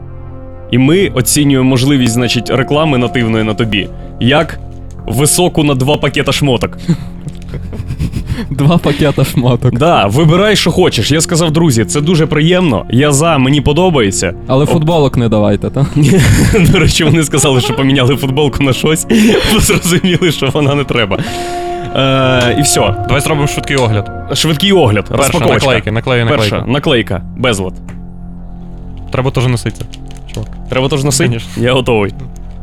[0.70, 3.88] І ми оцінюємо можливість, значить, реклами нативної на тобі,
[4.20, 4.60] як
[5.06, 6.78] високу на два пакета шмоток.
[8.50, 9.74] Два пакета шмоток.
[9.78, 11.10] Да, вибирай, що хочеш.
[11.12, 12.86] Я сказав, друзі, це дуже приємно.
[12.90, 14.34] Я за, мені подобається.
[14.46, 15.86] Але футболок не давайте, та?
[15.96, 16.20] Ні,
[16.72, 19.06] До речі, вони сказали, що поміняли футболку на щось,
[19.52, 21.18] бо зрозуміли, що вона не треба.
[21.96, 22.94] Е, і все.
[23.08, 24.10] Давай зробимо швидкий огляд.
[24.32, 25.04] Швидкий огляд.
[25.08, 25.54] Перша, Розпаковочка.
[25.66, 26.50] наклейки, наклею наклейки.
[26.50, 27.74] Перша, наклейка, безлад.
[29.12, 29.84] Треба теж носити.
[30.34, 30.48] Чувак.
[30.70, 31.28] Треба теж носити?
[31.28, 31.62] Конечно.
[31.62, 32.12] Я готовий.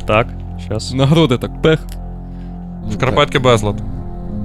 [0.06, 0.26] Так,
[0.66, 0.94] щас.
[0.94, 1.80] На груди так пех.
[2.92, 3.76] Шкарпетки безлад.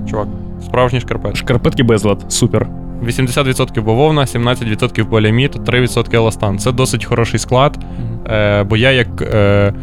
[0.10, 0.28] Чувак,
[0.62, 1.38] справжні шкарпетки.
[1.38, 2.68] Шкарпетки безлад, супер.
[3.04, 6.60] 80% бавовна, 17% поліамід, 3% еластан.
[6.60, 7.80] Це досить хороший склад.
[8.32, 9.74] Е, бо я, як е,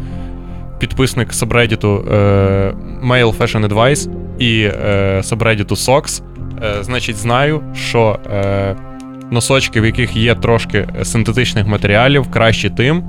[0.79, 2.15] підписник сабреддіту е,
[3.03, 4.09] Mail Fashion Advice
[4.39, 6.21] і е, сабреддіту Socks,
[6.63, 8.75] е, значить, знаю, що е,
[9.31, 13.03] носочки, в яких є трошки синтетичних матеріалів, кращі тим,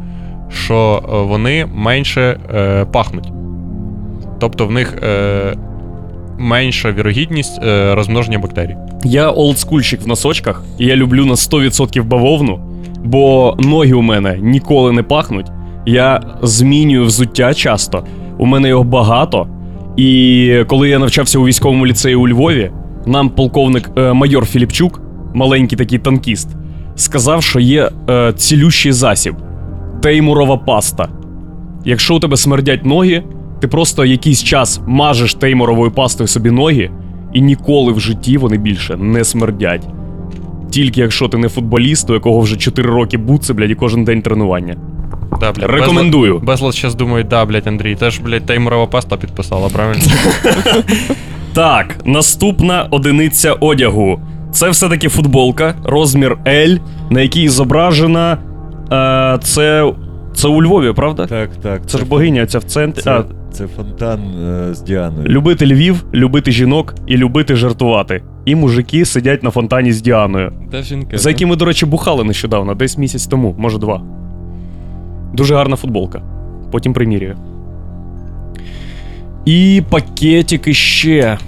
[0.51, 3.33] що е, вони менше е, пахнуть.
[4.41, 5.55] Тобто в них е,
[6.41, 8.77] менша вірогідність е, розмноження бактерій.
[9.05, 12.61] Я олдскульщик в носочках, і я люблю на 100% бавовну,
[13.05, 15.47] бо ноги у мене ніколи не пахнуть.
[15.87, 18.05] Я змінюю взуття часто.
[18.39, 19.47] У мене його багато.
[19.97, 22.71] І коли я навчався у військовому ліцеї у Львові,
[23.07, 25.01] нам полковник е, майор Філіпчук,
[25.35, 26.49] маленький такий танкіст,
[26.97, 29.35] сказав, що є е, цілющий засіб
[30.03, 31.09] теймурова паста.
[31.85, 33.23] Якщо у тебе смердять ноги,
[33.61, 36.91] ти просто якийсь час мажеш теймуровою пастою собі ноги,
[37.33, 39.87] і ніколи в житті вони більше не смердять.
[40.71, 44.23] Тільки якщо ти не футболіст, у якого вже 4 роки буци, блядь, і кожен день
[44.23, 44.77] тренування.
[45.41, 46.39] Да, блядь, Рекомендую.
[46.39, 50.03] Безлад, зараз думають, да, блядь, Андрій, теж, блядь, таймурова паста підписала, правильно?
[51.53, 54.21] Так, наступна одиниця одягу.
[54.53, 56.81] Це все-таки футболка, розмір L,
[57.11, 58.39] на якій зображена.
[58.93, 59.93] Е, це.
[60.35, 61.27] Це у Львові, правда?
[61.27, 61.87] Так, так.
[61.87, 63.03] Це ж богиня, ця в центрі.
[63.03, 65.29] Це, А, це фонтан е, з Діаною.
[65.29, 68.23] любити Львів, любити жінок і любити жартувати.
[68.45, 70.53] І мужики сидять на фонтані з Діаною.
[70.71, 71.19] Де жінки?
[71.19, 74.03] За яким ми, до речі, бухали нещодавно, десь місяць тому, може два.
[75.35, 76.23] Дуже гарна футболка.
[76.71, 77.37] Потім примірюю.
[79.45, 81.39] І пакетик іще.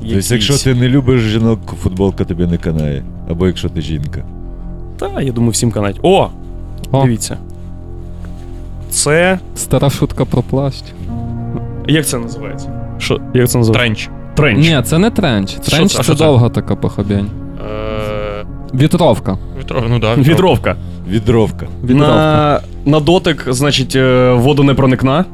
[0.00, 3.02] Тобто, якщо ти не любиш жінок, футболка тобі не канає.
[3.30, 4.24] Або якщо ти жінка.
[4.98, 5.98] Та, я думаю, всім канать.
[6.02, 6.28] О!
[6.90, 7.36] О, Дивіться.
[8.90, 9.38] Це.
[9.54, 10.82] стара шутка про плащ.
[11.88, 12.70] Як це називається?
[12.98, 13.20] Що?
[13.34, 13.72] Як це називається?
[13.72, 14.10] Тренч.
[14.34, 14.66] Тренч.
[14.68, 15.54] Ні, це не тренч.
[15.54, 16.02] Тренч це?
[16.02, 17.30] Це довга така похобень.
[17.70, 19.38] Е, Вітровка.
[19.60, 20.76] Вітро, ну да, Вітровка.
[21.08, 21.66] Відровка.
[21.84, 22.14] Відровка.
[22.14, 25.24] На, на дотик, значить, е, водонепроникна.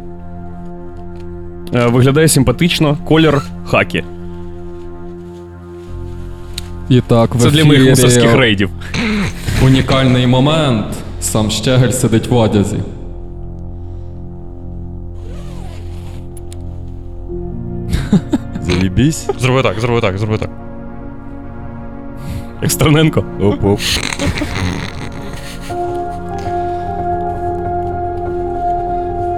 [1.75, 2.97] Е, Виглядає симпатично.
[3.05, 4.05] Колір хакі.
[6.89, 8.71] І так, в Це для моїх мусорських рейдів.
[9.65, 10.87] Унікальний момент.
[11.21, 12.77] Сам Щегель сидить в одязі.
[18.61, 19.27] Заїбісь.
[19.39, 20.51] Зроби так, зроби так, зроби так.
[22.63, 23.25] Як Стерненко.
[23.41, 23.81] Оп-оп.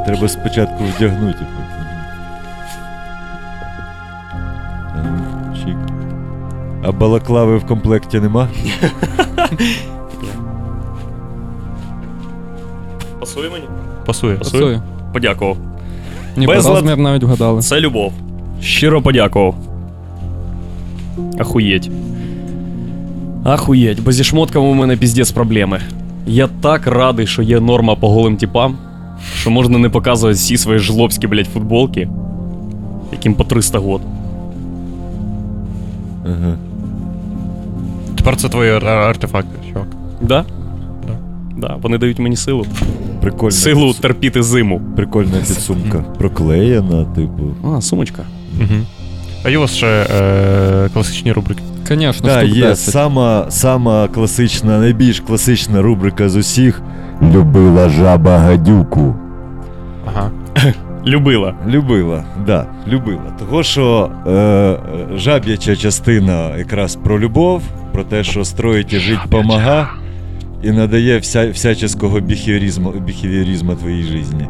[0.06, 1.38] Треба спочатку вдягнути.
[4.96, 5.76] ну, Чик.
[6.82, 8.48] А балаклави в комплекті нема?
[13.20, 13.64] Пасує мені?
[14.06, 14.36] Пасує.
[14.36, 14.80] Пасує.
[15.12, 15.56] Подякував.
[16.36, 16.74] Безлад.
[16.74, 17.62] розмір навіть вгадали.
[17.62, 18.12] Це любов.
[18.60, 19.54] Щиро подякував.
[21.38, 21.90] Ахуєть.
[23.44, 25.80] Ахуєть, бо зі шмотками у мене піздець проблеми.
[26.26, 28.76] Я так радий, що є норма по голим типам,
[29.36, 32.08] що можна не показувати всі свої жлобські, блядь, футболки,
[33.12, 34.00] яким по 300 год.
[36.26, 36.56] Ага.
[38.16, 39.86] Тепер це твої ар- артефакти, чувак.
[40.22, 40.44] Да?
[41.06, 41.12] Да.
[41.68, 42.66] Да, вони дають мені силу.
[43.20, 44.80] Прикольна, Силу терпіти зиму.
[44.96, 45.98] прикольна підсумка.
[46.18, 47.42] Проклеєна, типу.
[47.76, 48.22] А, сумочка.
[48.60, 48.80] Угу.
[49.44, 51.62] А є у вас ще е, класичні рубрики.
[51.88, 52.92] Звісно, Так, штук є 10.
[52.92, 56.82] сама, сама класична, найбільш класична рубрика з усіх.
[57.22, 59.16] Любила жаба гадюку.
[60.06, 60.30] Ага.
[61.06, 61.54] Любила.
[61.66, 63.30] Любила, да, любила.
[63.38, 64.76] Того, що е,
[65.18, 67.62] жаб'яча частина якраз про любов,
[67.92, 69.90] про те, що строїть і жить помага,
[70.62, 74.48] і надає вся, всяческого біхевіоризму твоїй житті.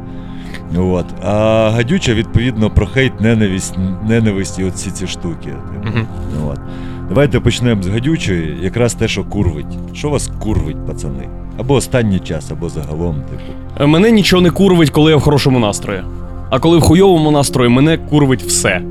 [0.79, 1.07] От.
[1.23, 3.75] А гадюча, відповідно, про хейт, ненависть,
[4.09, 5.53] ненависть і всі ці штуки.
[5.85, 6.07] Угу.
[6.51, 6.59] От.
[7.09, 9.79] Давайте почнемо з гадючої, якраз те, що курвить.
[9.95, 11.29] Що вас курвить, пацани?
[11.59, 13.43] Або останній час, або загалом, типу.
[13.81, 16.01] Е, Мене нічого не курвить, коли я в хорошому настрої.
[16.51, 18.83] А коли в хуйовому настрої, мене курвить все.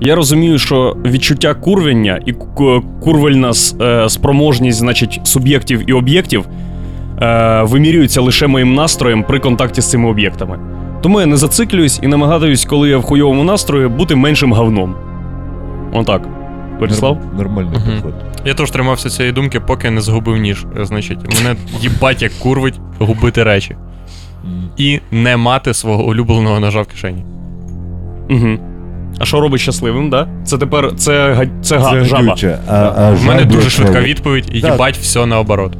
[0.00, 2.32] Я розумію, що відчуття курвення і
[3.00, 6.44] курвельна е, спроможність, значить, суб'єктів і об'єктів
[7.22, 10.58] е, вимірюються лише моїм настроєм при контакті з цими об'єктами.
[11.04, 14.94] Тому я не зациклююсь і намагаюсь, коли я в хуйовому настрої, бути меншим говном.
[15.92, 16.22] Отак.
[16.80, 17.16] Борислав?
[17.16, 17.90] Норм- Нормальний Мгм.
[17.92, 18.14] підход.
[18.44, 20.66] Я теж тримався цієї думки, поки не згубив ніж.
[20.80, 23.76] Е, Значить, мене їбать як курвить губити речі.
[24.44, 24.68] М.
[24.76, 27.24] І не мати свого улюбленого ножа в кишені.
[28.30, 28.48] Угу.
[29.18, 30.28] А що робить щасливим, да?
[30.44, 32.36] Це тепер це, га- це, га- Це жаба.
[32.68, 34.72] а, а У мене жаб'яча- дуже швидка відповідь, і Так.
[34.72, 35.72] їбать все наоборот.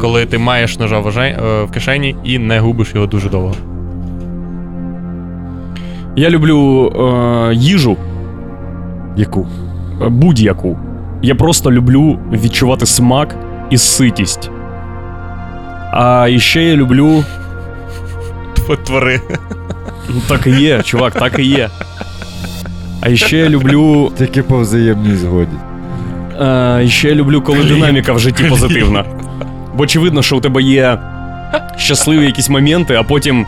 [0.00, 3.54] Коли ти маєш ножа в, е, в кишені і не губиш його дуже довго.
[6.16, 6.92] Я люблю
[7.50, 7.96] е, їжу
[9.16, 9.46] Яку?
[10.02, 10.78] е, будь-яку.
[11.22, 13.36] Я просто люблю відчувати смак
[13.70, 14.50] і ситість.
[15.92, 17.24] А іще я люблю.
[18.86, 19.20] Твори.
[20.08, 21.68] Ну, так і є, чувак, так і є.
[23.00, 24.12] А іще я люблю.
[24.18, 25.56] Тільки по взаємній згоді.
[26.40, 29.04] Е, іще я люблю, коли динаміка в житті позитивна.
[29.76, 30.98] Бо очевидно, що у тебе є
[31.76, 33.46] щасливі якісь моменти, а потім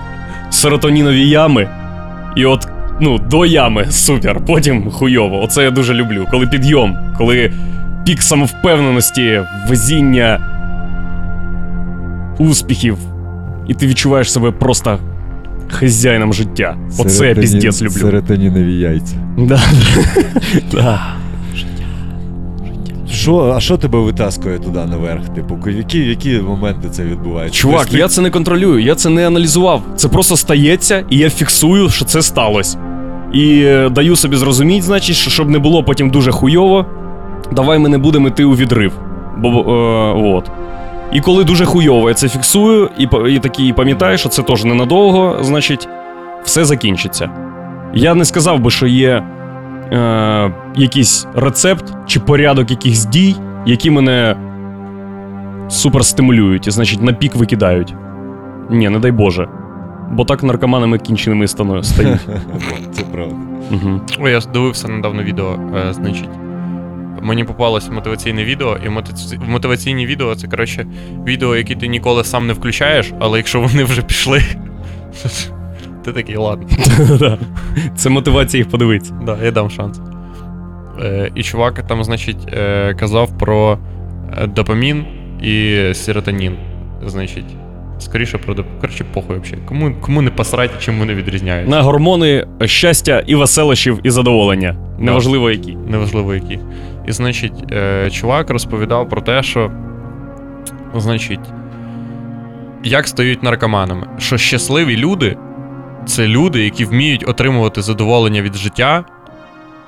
[0.51, 1.69] серотонінові ями.
[2.39, 2.69] І от,
[3.01, 5.43] ну, до ями супер, потім хуйово.
[5.43, 6.27] Оце я дуже люблю.
[6.31, 7.52] Коли підйом, коли
[8.06, 10.40] пік самовпевненості, везіння,
[12.39, 12.98] успіхів,
[13.69, 14.98] і ти відчуваєш себе просто
[15.69, 16.77] хазяїном життя.
[16.98, 18.01] Оце я піздець люблю.
[18.01, 19.16] Серотонінові яйця.
[19.39, 19.60] Да.
[23.10, 25.28] Що, а що тебе витаскує туди наверх?
[25.28, 27.59] Типу, які, які моменти це відбувається?
[27.59, 29.82] Чувак, Тобто я це не контролюю, я це не аналізував.
[29.97, 32.78] Це просто стається, і я фіксую, що це сталося.
[33.32, 36.86] І е, даю собі зрозуміти, значить, що щоб не було потім дуже хуйово,
[37.52, 38.93] давай ми не будемо йти у відрив.
[39.39, 40.51] Бо, е, от.
[41.12, 44.64] І коли дуже хуйово, я це фіксую, і, па- і такий пам'ятаю, що це теж
[44.64, 45.89] ненадовго, значить,
[46.44, 47.30] все закінчиться.
[47.94, 49.22] Я не сказав би, що є
[49.93, 53.36] е, якийсь рецепт чи порядок якихось дій,
[53.66, 54.36] які мене
[55.69, 57.94] супер стимулюють і, значить, на пік викидають.
[58.70, 59.48] Ні, не дай Боже.
[60.10, 62.20] Бо так наркоманами кінченими стану- стають.
[62.93, 63.35] Це правда.
[63.70, 64.01] Угу.
[64.20, 65.59] Ой, я дивився недавно відео,
[65.89, 66.28] е, значить.
[67.23, 70.86] Мені попалось мотиваційне відео, і мотиці- мотиваційні відео це, коротше,
[71.27, 74.43] відео, які ти ніколи сам не включаєш, але якщо вони вже пішли,
[76.09, 76.68] ти такий, ладно.
[77.97, 79.14] Це мотивація їх подивитися.
[79.26, 80.01] Да, я дам шанс.
[81.02, 83.78] Е, і чувак там, значить, е, казав про
[84.39, 85.05] е, допамін
[85.43, 86.56] і серотонін.
[87.06, 87.56] Значить,
[87.98, 88.66] скоріше про доп...
[88.80, 89.62] Коротше, похуй взагалі.
[89.68, 91.70] Кому, кому не посрать, чим вони відрізняються.
[91.70, 94.76] На гормони щастя і веселощів, і задоволення.
[94.98, 95.76] Неважливо які.
[95.76, 96.59] Неважливо які.
[97.06, 99.70] І, значить, е, чувак розповідав про те, що.
[100.97, 101.40] Значить,
[102.85, 104.06] як стають наркоманами.
[104.18, 105.36] Що щасливі люди
[106.09, 109.05] це люди, які вміють отримувати задоволення від життя,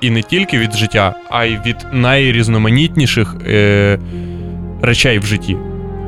[0.01, 3.99] і не тільки від життя, а й від найрізноманітніших е,
[4.81, 5.57] речей в житті.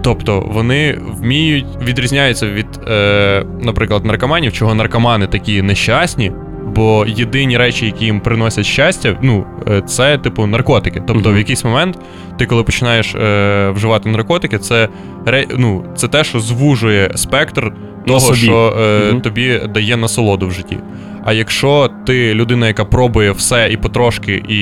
[0.03, 6.31] Тобто вони вміють відрізняються від, е, наприклад, наркоманів, чого наркомани такі нещасні,
[6.75, 11.03] бо єдині речі, які їм приносять щастя, ну, е, це типу наркотики.
[11.07, 11.33] Тобто, Мгм.
[11.33, 11.99] в якийсь момент
[12.37, 14.89] ти, коли починаєш е, вживати наркотики, це,
[15.25, 17.73] ре- ну, це те, що звужує спектр
[18.07, 18.37] того, собі.
[18.39, 19.21] що е, Мгм.
[19.21, 20.77] тобі дає насолоду в житті.
[21.25, 24.57] А якщо ти людина, яка пробує все і потрошки, і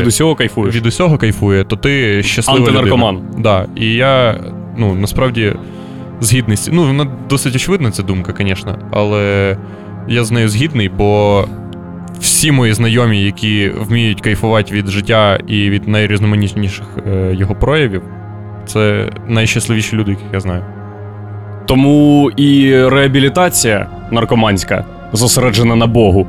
[0.00, 0.74] Від усього кайфуєш.
[0.74, 3.14] від усього кайфує, то ти щаслива Антинаркоман.
[3.16, 3.32] людина.
[3.38, 3.66] Да.
[3.76, 4.40] І я,
[4.76, 5.52] ну, насправді,
[6.20, 6.68] згідний з.
[6.72, 9.56] Ну, вона досить очевидна, ця думка, звісно, але
[10.08, 11.44] я з нею згідний, бо
[12.20, 18.02] всі мої знайомі, які вміють кайфувати від життя і від найрізноманітніших е, його проявів,
[18.66, 20.64] це найщасливіші люди, яких я знаю.
[21.66, 26.26] Тому і реабілітація наркоманська зосереджена на Богу.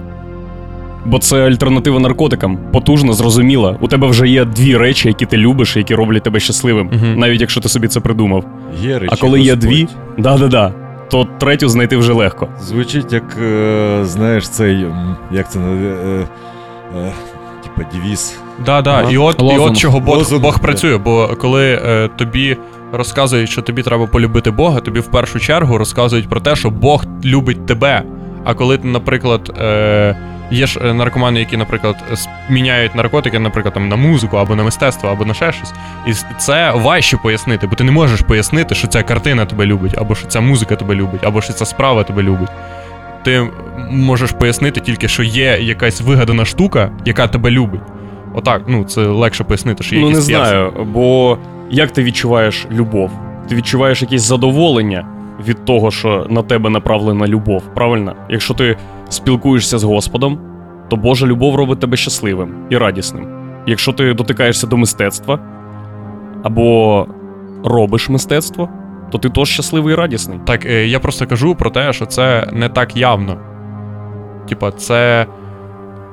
[1.05, 3.77] Бо це альтернатива наркотикам, потужна, зрозуміла.
[3.81, 7.19] У тебе вже є дві речі, які ти любиш, і які роблять тебе щасливим, Мгм.
[7.19, 8.43] навіть якщо ти собі це придумав.
[8.81, 9.88] Є речі, А коли є дві,
[10.18, 10.73] да-да-да,
[11.09, 12.47] то третю знайти вже легко.
[12.61, 14.85] Звучить як, е, знаєш, цей.
[15.31, 16.27] Як це е, е,
[16.97, 17.11] е,
[17.64, 18.39] Типа девіз.
[18.65, 18.91] Да, да.
[18.91, 19.11] Ага.
[19.11, 22.57] І от, і от чого Бог, Лозунг, Бог працює, бо коли е, тобі
[22.91, 27.05] розказують, що тобі треба полюбити Бога, тобі в першу чергу розказують про те, що Бог
[27.26, 28.03] любить тебе.
[28.43, 30.18] А коли ти, наприклад, е,
[30.51, 31.95] є ж е, наркомани, які, наприклад,
[32.49, 35.73] міняють наркотики, наприклад, там на музику або на мистецтво, або на ще щось.
[36.07, 40.15] І це важче пояснити, бо ти не можеш пояснити, що ця картина тебе любить, або
[40.15, 42.49] що ця музика тебе любить, або що ця справа тебе любить.
[43.23, 43.47] Ти
[43.89, 47.81] можеш пояснити тільки, що є якась вигадана штука, яка тебе любить.
[48.34, 50.49] Отак, ну це легше пояснити, що є Ну не якийсь п'єс.
[50.49, 51.38] знаю, бо
[51.69, 53.11] як ти відчуваєш любов?
[53.49, 55.07] Ти відчуваєш якесь задоволення
[55.48, 58.15] від того, що на тебе направлена любов, правильно?
[58.30, 58.77] Якщо ти
[59.10, 60.39] спілкуєшся з Господом,
[60.89, 63.27] то Божа любов робить тебе щасливим і радісним.
[63.68, 65.39] Якщо ти дотикаєшся до мистецтва
[66.44, 67.07] або
[67.64, 68.69] робиш мистецтво,
[69.11, 70.39] то ти теж щасливий і радісний.
[70.45, 73.38] Так, е, я просто кажу про те, що це не так явно.
[74.49, 75.26] Типа, це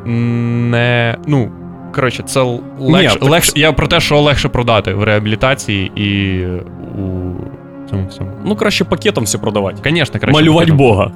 [0.07, 1.19] не.
[1.27, 1.51] Ну,
[1.95, 3.19] коротше, це л- легше.
[3.19, 6.45] так я про те, що легше продати в реабілітації і
[6.99, 7.35] у
[7.91, 8.31] цьому всьому.
[8.45, 9.91] Ну, краще пакетом все продавати.
[9.91, 10.41] Звісно, краще.
[10.41, 10.77] Малювати пакетом.
[10.77, 11.11] Бога.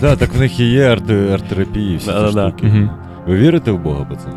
[0.00, 2.48] Да, так в них і є арт, арт-терапії, всі ці Да-да-да.
[2.48, 2.66] штуки.
[2.66, 2.90] Мгм.
[3.26, 4.34] Ви вірите в Бога, пацани?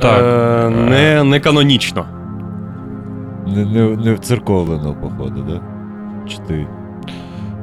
[0.00, 0.22] Так.
[0.22, 2.04] Е, не, не канонічно.
[3.46, 5.60] Не, не, не вцерковлено, походу, да?
[6.30, 6.66] Чи ти?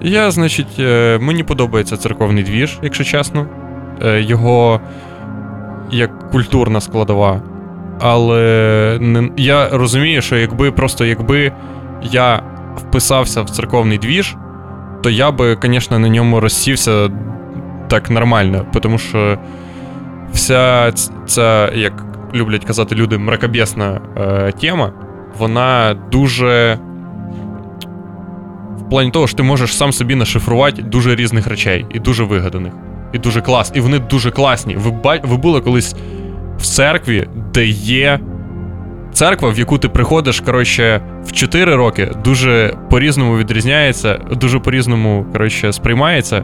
[0.01, 3.45] Я, значить, е, мені подобається церковний двіж, якщо чесно.
[4.05, 4.79] Е, Його
[5.91, 7.41] як культурна складова.
[7.99, 11.51] Але не, я розумію, що якби просто якби
[12.03, 12.43] я
[12.75, 14.35] вписався в церковний двіж,
[15.03, 17.09] то я би, звісно, на ньому розсівся
[17.87, 19.37] так нормально, тому що
[20.33, 20.91] вся
[21.25, 24.93] ця, як люблять казати люди, мракобесна е, тема,
[25.37, 26.79] вона дуже
[28.77, 32.73] в плані того, що ти можеш сам собі нашифрувати дуже різних речей і дуже вигаданих.
[33.13, 33.71] І дуже клас.
[33.75, 34.75] І вони дуже класні.
[34.75, 35.19] Ви, ба...
[35.23, 35.95] ви були колись
[36.57, 38.19] в церкві, де є
[39.13, 45.73] церква, в яку ти приходиш, коротше, в 4 роки, дуже по-різному відрізняється, дуже по-різному, коротше,
[45.73, 46.43] сприймається.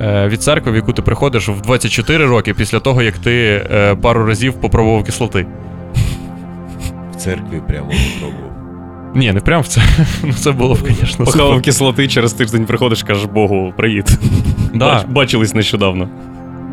[0.00, 3.94] е, Від церкви, в яку ти приходиш в 24 роки після того, як ти е,
[3.94, 5.46] пару разів попробував кислоти.
[7.12, 8.51] В церкві прямо попробував.
[9.14, 9.82] Ні, не прям в це.
[10.24, 14.18] Ну, це було б, звісно, Похавав кислоти, через тиждень приходиш, кажеш Богу, привіт.
[14.74, 14.86] Да.
[14.86, 16.08] Бач- Бачились нещодавно.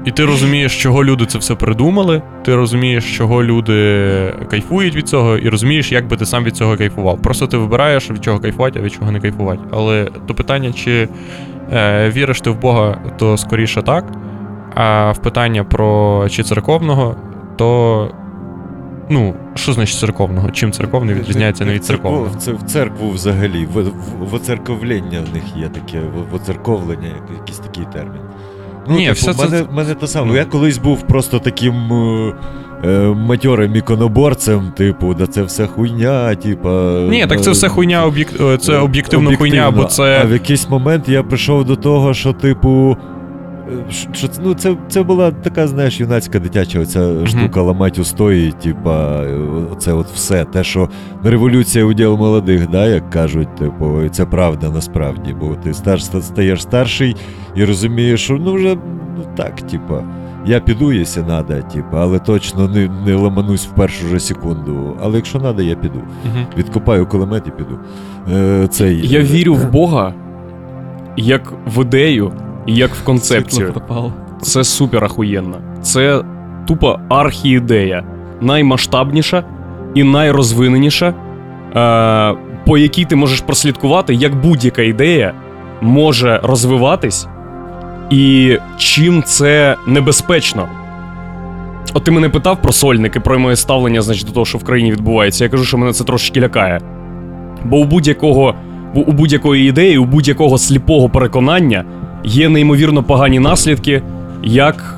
[0.06, 5.38] І ти розумієш, чого люди це все придумали, ти розумієш, чого люди кайфують від цього,
[5.38, 7.22] і розумієш, як би ти сам від цього кайфував.
[7.22, 9.62] Просто ти вибираєш, від чого кайфувати, а від чого не кайфувати.
[9.72, 11.10] Але до питання, чи
[11.74, 14.06] е, віриш ти в Бога, то скоріше так.
[14.76, 17.16] А в питання про чи церковного,
[17.58, 18.12] то.
[19.10, 20.52] Ну, що значить церковного?
[20.52, 22.36] Чим церковний відрізняється не від церковного?
[22.38, 23.68] Це в церкву взагалі.
[23.74, 23.94] В, в,
[24.32, 27.08] воцерковлення в них є таке, в- воцерковлення,
[27.40, 28.22] якийсь такий термін.
[28.88, 30.36] Ну, Ні, типу, все це- мене, мене те саме.
[30.36, 32.34] Я колись був просто таким е,
[32.86, 37.00] е, матьорим іконоборцем, типу, да це все хуйня, типа.
[37.10, 38.28] Ні, так це е, все хуйня, об'єк...
[38.42, 42.98] е, це об'єктивно хуйня, бо А в якийсь момент я прийшов до того, що, типу.
[43.72, 48.52] Е, Що, це- ну, це, це була така, знаєш, юнацька дитяча оця штука ламать устої,
[48.52, 49.40] типа, е,
[49.78, 50.46] це от все.
[50.46, 50.90] Те, що
[51.24, 55.36] революція уділ молодих, да, як кажуть, типу, і це правда насправді.
[55.40, 57.16] Бо ти стар, стаєш старший
[57.56, 58.76] і розумієш, що ну вже
[59.18, 60.04] ну, так, типа.
[60.46, 64.98] Я піду, якщо треба, типа, але точно не, не ламанусь в першу же секунду.
[65.04, 66.02] Але якщо треба, я піду.
[66.58, 67.80] Відкопаю кулемет і піду.
[68.34, 70.14] Е, цей, Я вірю в Бога
[71.18, 72.32] як в ідею,
[72.70, 73.74] як в концепцію.
[74.42, 75.58] Це супер ахуєнно.
[75.82, 76.24] Це
[76.68, 78.04] тупо архіідея.
[78.42, 79.44] Наймасштабніша
[79.96, 82.36] і найрозвиненіша, е,
[82.66, 85.34] по якій ти можеш прослідкувати, як будь-яка ідея
[85.82, 87.28] може розвиватись,
[88.10, 90.68] і чим це небезпечно.
[91.94, 94.92] От ти мене питав про сольники, про моє ставлення, значить, до того, що в країні
[94.92, 95.44] відбувається.
[95.44, 96.80] Я кажу, що мене це трошечки лякає.
[97.66, 98.56] Бо у будь-якого,
[98.94, 101.86] у у будь-якої ідеї, у будь-якого сліпого переконання
[102.24, 104.02] є неймовірно погані наслідки,
[104.44, 104.96] як.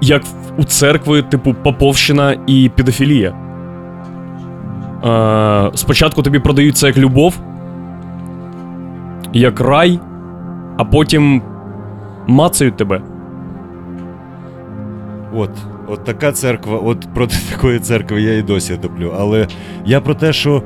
[0.00, 0.22] Як
[0.56, 3.34] у церкви, типу, поповщина і педофілія.
[5.04, 7.38] Е, спочатку тобі продають це як любов,
[9.32, 10.00] як рай,
[10.76, 11.42] а потім
[12.26, 13.02] мацають тебе.
[15.34, 15.50] От,
[15.88, 19.12] от така церква, от проти такої церкви я і досі топлю.
[19.18, 19.46] Але
[19.84, 20.62] я про те, що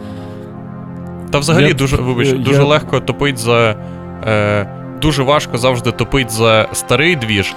[1.30, 3.76] Та взагалі Я- дуже, вибач, я- дуже я- легко топить за.
[4.28, 4.66] Е,
[5.02, 7.54] дуже важко завжди топить за старий двіж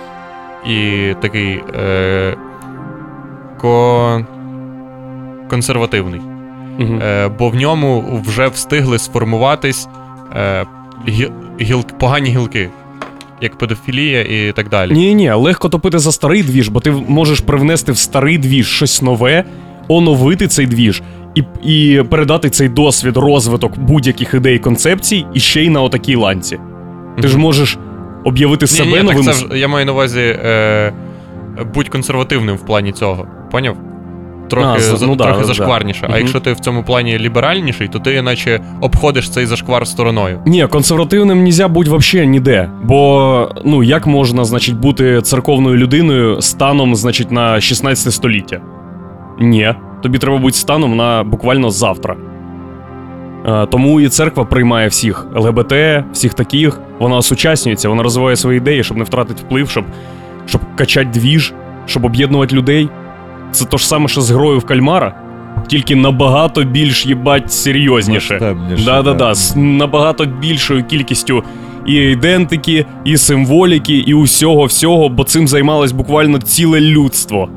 [0.68, 1.62] і такий.
[1.84, 2.36] Е,
[3.62, 4.26] ко...
[5.50, 6.22] консервативний.
[6.80, 7.00] Мгм.
[7.02, 9.88] Е, бо в ньому вже встигли сформуватись
[10.36, 10.66] е,
[11.08, 11.28] гі,
[11.62, 12.70] гіл, погані гілки,
[13.42, 14.94] як педофілія і так далі.
[14.94, 19.02] Ні, ні, легко топити за старий двіж, бо ти можеш привнести в старий двіж щось
[19.02, 19.44] нове,
[19.88, 21.02] оновити цей двіж
[21.36, 26.60] і, і передати цей досвід, розвиток будь-яких ідей концепцій і ще й на отакій ланці.
[27.22, 27.78] Ти ж можеш
[28.24, 29.24] об'явити себе ні, так новим.
[29.24, 30.94] це ж, я маю на увазі е,
[31.74, 33.28] будь консервативним в плані цього.
[33.52, 33.78] Поняв?
[34.50, 35.46] Трохи, А, за- ну да, трохи да.
[35.46, 36.06] зашкварніше.
[36.06, 36.14] Мгм.
[36.16, 40.40] А якщо ти в цьому плані ліберальніший, то ти наче обходиш цей зашквар стороною.
[40.46, 42.70] Ні, консервативним нельзя бути вообще ніде.
[42.84, 48.62] Бо ну як можна, значить, бути церковною людиною станом, значить, на 16 століття?
[49.40, 49.74] Ні.
[50.02, 52.16] Тобі треба бути станом на буквально завтра.
[53.46, 55.74] Е, тому і церква приймає всіх ЛГБТ,
[56.14, 56.80] всіх таких.
[57.00, 59.86] Вона осучаснюється, вона розвиває свої ідеї, щоб не втратити вплив, щоб,
[60.46, 61.54] щоб качати двіж,
[61.86, 62.90] щоб об'єднувати людей.
[63.52, 65.14] Це то ж саме, що з грою в кальмара,
[65.68, 68.56] тільки набагато більш їбать серйозніше.
[68.86, 71.44] Да-да-да, з набагато більшою кількістю
[71.86, 77.50] і ідентики, і символіки, і усього всього, бо цим займалось буквально ціле людство.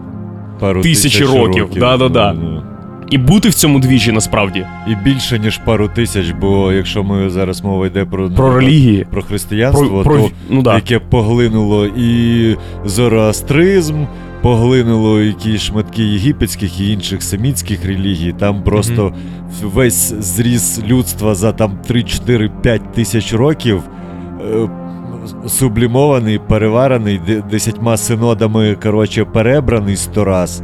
[0.60, 2.32] Пару тисячі тисяч років, да-да-да.
[2.32, 2.62] Ну, ну.
[3.10, 7.64] І бути в цьому двіжі насправді І більше, ніж пару тисяч, бо якщо ми зараз
[7.64, 9.06] мова йде про, про релігії.
[9.10, 10.74] про християнство, Про, про, то ну да.
[10.74, 14.04] яке поглинуло і зороастризм,
[14.42, 18.34] поглинуло якісь шматки єгипетських і інших семітських релігій.
[18.38, 19.14] Там просто
[19.62, 23.82] весь зріс людства за там 3-4-5 тисяч років.
[25.46, 27.20] Сублімований, переварений
[27.50, 30.62] десятьма синодами, коротше, перебраний сто раз.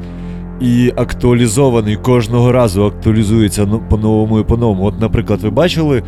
[0.61, 4.85] І актуалізований кожного разу актуалізується ну, по-новому і по-новому.
[4.85, 6.03] От, наприклад, ви бачили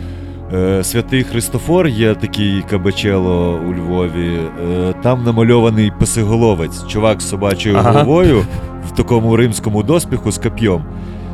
[0.54, 4.38] Е, Святий Христофор є такий кабачело у Львові.
[4.72, 7.92] Е, Там намальований писиголовець, чувак з собачою Ага.
[7.92, 8.44] головою
[8.88, 10.84] в такому римському доспіху з коп'єм.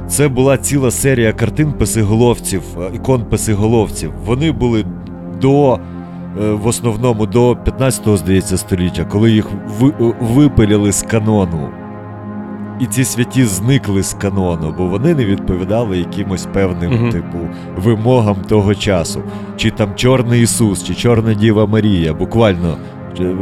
[0.08, 4.12] Це була ціла серія картин писиголовців, е, ікон писиголовців.
[4.24, 4.84] Вони були
[5.42, 5.78] до,
[6.40, 9.46] в основному до 15-го, здається, століття, коли їх
[9.82, 11.68] е, випиляли з канону.
[12.80, 17.10] І ці святі зникли з канону, бо вони не відповідали якимось певним, Мгм.
[17.10, 17.38] типу,
[17.76, 19.22] вимогам того часу.
[19.56, 22.76] Чи там Чорний Ісус, чи Чорна Діва Марія, буквально,
[23.20, 23.34] е,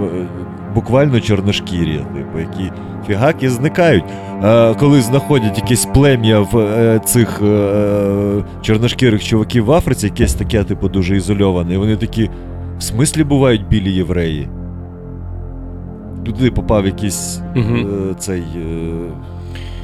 [0.74, 2.72] буквально чорношкірі, типу, які
[3.06, 4.04] фігаки зникають.
[4.42, 10.64] А коли знаходять якесь плем'я в е, цих е, чорношкірих чуваків в Африці, якесь таке,
[10.64, 12.30] типу, дуже ізольоване, і вони такі.
[12.78, 14.48] В смислі бувають білі євреї?
[16.24, 17.76] Туди попав якийсь Мгм.
[18.10, 18.92] е, цей е,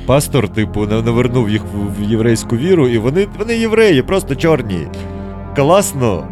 [0.07, 1.63] пастор, типу, навернув їх
[1.99, 4.87] в, єврейську віру, і вони, вони євреї, просто чорні.
[5.57, 6.25] Класно.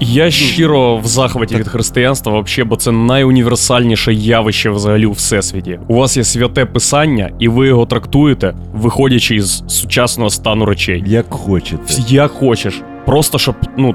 [0.00, 5.80] Я щиро в захваті від християнства, вообще, бо це найуніверсальніше явище взагалі у всесвіті.
[5.88, 11.04] У вас є святе писання, і ви його трактуєте, виходячи із сучасного стану речей.
[11.06, 11.82] Як хочете.
[12.08, 12.82] Як хочеш.
[13.06, 13.94] Просто щоб, ну,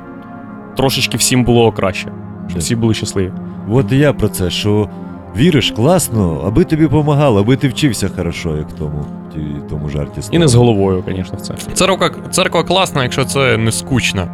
[0.78, 2.12] трошечки всім було краще.
[2.48, 3.32] Щоб всі були щасливі.
[3.70, 4.90] От і я про це, що
[5.38, 10.22] віриш класно, аби тобі помагало, аби ти вчився хорошо, як тому, ті- тому жарті.
[10.32, 11.54] І не з головою, звісно, в це.
[11.74, 14.28] Церква, церква класна, якщо це не скучно.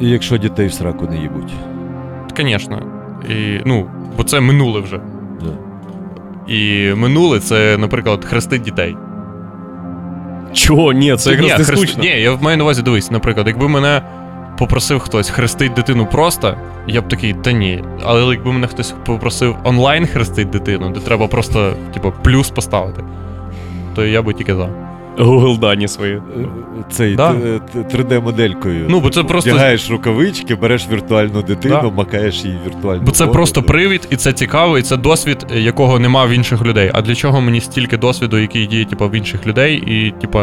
[0.00, 1.52] І якщо дітей в сраку не їбуть.
[2.36, 2.82] Звісно.
[3.30, 3.86] І, ну,
[4.16, 5.00] бо це минуле вже.
[5.40, 5.52] Да.
[6.52, 8.96] І минуле це, наприклад, хрестить дітей.
[10.52, 10.92] Чого?
[10.92, 12.02] Ні, це якраз не хрест- скучно.
[12.02, 14.02] Ні, я маю на увазі, дивись, наприклад, якби мене
[14.60, 16.54] попросив хтось хрестить дитину просто,
[16.86, 17.84] я б такий, та ні.
[18.04, 23.04] Але якби мене хтось попросив онлайн хрестить дитину, де треба просто, типу, плюс поставити,
[23.94, 24.68] то я би тільки за.
[25.18, 26.14] Google дані свої.
[26.14, 26.20] Е,
[26.90, 27.32] Цей Да.
[27.34, 28.86] т- т- 3D-моделькою.
[28.88, 29.50] Ну, бо це просто.
[29.50, 31.90] Вдягаєш рукавички, береш віртуальну дитину, Да.
[31.90, 33.02] макаєш її віртуально.
[33.02, 36.90] Бо це просто привід, і це цікаво, і це досвід, якого нема в інших людей.
[36.94, 40.38] А для чого мені стільки досвіду, який діє, типу, в інших людей, і, типу,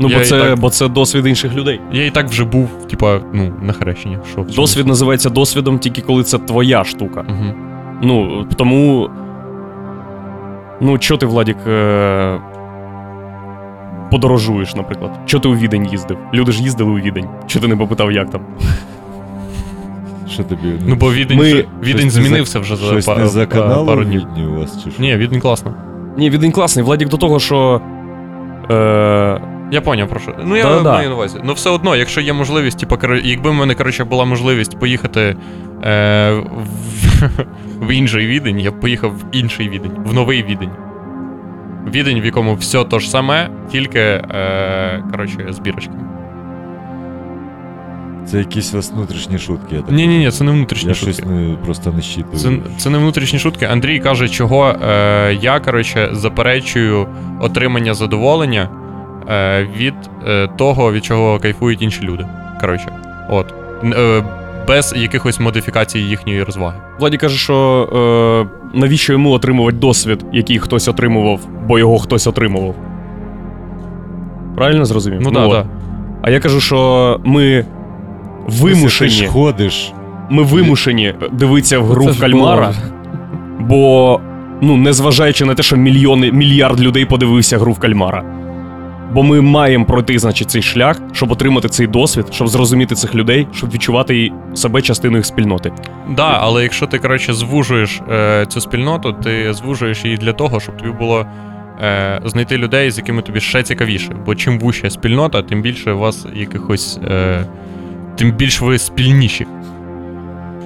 [0.00, 1.80] Ну, Я бо це, так- бо це досвід інших людей.
[1.92, 4.18] я і так вже був, типу, ну, на хрещенні.
[4.32, 4.56] Що в цьому?
[4.56, 7.24] Досвід називається досвідом тільки коли це твоя штука.
[7.28, 7.54] Угу.
[8.02, 9.10] Ну, тому.
[10.80, 12.40] Ну, чо ти, Владік, е...
[14.10, 15.10] подорожуєш, наприклад?
[15.26, 16.18] Чо ти у Відень їздив?
[16.34, 17.28] Люди ж їздили у Відень.
[17.46, 18.40] Чо ти не попитав, як там?
[20.28, 20.72] Що тобі?
[20.86, 23.46] Ну, бо Відень, Ми- вже- щось Відень не змінився вже за, Щось па- не за
[23.46, 24.20] каналом пару днів.
[24.20, 25.02] Відні у вас чи що?
[25.02, 25.74] Ні, Відень класно.
[26.16, 26.84] Ні, Відень класний.
[26.84, 27.80] Владік до того, що.
[28.70, 29.40] Е...
[29.70, 30.34] Я поняв про що.
[30.44, 30.92] Ну, я Да-да-да.
[30.92, 31.38] маю на увазі.
[31.44, 35.36] Ну, все одно, якщо є можливість, типу, кор- якби в мене, коротше, була можливість поїхати
[35.84, 37.30] е, в,
[37.86, 40.70] в інший відень, я б поїхав в інший відень, в новий відень.
[41.94, 46.00] Відень, в якому все то ж саме, тільки, е, коротше, з бірочками.
[48.26, 49.74] Це якісь у вас внутрішні шутки.
[49.76, 51.12] Я так Ні, ні, ні, це не внутрішні Я шутки.
[51.12, 52.36] щось не, просто не щитую.
[52.36, 53.64] Це, це не внутрішні шутки.
[53.64, 57.06] Андрій каже, чого е, я, коротше, заперечую
[57.40, 58.68] отримання задоволення
[59.30, 59.94] е, від
[60.28, 62.26] е, того, від чого кайфують інші люди.
[62.60, 62.86] Коротше,
[63.30, 63.54] от.
[63.84, 64.22] Е,
[64.68, 66.76] без якихось модифікацій їхньої розваги.
[67.00, 72.74] Владі каже, що е, навіщо йому отримувати досвід, який хтось отримував, бо його хтось отримував.
[74.56, 75.20] Правильно зрозумів?
[75.22, 75.52] Ну так, от.
[75.52, 75.66] так.
[76.22, 77.64] А я кажу, що ми
[78.46, 79.92] Ти ж вимушені, ходиш.
[80.30, 82.72] ми вимушені дивитися в гру в кальмара,
[83.60, 84.20] бо,
[84.60, 88.24] ну, незважаючи на те, що мільйони, мільярд людей подивився гру в кальмара.
[89.12, 93.48] Бо ми маємо пройти, значить, цей шлях, щоб отримати цей досвід, щоб зрозуміти цих людей,
[93.52, 95.72] щоб відчувати себе частиною їх спільноти.
[96.10, 100.76] Да, але якщо ти, коротше, звужуєш е, цю спільноту, ти звужуєш її для того, щоб
[100.76, 101.26] тобі було
[101.82, 104.16] е, знайти людей, з якими тобі ще цікавіше.
[104.26, 106.98] Бо чим вуща спільнота, тим більше у вас якихось.
[107.04, 107.44] Е,
[108.16, 109.46] тим більш ви спільніші.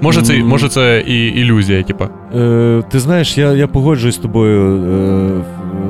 [0.00, 2.08] Може, це, може це і ілюзія, типа.
[2.34, 5.44] Е, ти знаєш, я, я погоджуюсь з тобою е,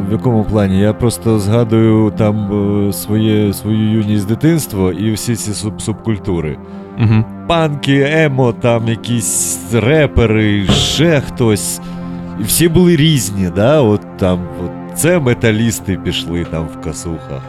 [0.08, 0.80] в, якому плані.
[0.80, 2.52] Я просто згадую там
[2.88, 6.58] е, своє, свою юність дитинство і всі ці суб, субкультури.
[7.00, 7.24] Угу.
[7.46, 11.80] Панки, емо, там якісь репери, ще хтось.
[12.40, 13.80] І всі були різні, да?
[13.80, 17.42] От там, от, це металісти пішли там в касухах.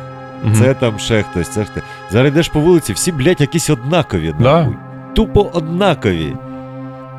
[0.54, 1.84] Це там ще хтось, це хтось.
[2.12, 4.34] Зараз йдеш по вулиці, всі, блядь, якісь однакові.
[4.40, 4.60] Да.
[4.60, 4.76] нахуй.
[5.14, 6.36] Тупо однакові.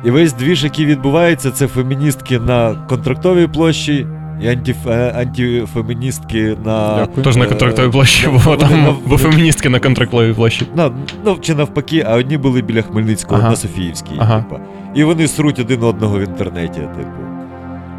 [0.05, 4.07] І весь двіж, який відбувається, це феміністки на контрактовій площі
[4.41, 4.87] і антиф...
[4.87, 6.95] е, антифеміністки на.
[6.99, 7.23] Дякую.
[7.23, 10.65] Тож на Е, контрактовій площі, бо вони там на- бо феміністки на контрактовій площі.
[10.75, 10.91] На,
[11.25, 13.49] ну, чи навпаки, а одні були біля Хмельницького Ага.
[13.49, 14.15] на Софіївській.
[14.19, 14.41] Ага.
[14.49, 14.61] Типа.
[14.95, 17.30] І вони сруть один одного в інтернеті, типу.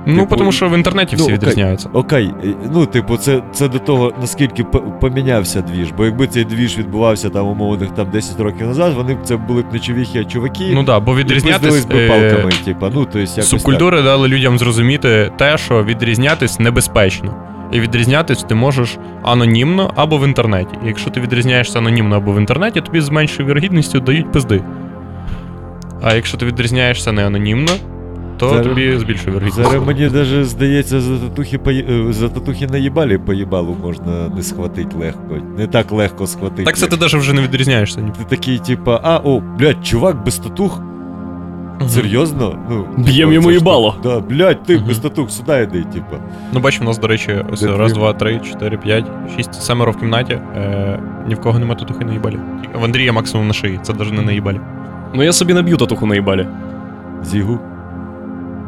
[0.06, 1.34] Ну, Типу, тому що в інтернеті всі ну, окей.
[1.34, 1.88] відрізняються.
[1.92, 4.64] Окей, е, ну, типу, це, це до того, наскільки
[5.00, 5.92] помінявся двіж.
[5.96, 9.62] Бо якби цей двіж відбувався там умовних там 10 років назад, вони б це були
[9.62, 10.70] б не чувіхи, а чуваки.
[10.70, 11.84] Ну так, да, бо відрізнятись.
[11.84, 17.34] би е, палками, типа, ну, то якось Субкультури дали людям зрозуміти те, що відрізнятись небезпечно.
[17.72, 20.78] І відрізнятись ти можеш анонімно або в інтернеті.
[20.84, 24.62] І якщо ти відрізняєшся анонімно або в інтернеті, тобі з меншою вірогідністю дають пизди.
[26.02, 27.72] А якщо ти відрізняєшся не анонімно,
[28.42, 29.62] то Зараз- тобі з більшою вірогідністю.
[29.64, 34.96] Зараз мені даже здається, за татухи, пої- е, за татухи наїбалі поїбалу можна не схватити
[34.96, 35.34] легко.
[35.58, 36.62] Не так легко схватити.
[36.64, 38.00] Так це ти навіть вже не відрізняєшся.
[38.00, 38.10] ні.
[38.18, 40.80] Ти такий, типа, а, о, блядь, чувак без татух?
[41.88, 42.58] Серйозно?
[42.70, 43.94] Ну, Б'єм типа, йому це ж їбало.
[44.02, 44.02] так.
[44.02, 44.84] Да, блядь, ти Мгм.
[44.88, 46.16] без татух сюди йди, типа.
[46.52, 47.98] Ну, бач, у нас, до речі, ось Де раз, твій?
[48.00, 49.04] два, три, чотири, п'ять,
[49.36, 50.32] шість, семеро в кімнаті.
[50.56, 52.38] Е, ні в кого нема татухи на їбалі.
[52.80, 54.60] В Андрія максимум на шиї, це навіть не на їбалі.
[55.14, 56.46] Ну я собі наб'ю татуху на їбалі.
[57.22, 57.58] Зігу.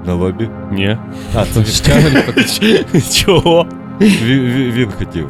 [0.07, 0.49] На лобі.
[0.73, 0.97] Ні.
[1.35, 3.01] А, це Щегель.
[3.25, 3.67] Чого?
[4.01, 5.29] він, хотів.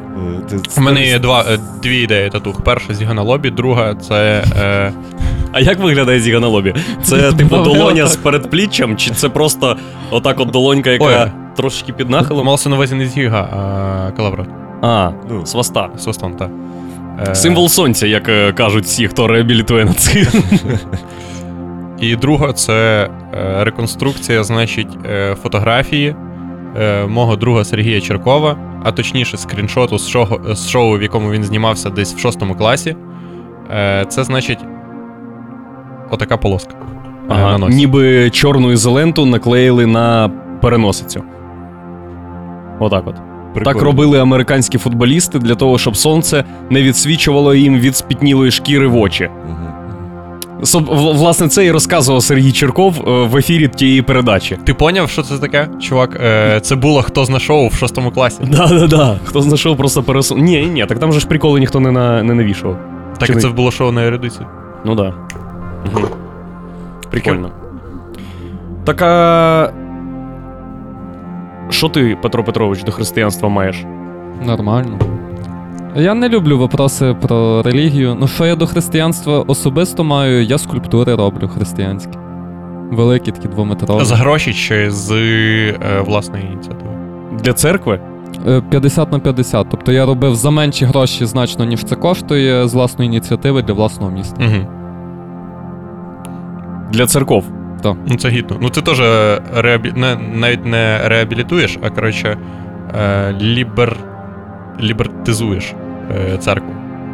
[0.53, 2.61] Е, У мене є два, е, дві ідеї татух.
[2.65, 4.45] Перша зіга на лобі, друга це.
[4.61, 4.93] Е,
[5.53, 6.75] А як виглядає зіга на лобі?
[7.03, 9.77] Це типу долоня з передпліччям, чи це просто
[10.11, 11.31] отак от долонька, яка Ой.
[11.57, 12.47] трошечки під нахилом?
[12.47, 14.49] малося на увазі не зіга, а калаврат.
[14.83, 15.47] А, Ну.
[15.47, 15.89] сваста.
[15.99, 16.51] Свистон, так.
[17.29, 20.39] Е, Символ сонця, як кажуть всі, хто реабілітує нацизм.
[22.05, 26.17] І друга це е, реконструкція, значить, е, фотографії
[26.77, 31.45] е, мого друга Сергія Черкова, а точніше, скріншоту з шоу, з шоу, в якому він
[31.45, 32.97] знімався десь в шостому класі.
[34.09, 34.59] Це значить.
[36.11, 36.75] Отака полоска.
[37.31, 37.77] е, на носі.
[37.77, 41.23] ніби чорну ізоленту наклеїли на переносицю.
[42.81, 43.15] Отак от.
[43.55, 43.75] Прикольно.
[43.75, 48.97] Так робили американські футболісти для того, щоб сонце не відсвічувало їм від спітнілої шкіри в
[48.97, 49.29] очі.
[49.49, 49.64] Мгм.
[50.65, 54.59] Соб- власне, це і розказував Сергій Черков е, в ефірі тієї передачі.
[54.65, 55.69] Ти поняв, що це таке?
[55.81, 58.43] Чувак, е, це було хто зна шоу в шостому класі.
[58.51, 59.19] Да-да-да.
[59.25, 60.41] Хто знайшов просто пересун.
[60.41, 62.23] Ні, ні, так там же ж приколи ніхто не, на...
[62.23, 62.77] не навішував.
[63.19, 64.47] Так Чи і не- це було шоу на ерудиції.
[64.85, 65.15] Ну да.
[65.95, 66.07] Угу.
[67.11, 67.51] Прикольно.
[68.85, 69.71] Так а...
[71.71, 73.77] Що ти, Петро Петрович, до християнства маєш?
[74.47, 74.99] Нормально.
[75.97, 78.17] Я не люблю вопроси про релігію.
[78.21, 82.19] Ну, що я до християнства особисто маю, я скульптури роблю християнські.
[82.91, 84.05] Великі такі двометрові.
[84.05, 86.91] За гроші чи з е, власної ініціативи.
[87.43, 88.01] Для церкви?
[88.47, 89.67] Е, 50 на 50.
[89.71, 94.11] Тобто я робив за менші гроші значно, ніж це коштує, з власної ініціативи для власного
[94.11, 94.45] міста.
[94.45, 94.67] Угу.
[96.93, 97.45] Для церков.
[97.85, 98.57] Ну це гідно.
[98.61, 99.01] Ну ти теж
[99.57, 99.93] реабі...
[99.97, 102.39] не, навіть не реабілітуєш, а коротше
[102.95, 103.97] е, лібер...
[104.81, 105.84] лібертизуєш е,
[106.39, 106.71] церкву.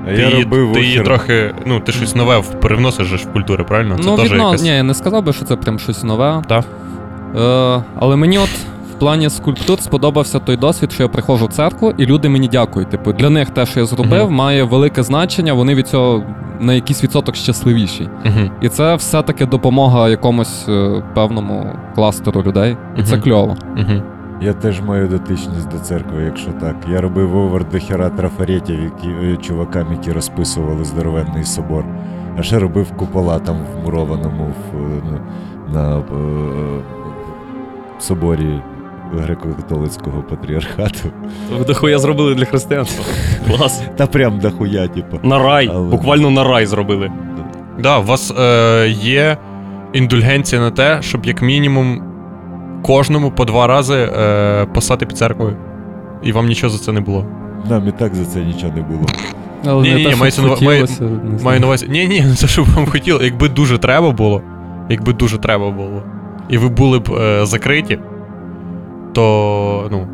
[0.09, 1.55] А ти робив ти її трохи.
[1.67, 3.99] Ну, ти щось нове привносиш в культуру, правильно?
[3.99, 4.45] Це ну, теж відно...
[4.45, 4.63] якась.
[4.63, 6.43] Ні, я не сказав би, що це прям щось нове.
[6.49, 6.65] Так.
[7.37, 8.49] Е, але мені от
[8.97, 12.91] в плані скульптур сподобався той досвід, що я приходжу в церкву, і люди мені дякують.
[12.91, 14.35] Типу, для них те, що я зробив, Мгм.
[14.35, 15.53] має велике значення.
[15.53, 16.23] Вони від цього
[16.61, 18.09] на якийсь відсоток щасливіші.
[18.27, 18.51] Угу.
[18.61, 22.77] І це все-таки допомога якомусь е, певному кластеру людей.
[22.99, 23.23] І це Мгм.
[23.25, 23.57] кльово.
[24.43, 26.77] Я теж маю дотичність до церкви, якщо так.
[26.93, 31.85] Я робив овер до хера трафаретів, які е, чувакам, які розписували здоровенний собор.
[32.39, 35.03] А ще робив купола там вмурованому в, е,
[35.73, 36.03] на, на е,
[37.99, 38.61] соборі
[39.15, 41.11] греко-католицького патріархату.
[41.67, 43.05] Дохуя зробили для християнства.
[43.47, 43.83] Клас.
[43.97, 45.19] Та прям дохуя, типу.
[45.23, 45.71] На рай.
[45.75, 47.11] Але- Буквально на рай зробили.
[47.79, 49.37] Да, у вас е, є
[49.93, 52.03] індульгенція на те, щоб як мінімум
[52.83, 55.57] кожному по два рази е, посати під церквою.
[56.23, 57.27] І вам нічого за це не було.
[57.71, 59.07] Нам і так за це нічого не було.
[59.67, 61.43] Але Ні-ні-ні, не те, мається що на- має- не.
[61.45, 61.87] Маю на увазі.
[61.91, 63.23] Ні, ні, не те, що вам хотіло.
[63.23, 64.43] Якби дуже треба було,
[64.89, 66.03] якби дуже треба було,
[66.49, 67.99] і ви були б е, закриті,
[69.13, 70.07] то ну.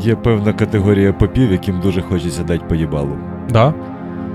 [0.00, 3.16] Є певна категорія попів, яким дуже хочеться дати поїбалу.
[3.50, 3.74] Да?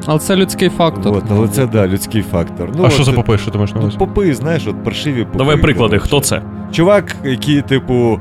[0.06, 1.14] Але це людський фактор.
[1.18, 2.70] От, але це да, людський фактор.
[2.76, 3.98] Ну, а от, що за попи, що ти маєш на увазі?
[3.98, 5.38] попи, знаєш, от паршиві попи.
[5.38, 6.08] Давай приклади, коротше.
[6.08, 6.42] хто це?
[6.72, 8.20] Чувак, який, типу,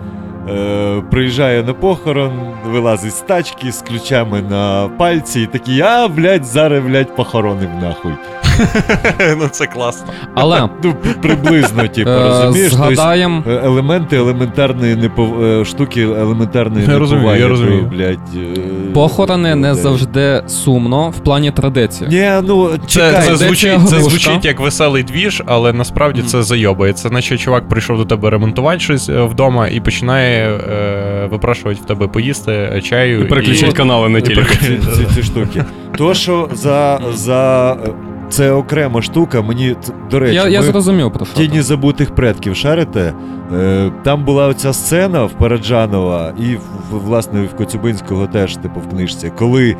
[0.49, 2.33] е, приїжджає на похорон,
[2.67, 8.13] вилазить з тачки з ключами на пальці і такий, а, блядь, зараз, блядь, похоронив нахуй.
[9.39, 10.07] ну це класно.
[10.35, 12.73] Але Ну, приблизно, типу, е, розумієш?
[12.77, 15.67] Тобто, е, елементи елементарної непов...
[15.67, 17.83] штуки елементарної Я розумію, неповаги я розумію.
[17.93, 22.11] блядь, Похорони не завжди сумно в плані традиції.
[22.11, 26.93] Ні, ну, Це, чекай, це, звучить, це звучить як веселий двіж, але насправді це зайобає.
[26.93, 32.07] Це наче чувак прийшов до тебе ремонтувати щось вдома і починає е, випрашувати в тебе
[32.09, 33.21] поїсти е, чаю.
[33.21, 34.51] І переключать канали на і телеку.
[34.61, 35.65] ці, ці, ці штуки.
[35.97, 37.91] То, що за, за е,
[38.29, 39.77] це окрема штука, мені
[40.11, 41.35] до речі, Я, я ми зрозумів про що.
[41.35, 41.63] тіні ти.
[41.63, 43.13] забутих предків шарите.
[43.55, 46.61] Е, там була оця сцена в Параджанова і в,
[46.91, 49.77] власне в Коцюбинського теж, типу, в книжці, коли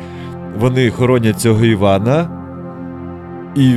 [0.59, 2.29] вони хоронять цього Івана
[3.55, 3.73] і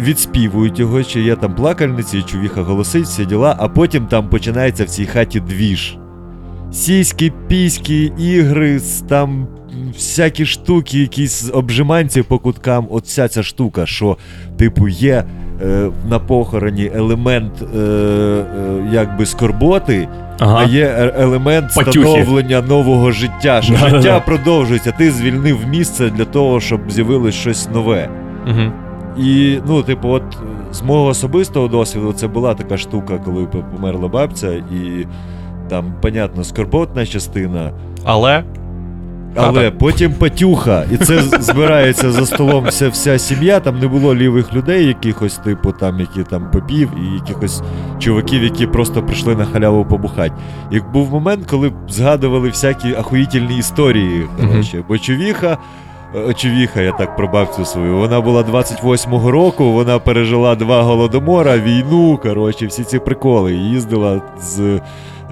[0.00, 4.84] відспівують його, чи є там плакальниці, і чувіха голосить, всі діла, а потім там починається
[4.84, 5.96] в цій хаті двіж.
[6.72, 9.46] Сіські, піські, ігри, там
[9.94, 12.86] всякі штуки, якісь обжиманці по куткам.
[12.90, 14.16] От вся ця штука, що,
[14.56, 15.24] типу, є
[15.62, 18.44] е, на похороні елемент е, е,
[18.92, 20.08] якби скорботи,
[20.38, 22.08] а є е- елемент Патюхи.
[22.08, 23.62] становлення нового життя.
[23.62, 23.96] Що Да-да-да.
[23.96, 28.08] життя продовжується, ти звільнив місце для того, щоб з'явилось щось нове.
[28.46, 28.72] Мгм.
[29.18, 30.22] І, ну, типу, от
[30.72, 35.06] з мого особистого досвіду, це була така штука, коли померла бабця, і
[35.72, 37.70] там, понятно, скорботна частина.
[38.04, 38.44] Але
[39.36, 39.76] Але Хата.
[39.78, 43.60] потім патюха, і це збирається за столом вся, вся сім'я.
[43.60, 47.62] Там не було лівих людей, якихось, типу, там, які там попів, і якихось
[47.98, 50.32] чуваків, які просто прийшли на халяву побухати.
[50.70, 54.26] І був момент, коли згадували всякі ахуїтельні історії.
[54.40, 55.58] Коротше, бо чувіха.
[56.30, 57.96] е, Чувіха, я так про бабцю свою.
[57.96, 63.54] Вона була 28-го року, вона пережила два голодомора, війну, коротше, всі ці приколи.
[63.54, 64.80] Їздила з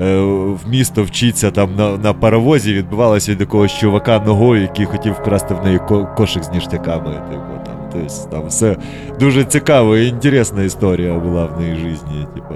[0.00, 5.54] в місто вчиться там на, на паровозі, відбивалася від якогось чувака ногою, який хотів вкрасти
[5.54, 5.80] в неї
[6.16, 7.14] кошик з ніштяками.
[7.30, 8.76] Типу, там, тобто, там все
[9.20, 12.26] дуже цікава і інтересна історія була в неї житті.
[12.34, 12.54] Типу,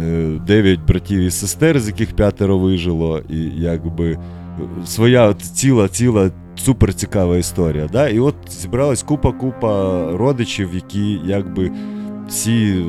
[0.00, 4.18] е, дев'ять братів і сестер, з яких п'ятеро вижило, і якби е,
[4.86, 6.30] своя от ціла, ціла.
[6.56, 7.88] Супер цікава історія.
[7.92, 8.08] Да?
[8.08, 11.70] І от зібралась купа-купа родичів, які якби
[12.28, 12.84] всі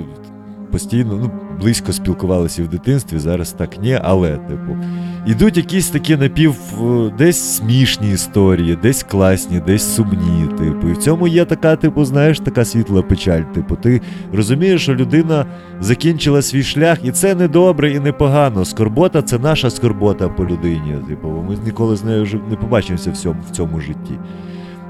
[0.72, 1.32] постійно ну,
[1.62, 4.78] близько спілкувалися в дитинстві, зараз так ні, але, типу,
[5.26, 10.48] ідуть якісь такі напів е, десь смішні історії, десь класні, десь сумні.
[10.58, 13.41] Типу, і в цьому є така, типу, знаєш, така світла печаль.
[13.41, 14.02] Типу, ти
[14.34, 15.46] розумієш, що людина
[15.82, 18.66] закінчила свій шлях, і це не добре і не погано.
[18.66, 20.96] Скорбота це наша скорбота по людині.
[21.08, 24.14] Типу, ми ніколи з нею не побачимося в цьому, в цьому житті.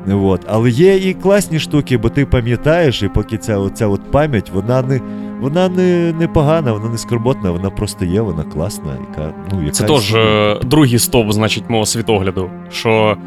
[0.07, 0.41] От.
[0.47, 4.81] Але є і класні штуки, бо ти пам'ятаєш, і поки ця, оця от пам'ять, вона
[4.81, 5.01] не,
[5.41, 8.91] вона не, не погана, вона не скорботна, вона просто є, вона класна.
[9.09, 12.49] Яка, ну, яка Це теж е, другий стоп, значить, мого світогляду.
[12.71, 13.17] Що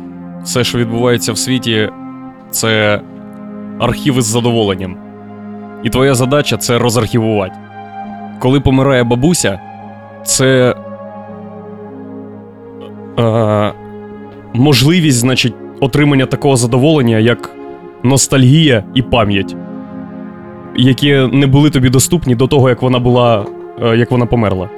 [0.45, 1.91] все, що відбувається в світі,
[2.51, 3.01] це
[3.79, 4.97] архіви з задоволенням.
[5.83, 7.55] І твоя задача це розархівувати.
[8.39, 9.61] Коли помирає бабуся,
[10.25, 10.75] це.
[13.19, 13.73] Е,
[14.55, 17.51] можливість, значить, отримання такого задоволення, як
[18.03, 19.57] ностальгія і пам'ять,
[20.77, 23.47] які не були тобі доступні до того, як вона була,
[23.82, 24.69] е, як вона померла.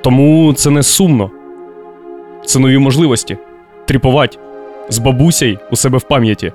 [0.00, 1.30] Тому це не сумно.
[2.44, 3.38] Це нові можливості.
[3.84, 4.38] Тріпувати
[4.88, 6.52] з бабусей у себе в пам'яті.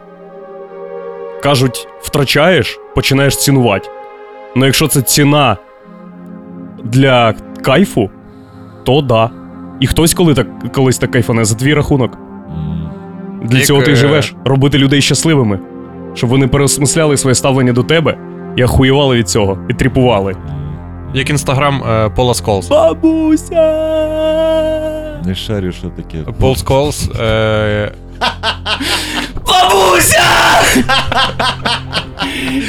[1.44, 3.90] Кажуть, втрачаєш, починаєш цінувати.
[4.56, 5.58] Ну якщо це ціна
[6.84, 8.10] для кайфу,
[8.84, 9.30] то да.
[9.80, 12.18] І хтось коли так, колись так кайфане за твій рахунок.
[13.44, 15.60] Для Як, цього ти е, живеш, робити людей щасливими,
[16.14, 18.18] щоб вони переосмисляли своє ставлення до тебе
[18.56, 20.36] і ахуєвали від цього, і тріпували.
[21.14, 22.68] Як інстаграм е, Пола Сколс.
[22.68, 23.62] Бабуся!
[25.26, 26.18] Не шарю, що таке.
[26.40, 27.10] Пол Сколс.
[27.20, 27.92] Е,
[29.48, 30.24] Бабуся!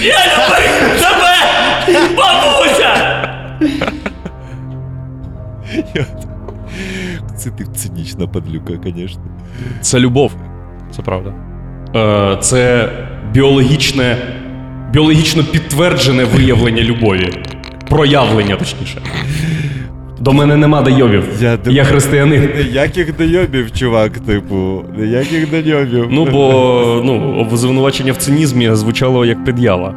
[0.03, 1.35] Я люблю тебе!
[2.17, 3.19] Бабуся!
[7.37, 9.23] Це ти цинічна падлюка, звісно.
[9.81, 10.33] Це любов.
[10.97, 11.35] це правда.
[11.97, 12.89] Е, це
[13.33, 14.17] біологічне,
[14.93, 17.31] біологічно підтверджене виявлення любові.
[17.89, 18.99] Проявлення, точніше.
[20.21, 21.25] До мене нема дойобів.
[21.41, 22.49] Я, Я християнин.
[22.57, 24.85] Ніяких дойобів, чувак, типу.
[24.99, 26.07] Ніяких дойобів.
[26.11, 29.95] Ну, бо ну, звинувачення в цинізмі звучало як пред'ява.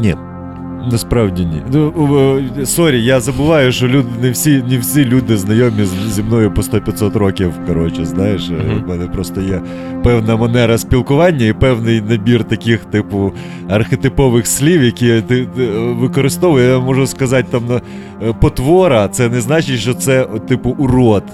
[0.00, 0.14] Ні.
[0.92, 1.62] Насправді ні.
[1.72, 6.62] Ну, sorry, я забуваю, що люди, не всі, не всі люди знайомі зі мною по
[6.62, 7.52] 100-500 років.
[7.66, 8.84] Коротше, знаєш, У Мгм.
[8.88, 9.60] мене просто є
[10.04, 13.32] певна манера спілкування і певний набір таких, типу,
[13.68, 15.46] архетипових слів, які ти,
[16.00, 16.68] використовую.
[16.70, 17.76] Я можу сказати там на
[18.28, 21.24] е, потвора, це не значить, що це, типу, урод.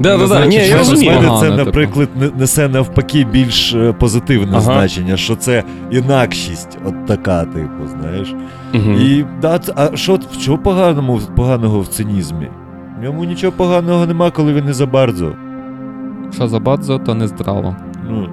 [0.00, 0.46] Да, да, да.
[0.46, 1.12] Ні, я розумію.
[1.12, 1.56] Мене це, типу.
[1.64, 4.60] наприклад, не- несе навпаки більш е, позитивне Ага.
[4.60, 8.34] значення, що це інакшість, от така, типу, знаєш.
[8.72, 8.92] Мгм.
[9.00, 12.48] І да, а що, що поганого, поганого в цинізмі?
[12.98, 15.32] В ньому нічого поганого нема, коли він не забардзо.
[16.34, 17.76] Що за бадзо, то не здраво.
[18.10, 18.28] Ну,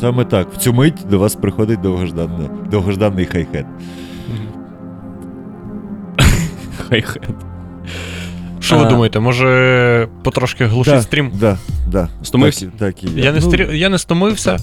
[0.00, 0.52] саме так.
[0.52, 3.66] В цю мить до вас приходить довгожданна, довгожданий хайхет.
[6.88, 7.49] Хай-хет.
[8.70, 11.30] Що ви думаєте, може потрошки глушить Да, стрім?
[11.40, 12.08] Да, да.
[12.22, 12.66] Стомився?
[12.66, 13.24] Так, так і є.
[13.24, 13.78] Я не, Ну, стрі...
[13.78, 14.56] я не стомився.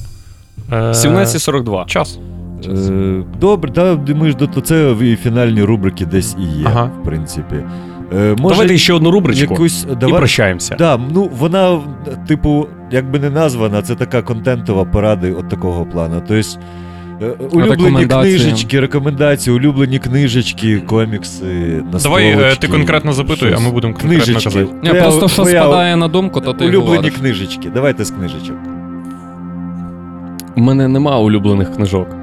[0.71, 1.85] Е, 17.42.
[1.85, 2.19] Час.
[2.65, 6.83] Е, добре, да, ми ж до це і фінальні рубрики десь і є, Ага.
[7.01, 7.55] в принципі.
[8.13, 9.85] Е, може, Давайте ще одну рубричку якусь.
[10.07, 10.75] і прощаємося.
[10.79, 11.79] Да, ну вона,
[12.27, 16.15] типу, якби не названа, це така контентова порада от такого плану.
[16.27, 16.43] Тобто, е,
[17.51, 18.39] улюблені Рекомендації.
[18.39, 24.43] книжечки, рекомендації, улюблені книжечки, комікси, Давай е, ти конкретно запитуй, а ми будемо конкретно Книжечки.
[24.43, 24.67] казати.
[24.83, 27.13] Ні, Твоя- просто що твоя спадає на думку, то ти й Улюблені говориш.
[27.19, 27.69] книжечки.
[27.73, 28.55] Давайте з книжечок.
[30.57, 32.07] У мене нема улюблених книжок.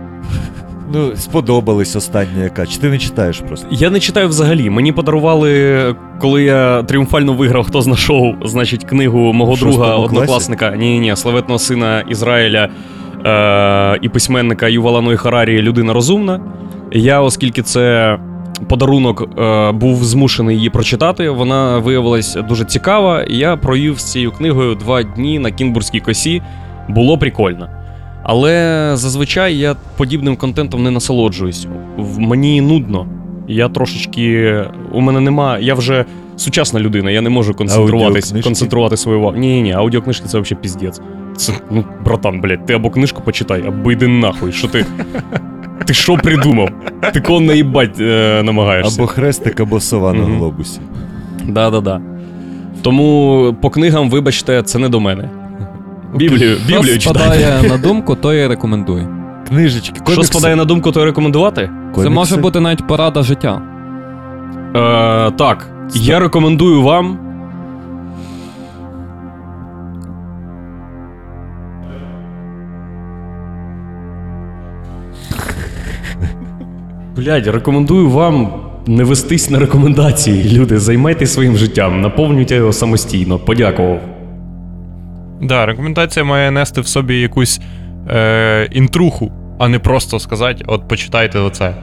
[0.92, 2.66] Ну, сподобались останні яка.
[2.66, 3.66] Чи ти не читаєш просто?
[3.70, 4.70] Я не читаю взагалі.
[4.70, 9.94] Мені подарували, коли я тріумфально виграв хто зна шоу, значить, книгу мого В шостому друга,
[9.96, 10.04] класі?
[10.16, 12.68] однокласника, ні, ні, славетного сина Ізраїля
[13.26, 16.40] е- і письменника Ювала Ной Харарі Людина розумна.
[16.92, 18.18] Я, оскільки це
[18.68, 24.32] подарунок, е- був змушений її прочитати, вона виявилась дуже цікава, і я провів з цією
[24.32, 26.42] книгою два дні на Кінбурзькій косі.
[26.88, 27.68] Було прикольно.
[28.22, 31.66] Але зазвичай я подібним контентом не насолоджуюсь.
[32.18, 33.06] Мені нудно.
[33.48, 34.54] Я трошечки.
[34.92, 35.58] У мене нема.
[35.58, 36.04] Я вже
[36.36, 39.36] сучасна людина, я не можу концентруватись, концентрувати свою увагу.
[39.36, 41.00] Ні, ні, аудіокнижки це взагалі піздець.
[41.36, 44.52] Це, ну, братан, блядь, ти або книжку почитай, або йди нахуй.
[44.52, 44.86] Що ти.
[45.84, 46.68] Ти що придумав?
[47.12, 49.00] Ти кого наїбать е, намагаєшся?
[49.02, 50.36] Або хрестик, або сова на Мгм.
[50.38, 50.80] глобусі.
[51.48, 52.00] Да-да-да.
[52.82, 55.30] Тому по книгам, вибачте, це не до мене.
[56.14, 57.18] Біблію, Що Біблію читати.
[57.20, 59.02] спадає на думку, то і рекомендуй.
[59.48, 60.12] Книжечки, комікси.
[60.14, 61.70] Що спадає на думку, то рекомендувати?
[61.96, 63.62] Це може бути навіть порада життя.
[64.76, 67.18] Е, так, я рекомендую вам.
[77.16, 78.52] Блядь, рекомендую вам
[78.86, 80.58] не вестись на рекомендації.
[80.58, 83.38] Люди, займайтесь своїм життям, наповнюйте його самостійно.
[83.38, 84.00] Подякував.
[85.42, 87.60] Да, рекомендація має нести в собі якусь
[88.10, 91.74] е, інтруху, а не просто сказати, от почитайте оце.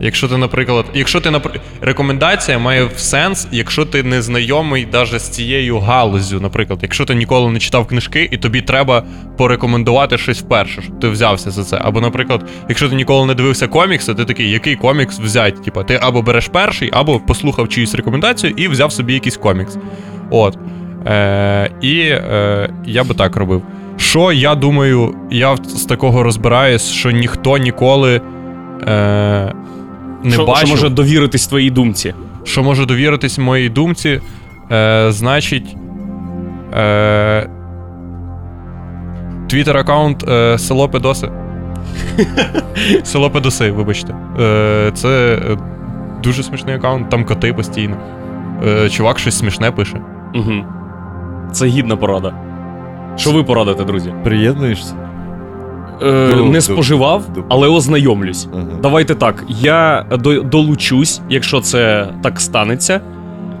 [0.00, 1.60] Якщо ти, наприклад, якщо ти напр...
[1.80, 7.50] рекомендація має сенс, якщо ти не знайомий навіть з цією галузю, наприклад, якщо ти ніколи
[7.50, 9.04] не читав книжки, і тобі треба
[9.36, 11.80] порекомендувати щось вперше, щоб ти взявся за це.
[11.84, 15.60] Або, наприклад, якщо ти ніколи не дивився комікси, ти такий, який комікс взяти?
[15.64, 19.78] Типа, ти або береш перший, або послухав чиюсь рекомендацію і взяв собі якийсь комікс.
[20.30, 20.58] От.
[21.06, 23.62] Е, і е, я би так робив.
[23.96, 28.20] Що я думаю, я з такого розбираюсь, що ніхто ніколи
[28.88, 29.52] е,
[30.24, 32.14] не що, бачив, що може довіритись твоїй думці.
[32.44, 34.20] що може довіритись моїй думці,
[34.72, 35.76] е, значить.
[36.74, 37.48] Е,
[39.48, 41.28] Твіттер аккаунт е, село Педоси.
[43.04, 44.14] село Педоси, вибачте.
[44.40, 45.56] Е, це е,
[46.22, 47.96] дуже смішний аккаунт, там коти постійно.
[48.66, 50.00] Е, чувак щось смішне пише.
[50.34, 50.52] Угу.
[51.52, 52.34] Це гідна порада.
[53.16, 54.14] Що ви порадите, друзі?
[54.24, 54.94] Приєднуєшся?
[56.02, 58.48] Е, Ну, не споживав, але ознайомлюсь.
[58.54, 58.64] Ага.
[58.82, 59.44] Давайте так.
[59.48, 63.00] Я до, долучусь, якщо це так станеться,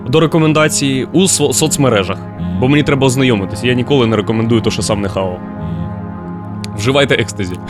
[0.08, 2.18] до рекомендацій у со- соцмережах.
[2.60, 3.66] Бо мені треба ознайомитися.
[3.66, 5.38] Я ніколи не рекомендую те, що сам не хавав.
[6.76, 7.54] Вживайте екстазі.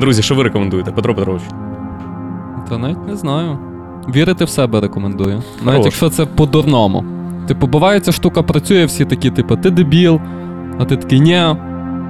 [0.00, 1.42] Друзі, що ви рекомендуєте, Петро Петрович?
[2.68, 3.58] Та навіть не знаю.
[4.14, 5.34] Вірити в себе рекомендую.
[5.62, 5.84] Навіть Хорош.
[5.84, 7.04] якщо це по-дурному.
[7.48, 10.20] Типу, буває, ця штука працює, всі такі, типу, ти дебіл,
[10.78, 11.42] а ти такий ні.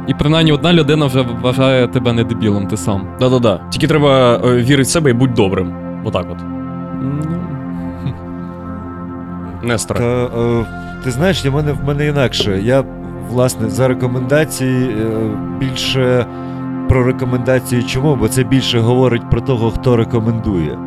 [0.08, 3.02] І принаймні одна людина вже вважає тебе не дебілом, ти сам.
[3.20, 3.60] Да-да-да.
[3.70, 5.72] Тільки треба е, вірити в себе і будь добрим.
[6.04, 6.38] Отак от.
[7.02, 7.12] Ну,
[9.62, 9.98] Нестор.
[9.98, 10.64] Та, е,
[11.04, 12.60] ти знаєш, я мене, в мене інакше.
[12.62, 12.84] Я,
[13.30, 15.06] власне, за рекомендації е,
[15.60, 16.26] більше
[16.88, 18.16] про рекомендації чому?
[18.16, 20.78] Бо це більше говорить про того, хто рекомендує.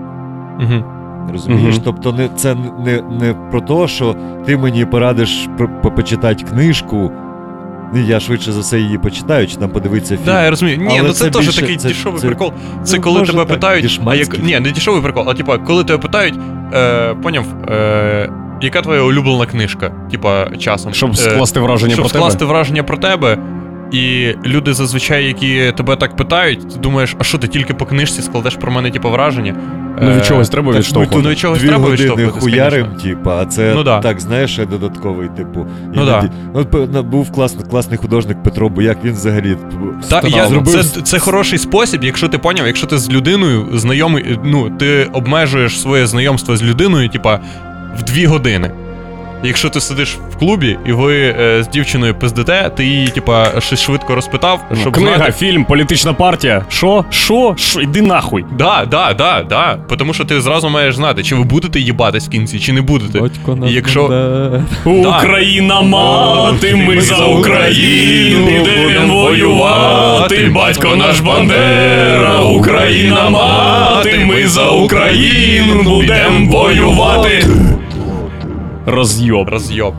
[0.60, 0.84] Угу.
[1.32, 1.76] Розумієш?
[1.76, 1.82] Мгм.
[1.86, 4.16] Тобто не, це не, не про те, що
[4.46, 7.12] ти мені порадиш про- по- почитати книжку.
[7.94, 10.26] Ну, я швидше за все її почитаю, чи там подивиться фільм.
[10.26, 10.78] Да, я розумію.
[10.78, 12.54] Ні, Але ну це, це теж більше- такий це- дішовий це- прикол.
[12.84, 14.02] Це Ну, коли тебе так, питають.
[14.06, 14.40] А як...
[14.44, 16.36] Ні, не дішовий прикол, а типа, коли тебе питають,
[16.74, 18.30] е, поняв, е,
[18.62, 19.92] яка твоя улюблена книжка?
[20.12, 20.94] Типа, часом.
[20.94, 22.20] Щоб Е, скласти враження щоб про тебе.
[22.20, 23.38] скласти враження про тебе.
[23.92, 28.22] І люди зазвичай, які тебе так питають, ти думаєш, а що ти тільки по книжці
[28.22, 29.56] складеш про мене, типу, враження?
[30.02, 31.24] Ну, від Е, чогось треба Так, відштовхувати.
[31.24, 34.00] ну, від чогось дві треба години хуярим, типа, а це Ну, да.
[34.00, 35.66] так, знаєш, ще додатковий, типу.
[35.94, 39.56] Ну, іноді- Ну, п- на- був класний, класний художник Петро Бояк, він взагалі.
[39.56, 43.68] типу, Та, я, зробив це, це хороший спосіб, якщо ти поняв, якщо ти з людиною
[43.74, 47.40] знайомий, ну, ти обмежуєш своє знайомство з людиною, типа,
[48.00, 48.72] в дві години.
[49.44, 53.82] Якщо ти сидиш в клубі і ви е, з дівчиною пиздите, ти її, типа, щось
[53.82, 55.32] швидко розпитав, щоб Книга, знати.
[55.32, 56.66] фільм, політична партія.
[56.70, 57.06] Що?
[57.10, 57.56] Що?
[57.58, 57.82] Що?
[57.82, 58.46] Іди нахуй.
[58.58, 59.78] Да, да, да, да.
[59.98, 63.20] Тому що ти зразу маєш знати, чи ви будете їбатись в кінці, чи не будете.
[63.20, 70.52] батько наш Якщо- Україна мати, ми за Україну підемо воювати.
[70.56, 77.44] Батько наш Бандера, Україна мати, ми за Україну будемо воювати.
[78.86, 79.50] Роз'єб.
[79.50, 79.94] Розйоб.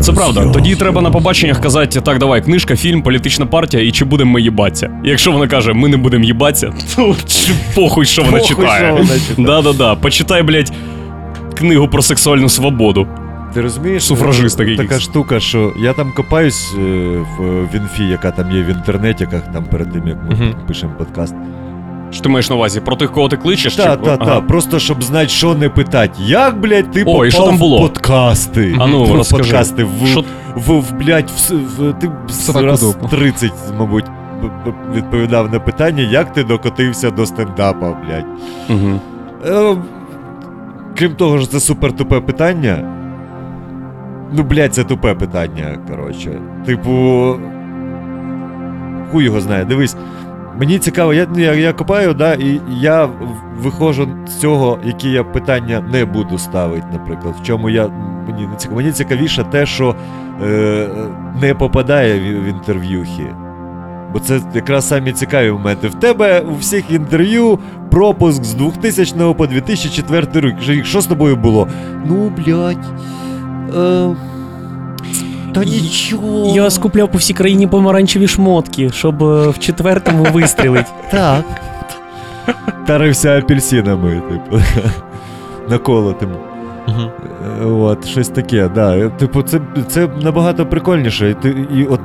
[0.00, 0.46] Це правда.
[0.46, 4.40] Тоді треба на побаченнях казати: так, давай, книжка, фільм, політична партія, і чи будемо ми
[4.42, 4.90] їбатися.
[5.04, 9.04] І якщо вона каже, ми не будемо їбатися, то чи похуй, що вона читає.
[9.38, 9.94] Да-да-да.
[9.94, 10.72] Почитай, блядь,
[11.54, 13.06] книгу про сексуальну свободу.
[13.54, 14.02] Ти розумієш?
[14.02, 15.02] Суфражист такий Така якийсь.
[15.02, 16.80] штука, що я там копаюсь е,
[17.38, 18.78] в, в інфі, яка там є в інтернеті,
[19.24, 20.54] інтернетіках, там перед тим, як ми Мгм.
[20.68, 21.34] пишемо подкаст.
[22.12, 22.80] Що ти маєш на увазі?
[22.80, 23.76] Про тих, кого ти кличеш?
[23.76, 24.02] Та, чи...
[24.02, 24.34] та, Ага.
[24.34, 24.40] та.
[24.40, 26.12] Просто щоб знати, що не питати.
[26.24, 27.78] Як, блядь, ти О, попав і що там було?
[27.78, 28.76] в подкасти?
[28.78, 29.42] А ну, в розкажи.
[29.42, 30.24] подкасти, в, Що-
[30.56, 33.08] в, в, блядь, в, в, ти Сраку раз дупу.
[33.08, 34.04] 30, мабуть,
[34.42, 38.26] б- б- відповідав на питання, як ти докотився до стендапа, блядь.
[38.70, 39.00] Угу.
[39.46, 39.76] Е,
[40.98, 42.78] крім того, що це супер тупе питання.
[44.32, 46.30] Ну, блядь, це тупе питання, коротше.
[46.66, 46.90] Типу.
[49.12, 49.64] Хуй його знає.
[49.64, 49.96] Дивись,
[50.62, 53.08] мені цікаво, я, я, я копаю, да, і я
[53.58, 57.34] виходжу з цього, які я питання не буду ставити, наприклад.
[57.40, 57.88] В чому я.
[58.26, 58.80] Мені не цікаво.
[58.80, 59.94] Мені цікавіше те, що
[60.42, 60.88] е,
[61.40, 63.34] не попадає в, в інтерв'юхи.
[64.12, 65.88] Бо це якраз самі цікаві моменти.
[65.88, 67.58] В тебе у всіх інтерв'ю
[67.90, 70.84] пропуск з 2000 по 2004 рік.
[70.84, 71.68] Що з тобою було?
[72.06, 72.86] Ну, блядь.
[73.76, 74.16] Е,
[75.52, 76.52] та нічого.
[76.56, 80.86] Я скупляв по всій країні помаранчеві шмотки, щоб е, в четвертому вистрілить.
[81.10, 81.44] Так.
[82.86, 84.62] Тарився апельсинами, типу.
[85.70, 86.28] Наколотим.
[86.88, 87.10] Угу.
[87.62, 88.96] Е, От, щось таке, да.
[88.98, 91.30] Е, Типу, це, це набагато прикольніше.
[91.30, 92.00] І, ти, і, от,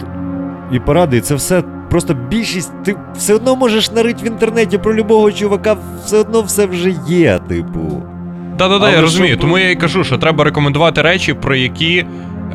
[0.72, 1.64] і поради, і це все.
[1.90, 5.76] Просто більшість, ти все одно можеш нарити в інтернеті про любого чувака,
[6.06, 8.04] все одно все вже є, типу.
[8.58, 9.32] Да-да-да, я розумію.
[9.34, 12.06] щоб- Тому я і кажу, що треба рекомендувати речі, про які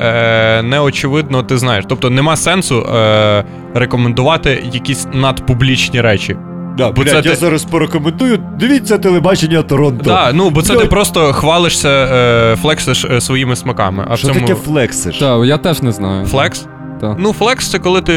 [0.01, 1.85] е, неочевидно ти знаєш.
[1.87, 3.43] Тобто нема сенсу е,
[3.73, 6.37] рекомендувати якісь надпублічні речі.
[6.77, 8.39] Да, Бо блядь, це я ти- зараз порекомендую.
[8.59, 10.03] Дивіться телебачення Торонто.
[10.03, 14.05] Да, ну бо це Ну, ти просто хвалишся, е, флексиш е, своїми смаками.
[14.09, 15.17] А Що в цьому таке флексиш?
[15.17, 16.25] Та, я теж не знаю.
[16.25, 16.65] flex?
[17.01, 17.15] Та.
[17.19, 18.13] Ну, flex це коли ти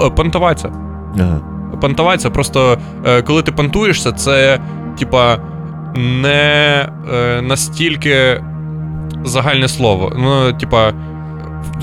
[0.00, 0.72] е, понтуватися.
[1.20, 1.40] Ага.
[1.80, 4.60] Понтуватися, просто е, коли ти понтуєшся, це
[4.98, 5.38] типа
[5.96, 8.42] не е, настільки
[9.26, 10.12] загальне слово.
[10.18, 10.92] Ну, типа,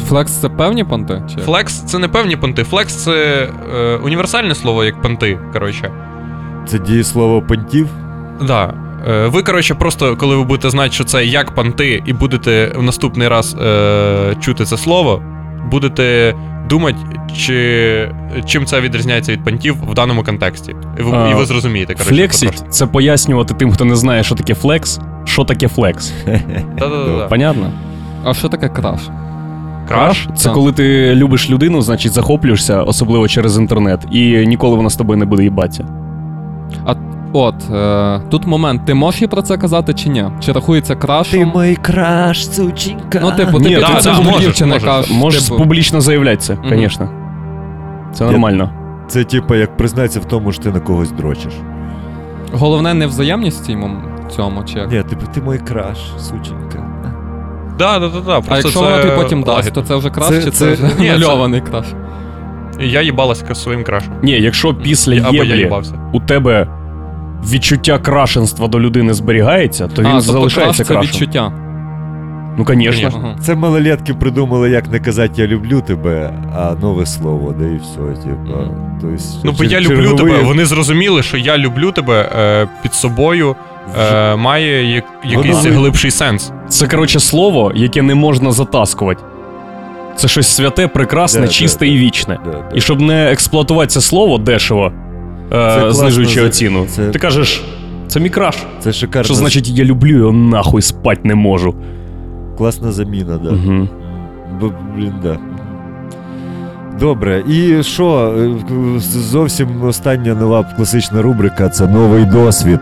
[0.09, 1.21] Flex це певні понти?
[1.35, 1.41] Чи?
[1.41, 2.63] flex це не певні понти.
[2.63, 5.39] Flex це е, універсальне слово, як понти.
[5.53, 5.91] Коротше.
[6.67, 7.87] Це дієслово понтів.
[8.41, 8.73] Да.
[9.07, 12.83] Е, Ви, коротше, просто коли ви будете знати, що це як понти, і будете в
[12.83, 15.21] наступний раз е, чути це слово,
[15.71, 16.35] будете
[16.69, 16.97] думати,
[17.37, 18.11] чи,
[18.45, 20.75] чим це відрізняється від понтів в даному контексті.
[20.99, 22.15] І ви, А, і ви зрозумієте, коротше.
[22.15, 26.13] Флексить це пояснювати тим, хто не знає, що таке flex, що таке flex.
[27.29, 27.71] Понятно?
[28.23, 28.99] А що таке crush?
[29.87, 30.27] Crush?
[30.35, 35.19] Це коли ти любиш людину, значить захоплюєшся, особливо через інтернет, і ніколи вона з тобою
[35.19, 35.85] не буде їбатися.
[37.33, 40.25] От, е, тут момент, ти можеш їй про це казати чи ні?
[40.39, 41.51] Чи рахується крашем?
[41.55, 43.19] мій crush, сученька.
[43.21, 44.89] Ну, типу, ти Ні, да, це да, можеш, дівчина можеш.
[44.89, 45.11] кажеш.
[45.11, 46.69] Можеш типу, публічно заявляти це, Мгм.
[46.69, 47.09] звісно.
[48.13, 48.69] Це Я- нормально.
[49.07, 51.53] Це типу, як признатися в тому, що ти на когось дрочиш.
[52.53, 53.89] Головне не взаємність в цьому,
[54.35, 54.91] цьому, чи як?
[54.91, 56.89] Ні, типу, ти мій краш, сученька.
[57.79, 58.41] Да, да, да, да.
[58.49, 60.85] А якщо це вона тобі потім дасть, то це вже краще, Це- це, це- вже
[60.99, 61.85] Ні, це- краш.
[62.79, 64.13] Я їбалася своїм крашем.
[64.23, 65.93] Ні, якщо після Або я єблі їбався.
[66.13, 66.67] у тебе
[67.51, 71.11] відчуття крашенства до людини зберігається, то він а, тобто залишається краш це крашем.
[71.13, 71.51] відчуття.
[72.57, 73.11] Ну, звісно.
[73.15, 73.35] Ага.
[73.41, 77.99] Це малолетки придумали, як не казати я люблю тебе, а нове слово, да і все.
[78.23, 78.71] Тобто,
[79.43, 80.41] Ну, бо я люблю тебе.
[80.43, 83.55] Вони зрозуміли, що я люблю тебе е, під собою
[83.99, 86.51] е, має як, якийсь Воно- глибший сенс.
[86.69, 89.23] Це, коротше, слово, яке не можна затаскувати.
[90.15, 91.91] Це щось святе, прекрасне, Да, да, чисте да.
[91.91, 92.39] і вічне.
[92.45, 92.63] Да, да.
[92.75, 94.91] І щоб не експлуатувати це слово дешево,
[95.51, 97.63] е, знижуючи за- оціну, це- ти кажеш,
[98.07, 98.57] це мій краш.
[98.79, 101.75] Це шикарна, Що значить я люблю його нахуй спать не можу.
[102.57, 103.49] класна заміна, да.
[103.49, 103.87] Угу.
[104.61, 105.37] Бо, блін, да.
[106.99, 108.33] Добре, і що?
[108.37, 112.79] е, Зовсім остання нова класична рубрика це новий досвід.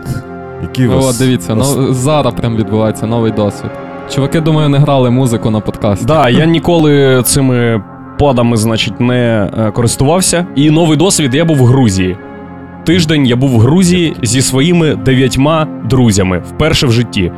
[0.62, 1.18] Який Ну, вас...
[1.18, 3.70] дивіться, вас- ну, зараз прям відбувається новий досвід.
[4.14, 6.06] Чуваки, думаю, не грали музику на подкасті.
[6.06, 7.82] Да, я ніколи цими
[8.18, 10.46] подами, значить, не е, користувався.
[10.56, 12.16] І новий досвід я був в Грузії.
[12.84, 17.32] Тиждень я був в Грузії зі своїми дев'ятьма друзями вперше в житті.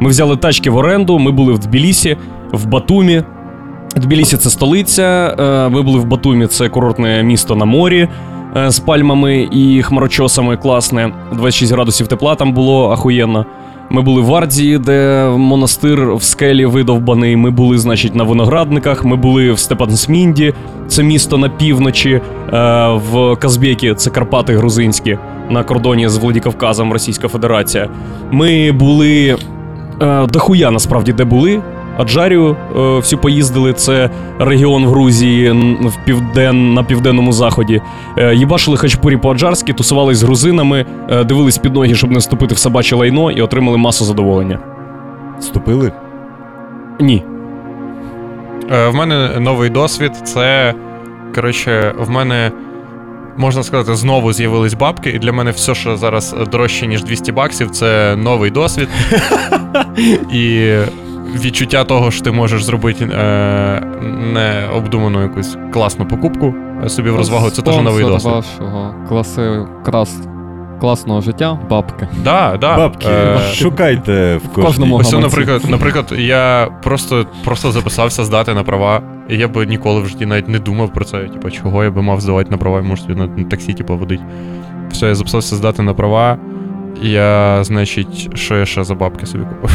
[0.00, 2.16] Ми взяли тачки в оренду, ми були в Тбілісі,
[2.52, 3.22] в Батумі.
[3.96, 5.36] Тбілісі це столиця.
[5.38, 8.08] е, Ми були в Батумі, це курортне місто на морі
[8.56, 11.12] е, з пальмами і хмарочосами класне.
[11.32, 13.46] 26 градусів тепла там було ахуєнно.
[13.92, 17.36] Ми були в Ардії, де монастир в скелі видовбаний.
[17.36, 19.04] Ми були, значить, на виноградниках.
[19.04, 20.54] Ми були в Степансмінді,
[20.88, 22.20] це місто на півночі, е,
[22.88, 25.18] в Казбекі, це Карпати грузинські,
[25.50, 27.88] на кордоні з Владикавказом Російська Федерація.
[28.30, 29.36] Ми були
[30.02, 31.62] е, дохуя насправді де були.
[31.96, 33.72] Аджарію е, всю поїздили.
[33.72, 35.50] Це регіон в Грузії
[35.80, 37.82] в півден, на південному заході.
[38.18, 42.58] Е, їбашили хачпурі по-аджарськи, тусувались з грузинами, е, дивились під ноги, щоб не вступити в
[42.58, 44.58] собаче лайно, і отримали масу задоволення.
[45.38, 45.92] Вступили?
[47.00, 47.24] Ні.
[48.70, 50.12] Е, в мене новий досвід.
[50.24, 50.74] Це
[51.34, 52.52] коротше, в мене.
[53.36, 57.70] Можна сказати, знову з'явились бабки, і для мене все, що зараз дорожче, ніж 200 баксів,
[57.70, 58.88] це новий досвід.
[60.32, 60.74] І
[61.34, 63.80] відчуття того, що ти можеш зробити е,
[64.32, 66.54] необдуману якусь класну покупку
[66.84, 68.32] е, собі в розвагу, це теж новий досвід.
[68.32, 70.18] вашого класи, крас,
[70.80, 72.08] класного життя, бабки.
[72.24, 72.76] Да, да.
[72.76, 79.02] Бабки, Е, шукайте в кожному Ось, наприклад, наприклад, я просто, просто записався здати на права,
[79.28, 81.18] і я би ніколи в житті навіть не думав про це.
[81.18, 83.96] Типу, чого я би мав здавати на права, я можу собі на, на таксі, типу,
[83.96, 84.22] водити.
[84.90, 86.38] Все, я записався здати на права.
[87.02, 89.70] Я, значить, що я ще за бабки собі купив?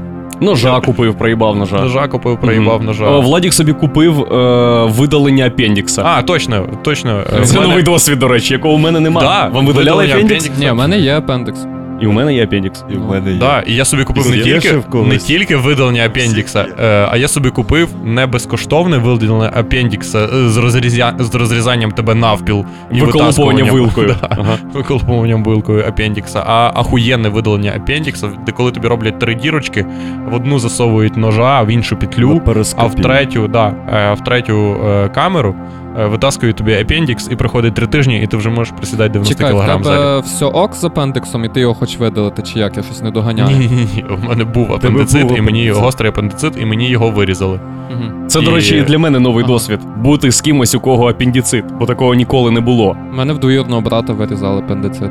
[0.40, 1.76] Ножа купив, проїбав ножа.
[1.80, 3.18] Ножа купив, проїбав ножа.
[3.18, 6.02] Владік собі купив е, видалення апендікса.
[6.06, 7.22] А, точно, точно.
[7.40, 9.28] е, Це мене- новий досвід, до речі, якого в мене немає.
[9.28, 10.50] Да, Вам видаляли апендікс?
[10.58, 11.60] Ні, в мене є апендикс.
[12.00, 12.84] І у мене є апендікс.
[12.90, 13.38] І в мене є.
[13.38, 15.08] Да, і я собі купив не тільки, когось?
[15.08, 20.56] не тільки видалення апендікса, е, а я собі купив не безкоштовне видалення апендікса е, з,
[20.56, 21.14] розрізя...
[21.18, 24.06] з розрізанням тебе навпіл і Виколупування витаскуванням- вилкою.
[24.20, 24.58] Да, Ага.
[24.72, 29.86] виколупуванням вилкою апендікса, а ахуєнне видалення апендікса, де коли тобі роблять три дірочки,
[30.30, 33.02] в одну засовують ножа, в іншу петлю, а в Лапароскопія.
[33.02, 35.54] третю, да, е, в третю е, камеру.
[35.98, 39.52] Е, Витаскують тобі апендікс і проходить три тижні, і ти вже можеш присідати 90 Чекай,
[39.52, 42.76] в кг в тебе все ок з апендиксом, і ти його хочеш видалити, чи як?
[42.76, 43.56] Я щось не доганяю.
[43.56, 44.04] Ні, ні, ні.
[44.24, 47.60] У мене був апендицит, і мені гострий апендицит, і мені його вирізали.
[47.90, 48.28] Мгм.
[48.28, 49.52] Це, до речі, і для мене новий Ага.
[49.52, 49.80] досвід.
[49.96, 52.96] Бути з кимось, у кого апендицит, бо такого ніколи не було.
[53.12, 55.10] У мене в двоюрного брата вирізали апендицит.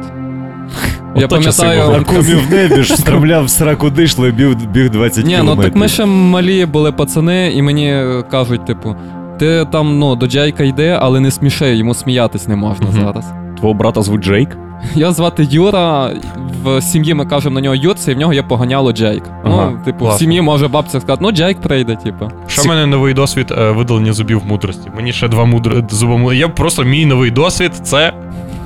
[1.16, 2.06] Я пам'ятаю.
[2.10, 5.88] В небі ж встромляв в сраку дишло і біг, біг 20 Ні, ну так ми
[5.88, 8.96] ще малі були пацани, і мені е, кажуть, типу,
[9.40, 13.02] ти там ну, до Джейка йде, але не сміши, йому сміятись не можна Мгм.
[13.02, 13.34] зараз.
[13.58, 14.58] Твого брата звуть Джейк.
[14.96, 16.10] Я звати Юра,
[16.64, 19.24] в сім'ї ми кажемо на нього Юрці, і в нього є поганяло Джейк.
[19.44, 22.32] Ага, ну, типу, в сім'ї може бабця сказати, ну Джейк прийде, типу.
[22.48, 24.92] Що в мене новий досвід е, видалення зубів мудрості.
[24.96, 25.84] Мені ще два мудр...
[25.90, 28.14] зуба Я просто мій новий досвід це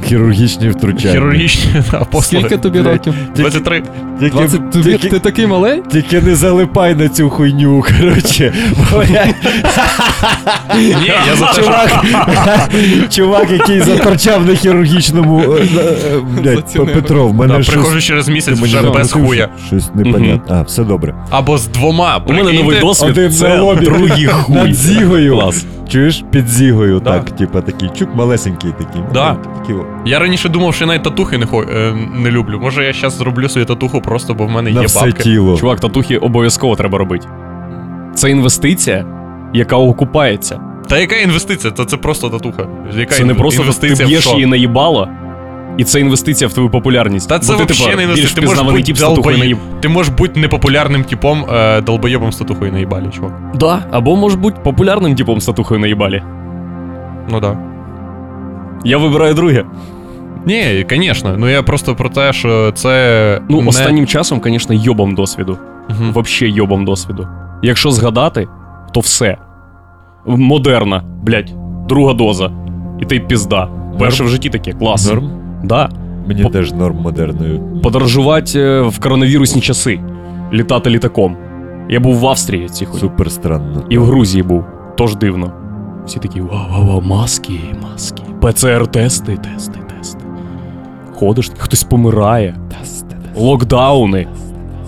[0.06, 1.14] Хірургічні втручання.
[1.14, 2.46] хірургічні да, послуги.
[2.46, 3.14] Скільки тобі років?
[3.36, 3.84] 23.
[4.20, 4.72] Тільки, 20...
[4.72, 5.82] Тобі, тільки, ти такий малий?
[5.92, 8.54] тільки не залипай на цю хуйню, коротше.
[10.78, 11.54] Ні, я за.
[11.54, 12.06] Чувак,
[13.10, 15.42] чувак, який заторчав на хірургічному.
[15.44, 16.94] е, е, Блядь, Зацінив.
[16.94, 19.50] Петро, в мене Да, приходжу через місяць вже без хуя.
[19.68, 20.56] Щось непонятно.
[20.56, 21.16] А, все добре.
[21.30, 22.22] Або з двома.
[22.28, 23.42] У мене новий Один досвід.
[23.42, 24.56] на лобі другий хуй.
[24.56, 25.34] над зігою.
[25.34, 25.66] Клас.
[25.90, 26.24] Чуєш?
[26.32, 29.02] Під зігою, так, типа такий чук малесенький такий.
[29.14, 29.36] Да.
[29.62, 29.76] такий.
[30.06, 31.64] Я раніше думав, що я навіть татухи не, хо...
[31.64, 32.60] е, не люблю.
[32.60, 35.24] Може, я зараз зроблю собі татуху просто, бо в мене На є все бабки.
[35.24, 35.58] тіло.
[35.58, 37.28] Чувак, татухи обов'язково треба робити.
[38.16, 39.06] Це інвестиція,
[39.54, 40.60] яка окупається.
[40.88, 41.72] Та яка інвестиція?
[41.72, 42.68] Та це просто татуха.
[42.98, 44.34] Яка це не просто ти інвестиція в б'єш що?
[44.34, 45.08] її наїбало,
[45.78, 47.30] і це інвестиція в твою популярність.
[47.30, 48.36] Та це Бо ти, вообще типа, не більш інвестиція.
[48.36, 49.82] Ти можеш впізнаваний бути тип з татухою на долбоєб.
[49.82, 53.34] Ти можеш бути непопулярним типом, е, долбойобом з татухою на їбалі, чувак.
[53.56, 56.24] Да, або може бути популярним типом з татухою на їбалі.
[57.30, 57.58] Ну да.
[58.84, 59.66] Я вибираю друге.
[60.46, 61.36] Ні, звісно.
[61.38, 63.42] Ну я просто про те, що це.
[63.50, 63.68] Ну, не...
[63.68, 65.58] останнім часом, звісно, йобом досвіду.
[65.90, 66.12] Мгм.
[66.12, 67.28] Вообще йобом досвіду.
[67.64, 68.48] Якщо згадати,
[68.94, 69.38] то все.
[70.26, 71.54] Модерна, блядь,
[71.88, 72.52] друга доза.
[73.00, 73.68] І ти пізда.
[74.00, 75.10] Перше в житті таке, клас.
[75.10, 75.30] Норм?
[75.64, 75.90] Да.
[76.28, 77.80] Мені По- теж норм модерною.
[77.84, 80.00] Подорожувати е, в коронавірусні часи.
[80.54, 81.38] Літати літаком.
[81.90, 83.00] Я був в Австрії ці хуй.
[83.00, 83.84] Супер странно.
[83.90, 84.64] І в Грузії був.
[84.98, 85.52] Тож дивно.
[86.06, 88.24] Всі такі вау, вау, вау, маски, маски.
[88.44, 90.20] ПЦР-тести, тести, тести.
[91.14, 92.56] Ходиш, хтось помирає.
[93.36, 94.28] Локдауни.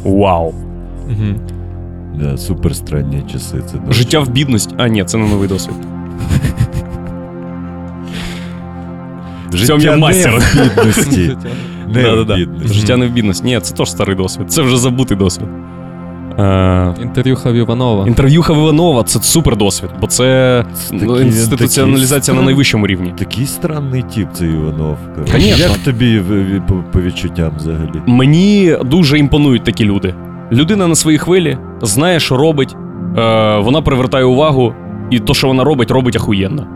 [0.03, 0.53] Вау.
[1.09, 1.35] Мгм.
[2.19, 3.57] Да, супер странні часи.
[3.71, 3.93] Це дуже.
[3.99, 4.75] Життя в бідності.
[4.77, 5.75] А, ні, це не новий досвід.
[9.53, 10.33] Життя цьому я не мастер.
[10.39, 11.37] в бідності.
[11.87, 12.73] Не в бідності.
[12.73, 13.45] Життя не в бідності.
[13.45, 14.51] Ні, це теж старий досвід.
[14.51, 15.47] Це вже забутий досвід.
[16.39, 18.07] Е, Інтерв'юха в Іванова.
[18.07, 23.13] інтерв'юха в Іванова це супер досвід, бо це Це ну, інституціоналізація на найвищому рівні.
[23.17, 24.97] Такий странний тип цей Іванов.
[25.37, 26.21] Як тобі
[26.91, 28.01] по, відчуттям взагалі?
[28.05, 30.13] Мені дуже імпонують такі люди.
[30.51, 32.75] Людина на своїй хвилі знає, що робить,
[33.17, 34.73] е, вона привертає увагу,
[35.11, 36.67] і то, що вона робить, робить ахуєнно.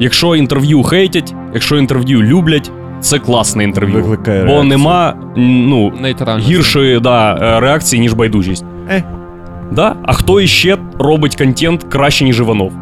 [0.00, 3.94] Якщо інтерв'ю хейтять, якщо інтерв'ю люблять, це класне інтерв'ю.
[3.94, 4.68] Викликає Бо реакцію.
[4.68, 5.92] нема ну,
[6.38, 8.64] гіршої да, е, реакції, ніж байдужість.
[8.96, 9.04] Е.
[9.70, 9.96] Да?
[10.02, 12.72] А хто іще робить контент краще, ніж Іванов?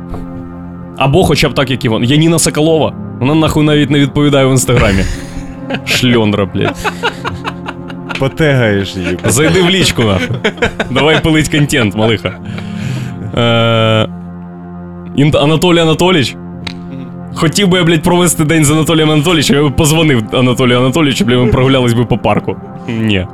[0.99, 2.05] Або хоча б так, як Іван.
[2.05, 2.93] Яніна Соколова.
[3.21, 5.05] Вона нахуй навіть не відповідає в інстаграмі.
[5.85, 6.93] Шльондра, блядь.
[8.19, 9.19] Потегаєш її.
[9.25, 10.37] Зайди в лічку, нахуй.
[10.91, 12.33] Давай пилить контент, малиха.
[13.35, 14.09] Е,
[15.35, 16.37] Анатолій Анатолійович.
[17.35, 21.39] Хотів би я, блядь, провести день з Анатолієм Анатолійовичем, я би позвонив Анатолію Анатолійовичу, блядь,
[21.39, 22.57] ми прогулялись би по парку.
[22.89, 23.27] Ні.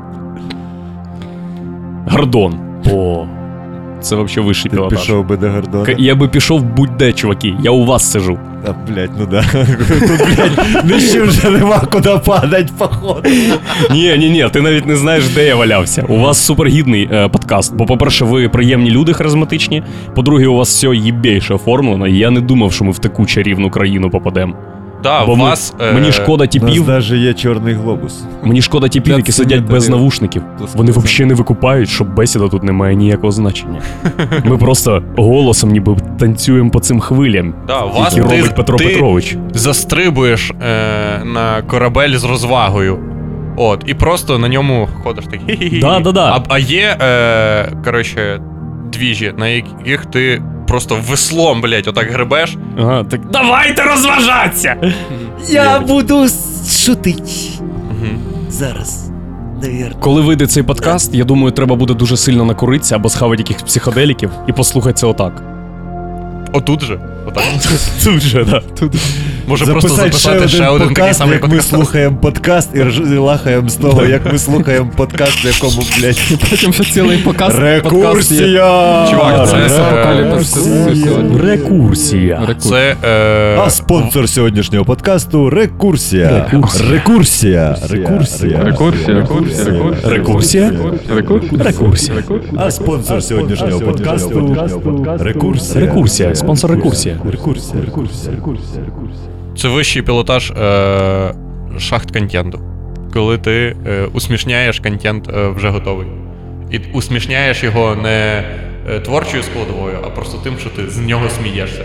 [2.09, 2.66] Гордон.
[2.93, 3.27] О.
[4.01, 4.99] Це взагалі вищий Ти пілотаж.
[5.01, 5.95] пішов би до Гордона?
[5.99, 7.55] Я би пішов будь-де, чуваки.
[7.63, 8.39] Я у вас сижу.
[8.67, 9.43] А, блядь, ну да.
[9.53, 13.29] Тут, блядь, нижче вже нема куди падать, походу.
[13.91, 16.05] Ні, ні, ні, ти навіть не знаєш, де я валявся.
[16.09, 17.77] У вас супергідний е, подкаст.
[17.77, 19.83] Бо, по-перше, ви приємні люди харизматичні.
[20.15, 23.71] По-друге, у вас все їбейше оформлено, і я не думав, що ми в таку чарівну
[23.71, 24.57] країну попадемо.
[25.03, 25.75] Да, Бо у ми- вас.
[25.81, 28.25] е, Мені шкода У нас навіть є чорний глобус.
[28.45, 30.43] мені шкода типів, Для які сидять без навушників.
[30.75, 33.81] Вони взагалі не викупають, що бесіда тут не має ніякого значення.
[34.45, 38.79] Ми просто голосом ніби танцюємо по цим хвилям, Да, у вас які ти, робить Петро
[38.79, 39.37] ти Петрович.
[39.55, 42.99] застрибуєш е, на корабель з розвагою.
[43.57, 45.79] От, і просто на ньому ходиш такий.
[45.83, 46.33] Да-да-да.
[46.33, 48.41] А, а є, е, коротше,
[48.93, 52.57] двіжі, на яких ти просто веслом, блять, отак гребеш.
[52.79, 54.77] Ага, так давайте розважатися!
[55.49, 56.27] Я буду
[56.85, 57.61] шутить
[58.49, 59.11] зараз.
[59.63, 59.97] Навірно.
[60.01, 64.31] Коли вийде цей подкаст, я думаю, треба буде дуже сильно накуритися або схавати якихось психоделіків
[64.47, 65.43] і послухати це отак.
[66.53, 67.01] Отут же.
[67.27, 67.45] Отак.
[68.05, 68.63] Тут же, да.
[69.49, 71.69] Може просто Записати ще один такий подкаст, самий як ми подкаст.
[71.69, 76.19] слухаємо подкаст і рж- і лахаємо з того, як ми слухаємо подкаст, в якому, блядь,
[76.51, 77.59] Потім ще цілий показ.
[77.59, 79.07] рекурсія!
[79.11, 80.55] Чувак, це, е, апокаліпсис
[81.05, 81.39] сьогодні.
[81.41, 82.49] Рекурсія.
[82.59, 82.97] Це.
[83.05, 86.47] Е, А спонсор сьогоднішнього подкасту Рекурсія.
[86.53, 86.91] Рекурсія.
[86.91, 87.77] Рекурсія.
[87.91, 88.61] Рекурсія.
[88.65, 89.73] Рекурсія, рекурсія,
[90.05, 90.73] Рекурсія?
[91.59, 92.23] Рекурсія.
[92.57, 94.57] А спонсор сьогоднішнього подкасту
[95.21, 95.81] Рекурсія.
[95.87, 97.16] Рекурсія, спонсор рекурсія.
[97.25, 97.83] Рекурсія.
[97.85, 99.29] рекурсія, рекурсія, рекурсія.
[99.57, 101.35] Це вищий пілотаж е,
[101.79, 102.61] шахт контенту.
[103.15, 106.07] Коли ти е, усмішняєш контент е, вже готовий.
[106.71, 108.45] І усмішняєш його не
[108.91, 111.83] е, творчою складовою, а просто тим, що ти з нього смієшся.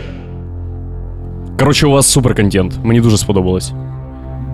[1.59, 2.73] Коротше, у вас супер контент.
[2.83, 3.71] Мені дуже сподобалось.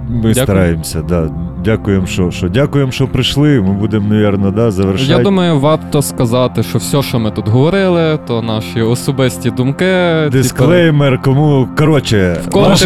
[0.09, 0.33] Ми Дякую.
[0.35, 1.29] стараємося, да.
[1.71, 3.61] Дякуємо, що, що дякуємо, що прийшли.
[3.61, 5.11] Ми будемо, напевно, да, завершати.
[5.11, 9.85] Я думаю, варто сказати, що все, що ми тут говорили, то наші особисті думки.
[10.23, 11.67] типу, Дисклеймер, кому.
[11.77, 12.85] Коротше, В кого ваш-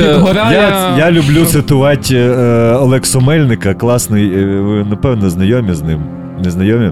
[0.51, 4.33] я, я люблю цитувати е, Олексу Мельника, класний.
[4.35, 5.99] е, ви, напевно, знайомі з ним.
[6.43, 6.91] Не знайомі?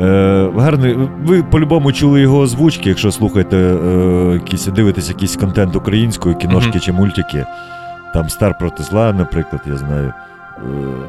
[0.00, 0.96] Е, гарний.
[1.24, 6.80] Ви по-любому чули його озвучки, якщо слухаєте е, якісь, дивитесь якийсь контент українською, кіношки Мгм.
[6.80, 7.46] чи мультики.
[8.14, 10.12] Там Стар проти зла, наприклад, я знаю.
[10.58, 10.60] Е,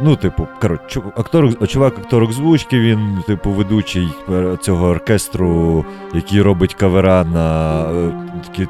[0.02, 6.74] Ну, типу, коротше, актор, чувак актор озвучки, він, типу, ведучий е, цього оркестру, який робить
[6.74, 8.12] кавера на е,
[8.48, 8.68] такі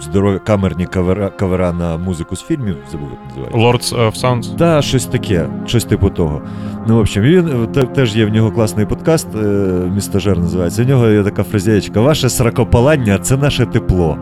[0.00, 3.94] здорові камерні кавера, кавера на музику з фільмів, забув, як називається.
[3.94, 4.56] Lords of Sounds.
[4.56, 6.42] Та, щось таке, щось типу того.
[6.86, 9.28] Ну, в общем, він теж є в нього класний подкаст,
[9.94, 10.82] містажер називається.
[10.82, 14.18] У нього є така фразеєчка: Ваше сракопалання це наше тепло.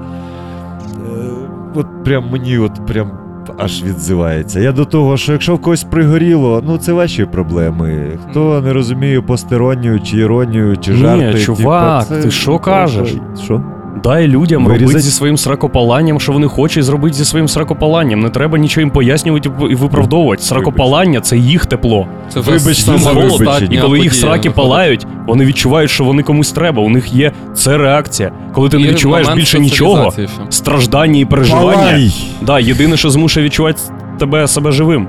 [1.74, 3.23] От прям мені от прям
[3.58, 4.60] аж відзивається.
[4.60, 8.18] Я до того, що якщо в когось пригоріло, ну це ваші проблеми.
[8.30, 13.14] Хто не розуміє постеронію, чи іронію, чи Ні, чувак, типу, це- ти що кажеш?
[13.44, 13.62] Що?
[14.02, 14.82] Дай людям Вирізать?
[14.82, 18.20] робити зі своїм сракопаланням, що вони хочуть зробити зі своїм сракопаланням.
[18.20, 20.42] Не треба нічого їм пояснювати і виправдовувати.
[20.42, 22.06] Сракопалання це їх тепло.
[22.28, 24.54] Це Вибач, вже це І коли їх сраки виходить.
[24.54, 26.82] палають, вони відчувають, що вони комусь треба.
[26.82, 28.32] У них є це реакція.
[28.52, 30.28] Коли ти не відчуваєш більше нічого, ще.
[30.50, 31.72] страждання і переживання.
[31.72, 32.14] Палай!
[32.42, 33.80] Да, єдине, що змушує відчувати
[34.18, 35.08] тебе себе живим.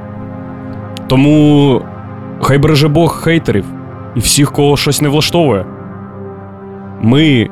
[1.07, 1.81] Тому
[2.41, 3.65] хай береже Бог хейтерів
[4.15, 5.65] і всіх, кого щось не влаштовує.
[7.01, 7.49] Ми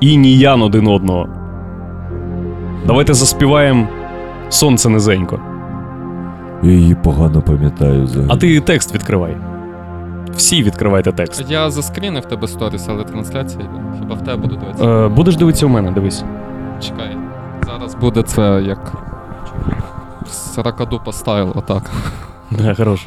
[0.00, 1.28] і ніян один одного.
[2.86, 3.88] Давайте заспіваємо
[4.48, 5.40] Сонце низенько.
[6.62, 8.28] Я її погано пам'ятаю взагалі.
[8.32, 9.36] А ти текст відкривай.
[10.36, 11.44] Всі відкривайте текст.
[11.50, 13.98] Я заскрінив тебе сторіс, але трансляція йде.
[14.00, 14.84] Хіба в тебе буду дивитися?
[14.84, 16.24] Е, будеш дивитися у мене, дивись.
[16.80, 17.16] Чекай.
[17.66, 18.92] Зараз буде це як.
[20.26, 21.90] Саракадупа стайл, отак.
[22.50, 23.06] Да, хорош.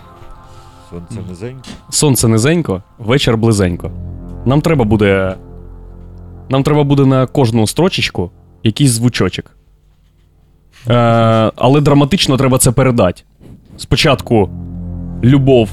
[0.90, 1.70] Сонце низеньке.
[1.90, 3.92] Сонце низенько, вечір близенько.
[4.46, 5.36] Нам треба буде.
[6.50, 8.32] Нам треба буде на кожну строчечку
[8.64, 9.52] якийсь звучочок.
[10.88, 10.94] Е,
[11.56, 13.24] але драматично треба це передати.
[13.78, 14.50] Спочатку
[15.24, 15.70] любов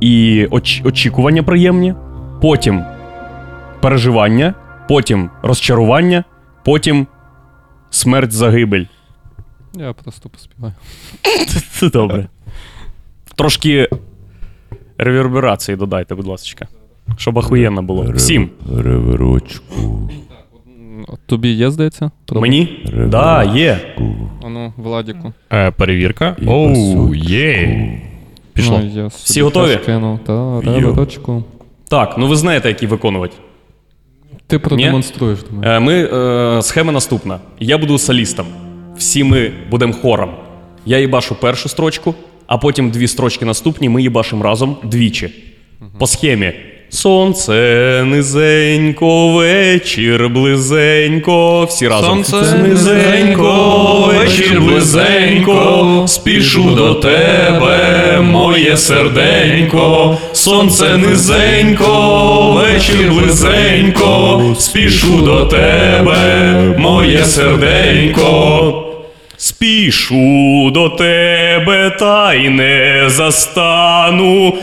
[0.00, 1.94] і оч- очікування приємні,
[2.42, 2.84] потім
[3.80, 4.54] переживання,
[4.88, 6.24] потім розчарування,
[6.64, 7.06] потім
[7.90, 8.84] смерть загибель.
[9.74, 10.74] Я просто поспіваю.
[11.72, 12.28] Це добре.
[13.34, 13.88] Трошки
[14.98, 16.66] реверберації додайте, будь ласка.
[17.16, 18.06] Щоб ахуєнно було.
[18.14, 18.50] Всім.
[18.76, 20.10] Реверочку.
[21.26, 22.10] Тобі є, здається?
[22.32, 22.86] Мені?
[23.08, 23.80] Да, є.
[24.44, 25.32] Ану, Владіку.
[25.52, 26.36] Е, перевірка.
[26.42, 27.90] І Оу, є.
[28.52, 28.80] Пішло.
[28.84, 29.78] Ну, я Всі готові?
[29.86, 30.18] кинув.
[30.26, 31.44] Та, реверочку.
[31.88, 33.34] Так, ну ви знаєте, які виконувати.
[34.46, 35.38] Ти продемонструєш.
[35.62, 37.38] Е, Ми, е, схема наступна.
[37.60, 38.46] Я буду солістом.
[38.96, 40.30] Всі ми будемо хором.
[40.86, 42.14] Я їбашу першу строчку,
[42.46, 45.34] а потім дві строчки наступні ми їбашимо разом двічі.
[45.98, 46.52] По схемі.
[46.96, 51.64] Сонце низенько, вечір близенько.
[51.64, 52.24] Всі разом.
[52.24, 56.04] Сонце низенько, вечір близенько.
[56.08, 60.16] Спішу до тебе, моє серденько.
[60.32, 64.42] Сонце низенько, вечір близенько.
[64.58, 68.82] Спішу до тебе, моє серденько.
[69.36, 74.54] Спішу до тебе, та й не застану.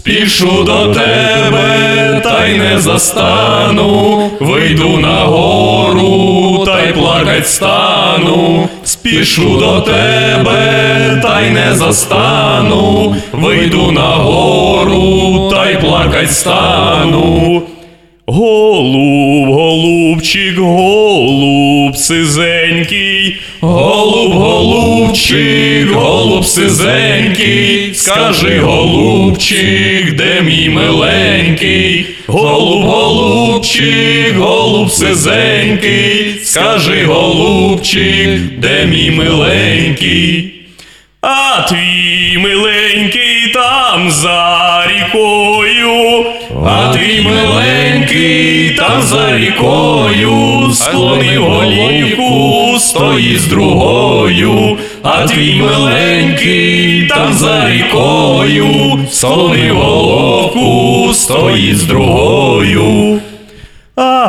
[0.00, 4.30] Спішу до тебе, та й не застану.
[4.40, 8.68] Вийду на гору, та й плакать стану.
[8.84, 13.16] Спішу до тебе, та й не застану.
[13.32, 17.62] Вийду на гору, та й плакать стану.
[18.26, 24.32] Голуб, голубчик, голуб сизенький, голуб,
[25.10, 38.86] голубчик, голуб сизенький, скажи, голубчик, де мій миленький, голуб, голубчик, голуб сизенький, скажи, голубчик, де
[38.86, 40.54] мій миленький.
[41.22, 46.24] А твій миленький там за рікою,
[46.66, 57.32] а твій миленький там за рікою, склонив голівку, стоїть з другою, а твій миленький там
[57.32, 63.19] за рікою, склонив головку, стоїть з другою.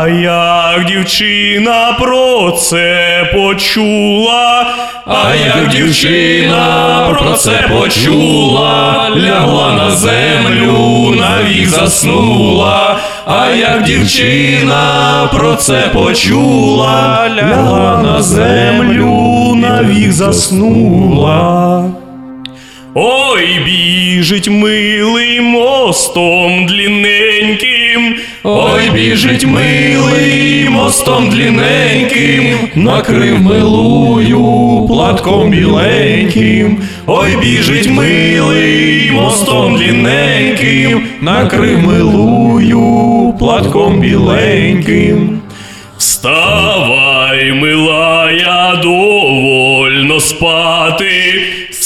[0.04, 4.68] А як дівчина про це почула,
[5.06, 15.56] а як дівчина про це почула, лягла на землю, навік заснула, а як дівчина про
[15.56, 21.84] це почула, лягла на землю, навік заснула.
[22.94, 27.71] Ой, біжить милий мостом длінненьким,
[28.44, 36.78] ой, біжить милий мостом длінненьким, накрив милую платком біленьким,
[37.08, 45.42] ой, біжить милий мостом длінненьким, накрив милую платком біленьким.
[45.98, 51.11] Вставай, милая, довольно спати.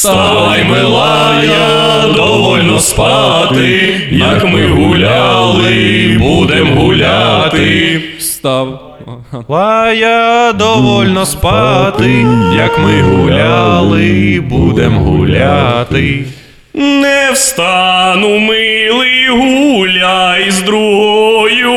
[0.06, 4.02] Вставай, милая, довольно спати.
[4.12, 8.02] Як ми гуляли, будем гуляти.
[8.18, 8.98] Встав.
[9.48, 12.26] Лая довольно спати,
[12.56, 16.26] як ми гуляли, будем гуляти.
[16.78, 21.72] Не встану, милий, гуляй з другою.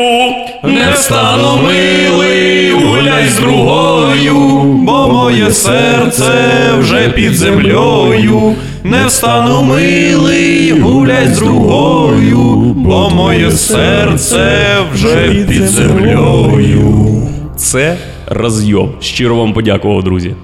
[0.63, 4.63] Не встану, милий, гуляй з другою.
[4.63, 6.31] бо моє серце
[6.79, 8.55] вже під землею.
[8.83, 12.37] Не встану милий, гуляй з другою,
[12.75, 17.27] бо моє серце вже під землею.
[17.57, 17.97] Це
[18.27, 18.91] розйом.
[18.99, 20.35] Щиро вам подякував, друзі.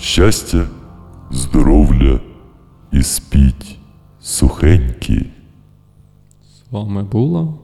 [0.00, 0.58] Щастя,
[1.30, 2.20] здоров'я
[2.92, 3.77] і спіть
[4.28, 5.26] сухенькі.
[6.48, 7.54] З вами була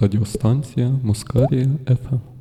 [0.00, 2.35] радіостанція Москарія ФМ.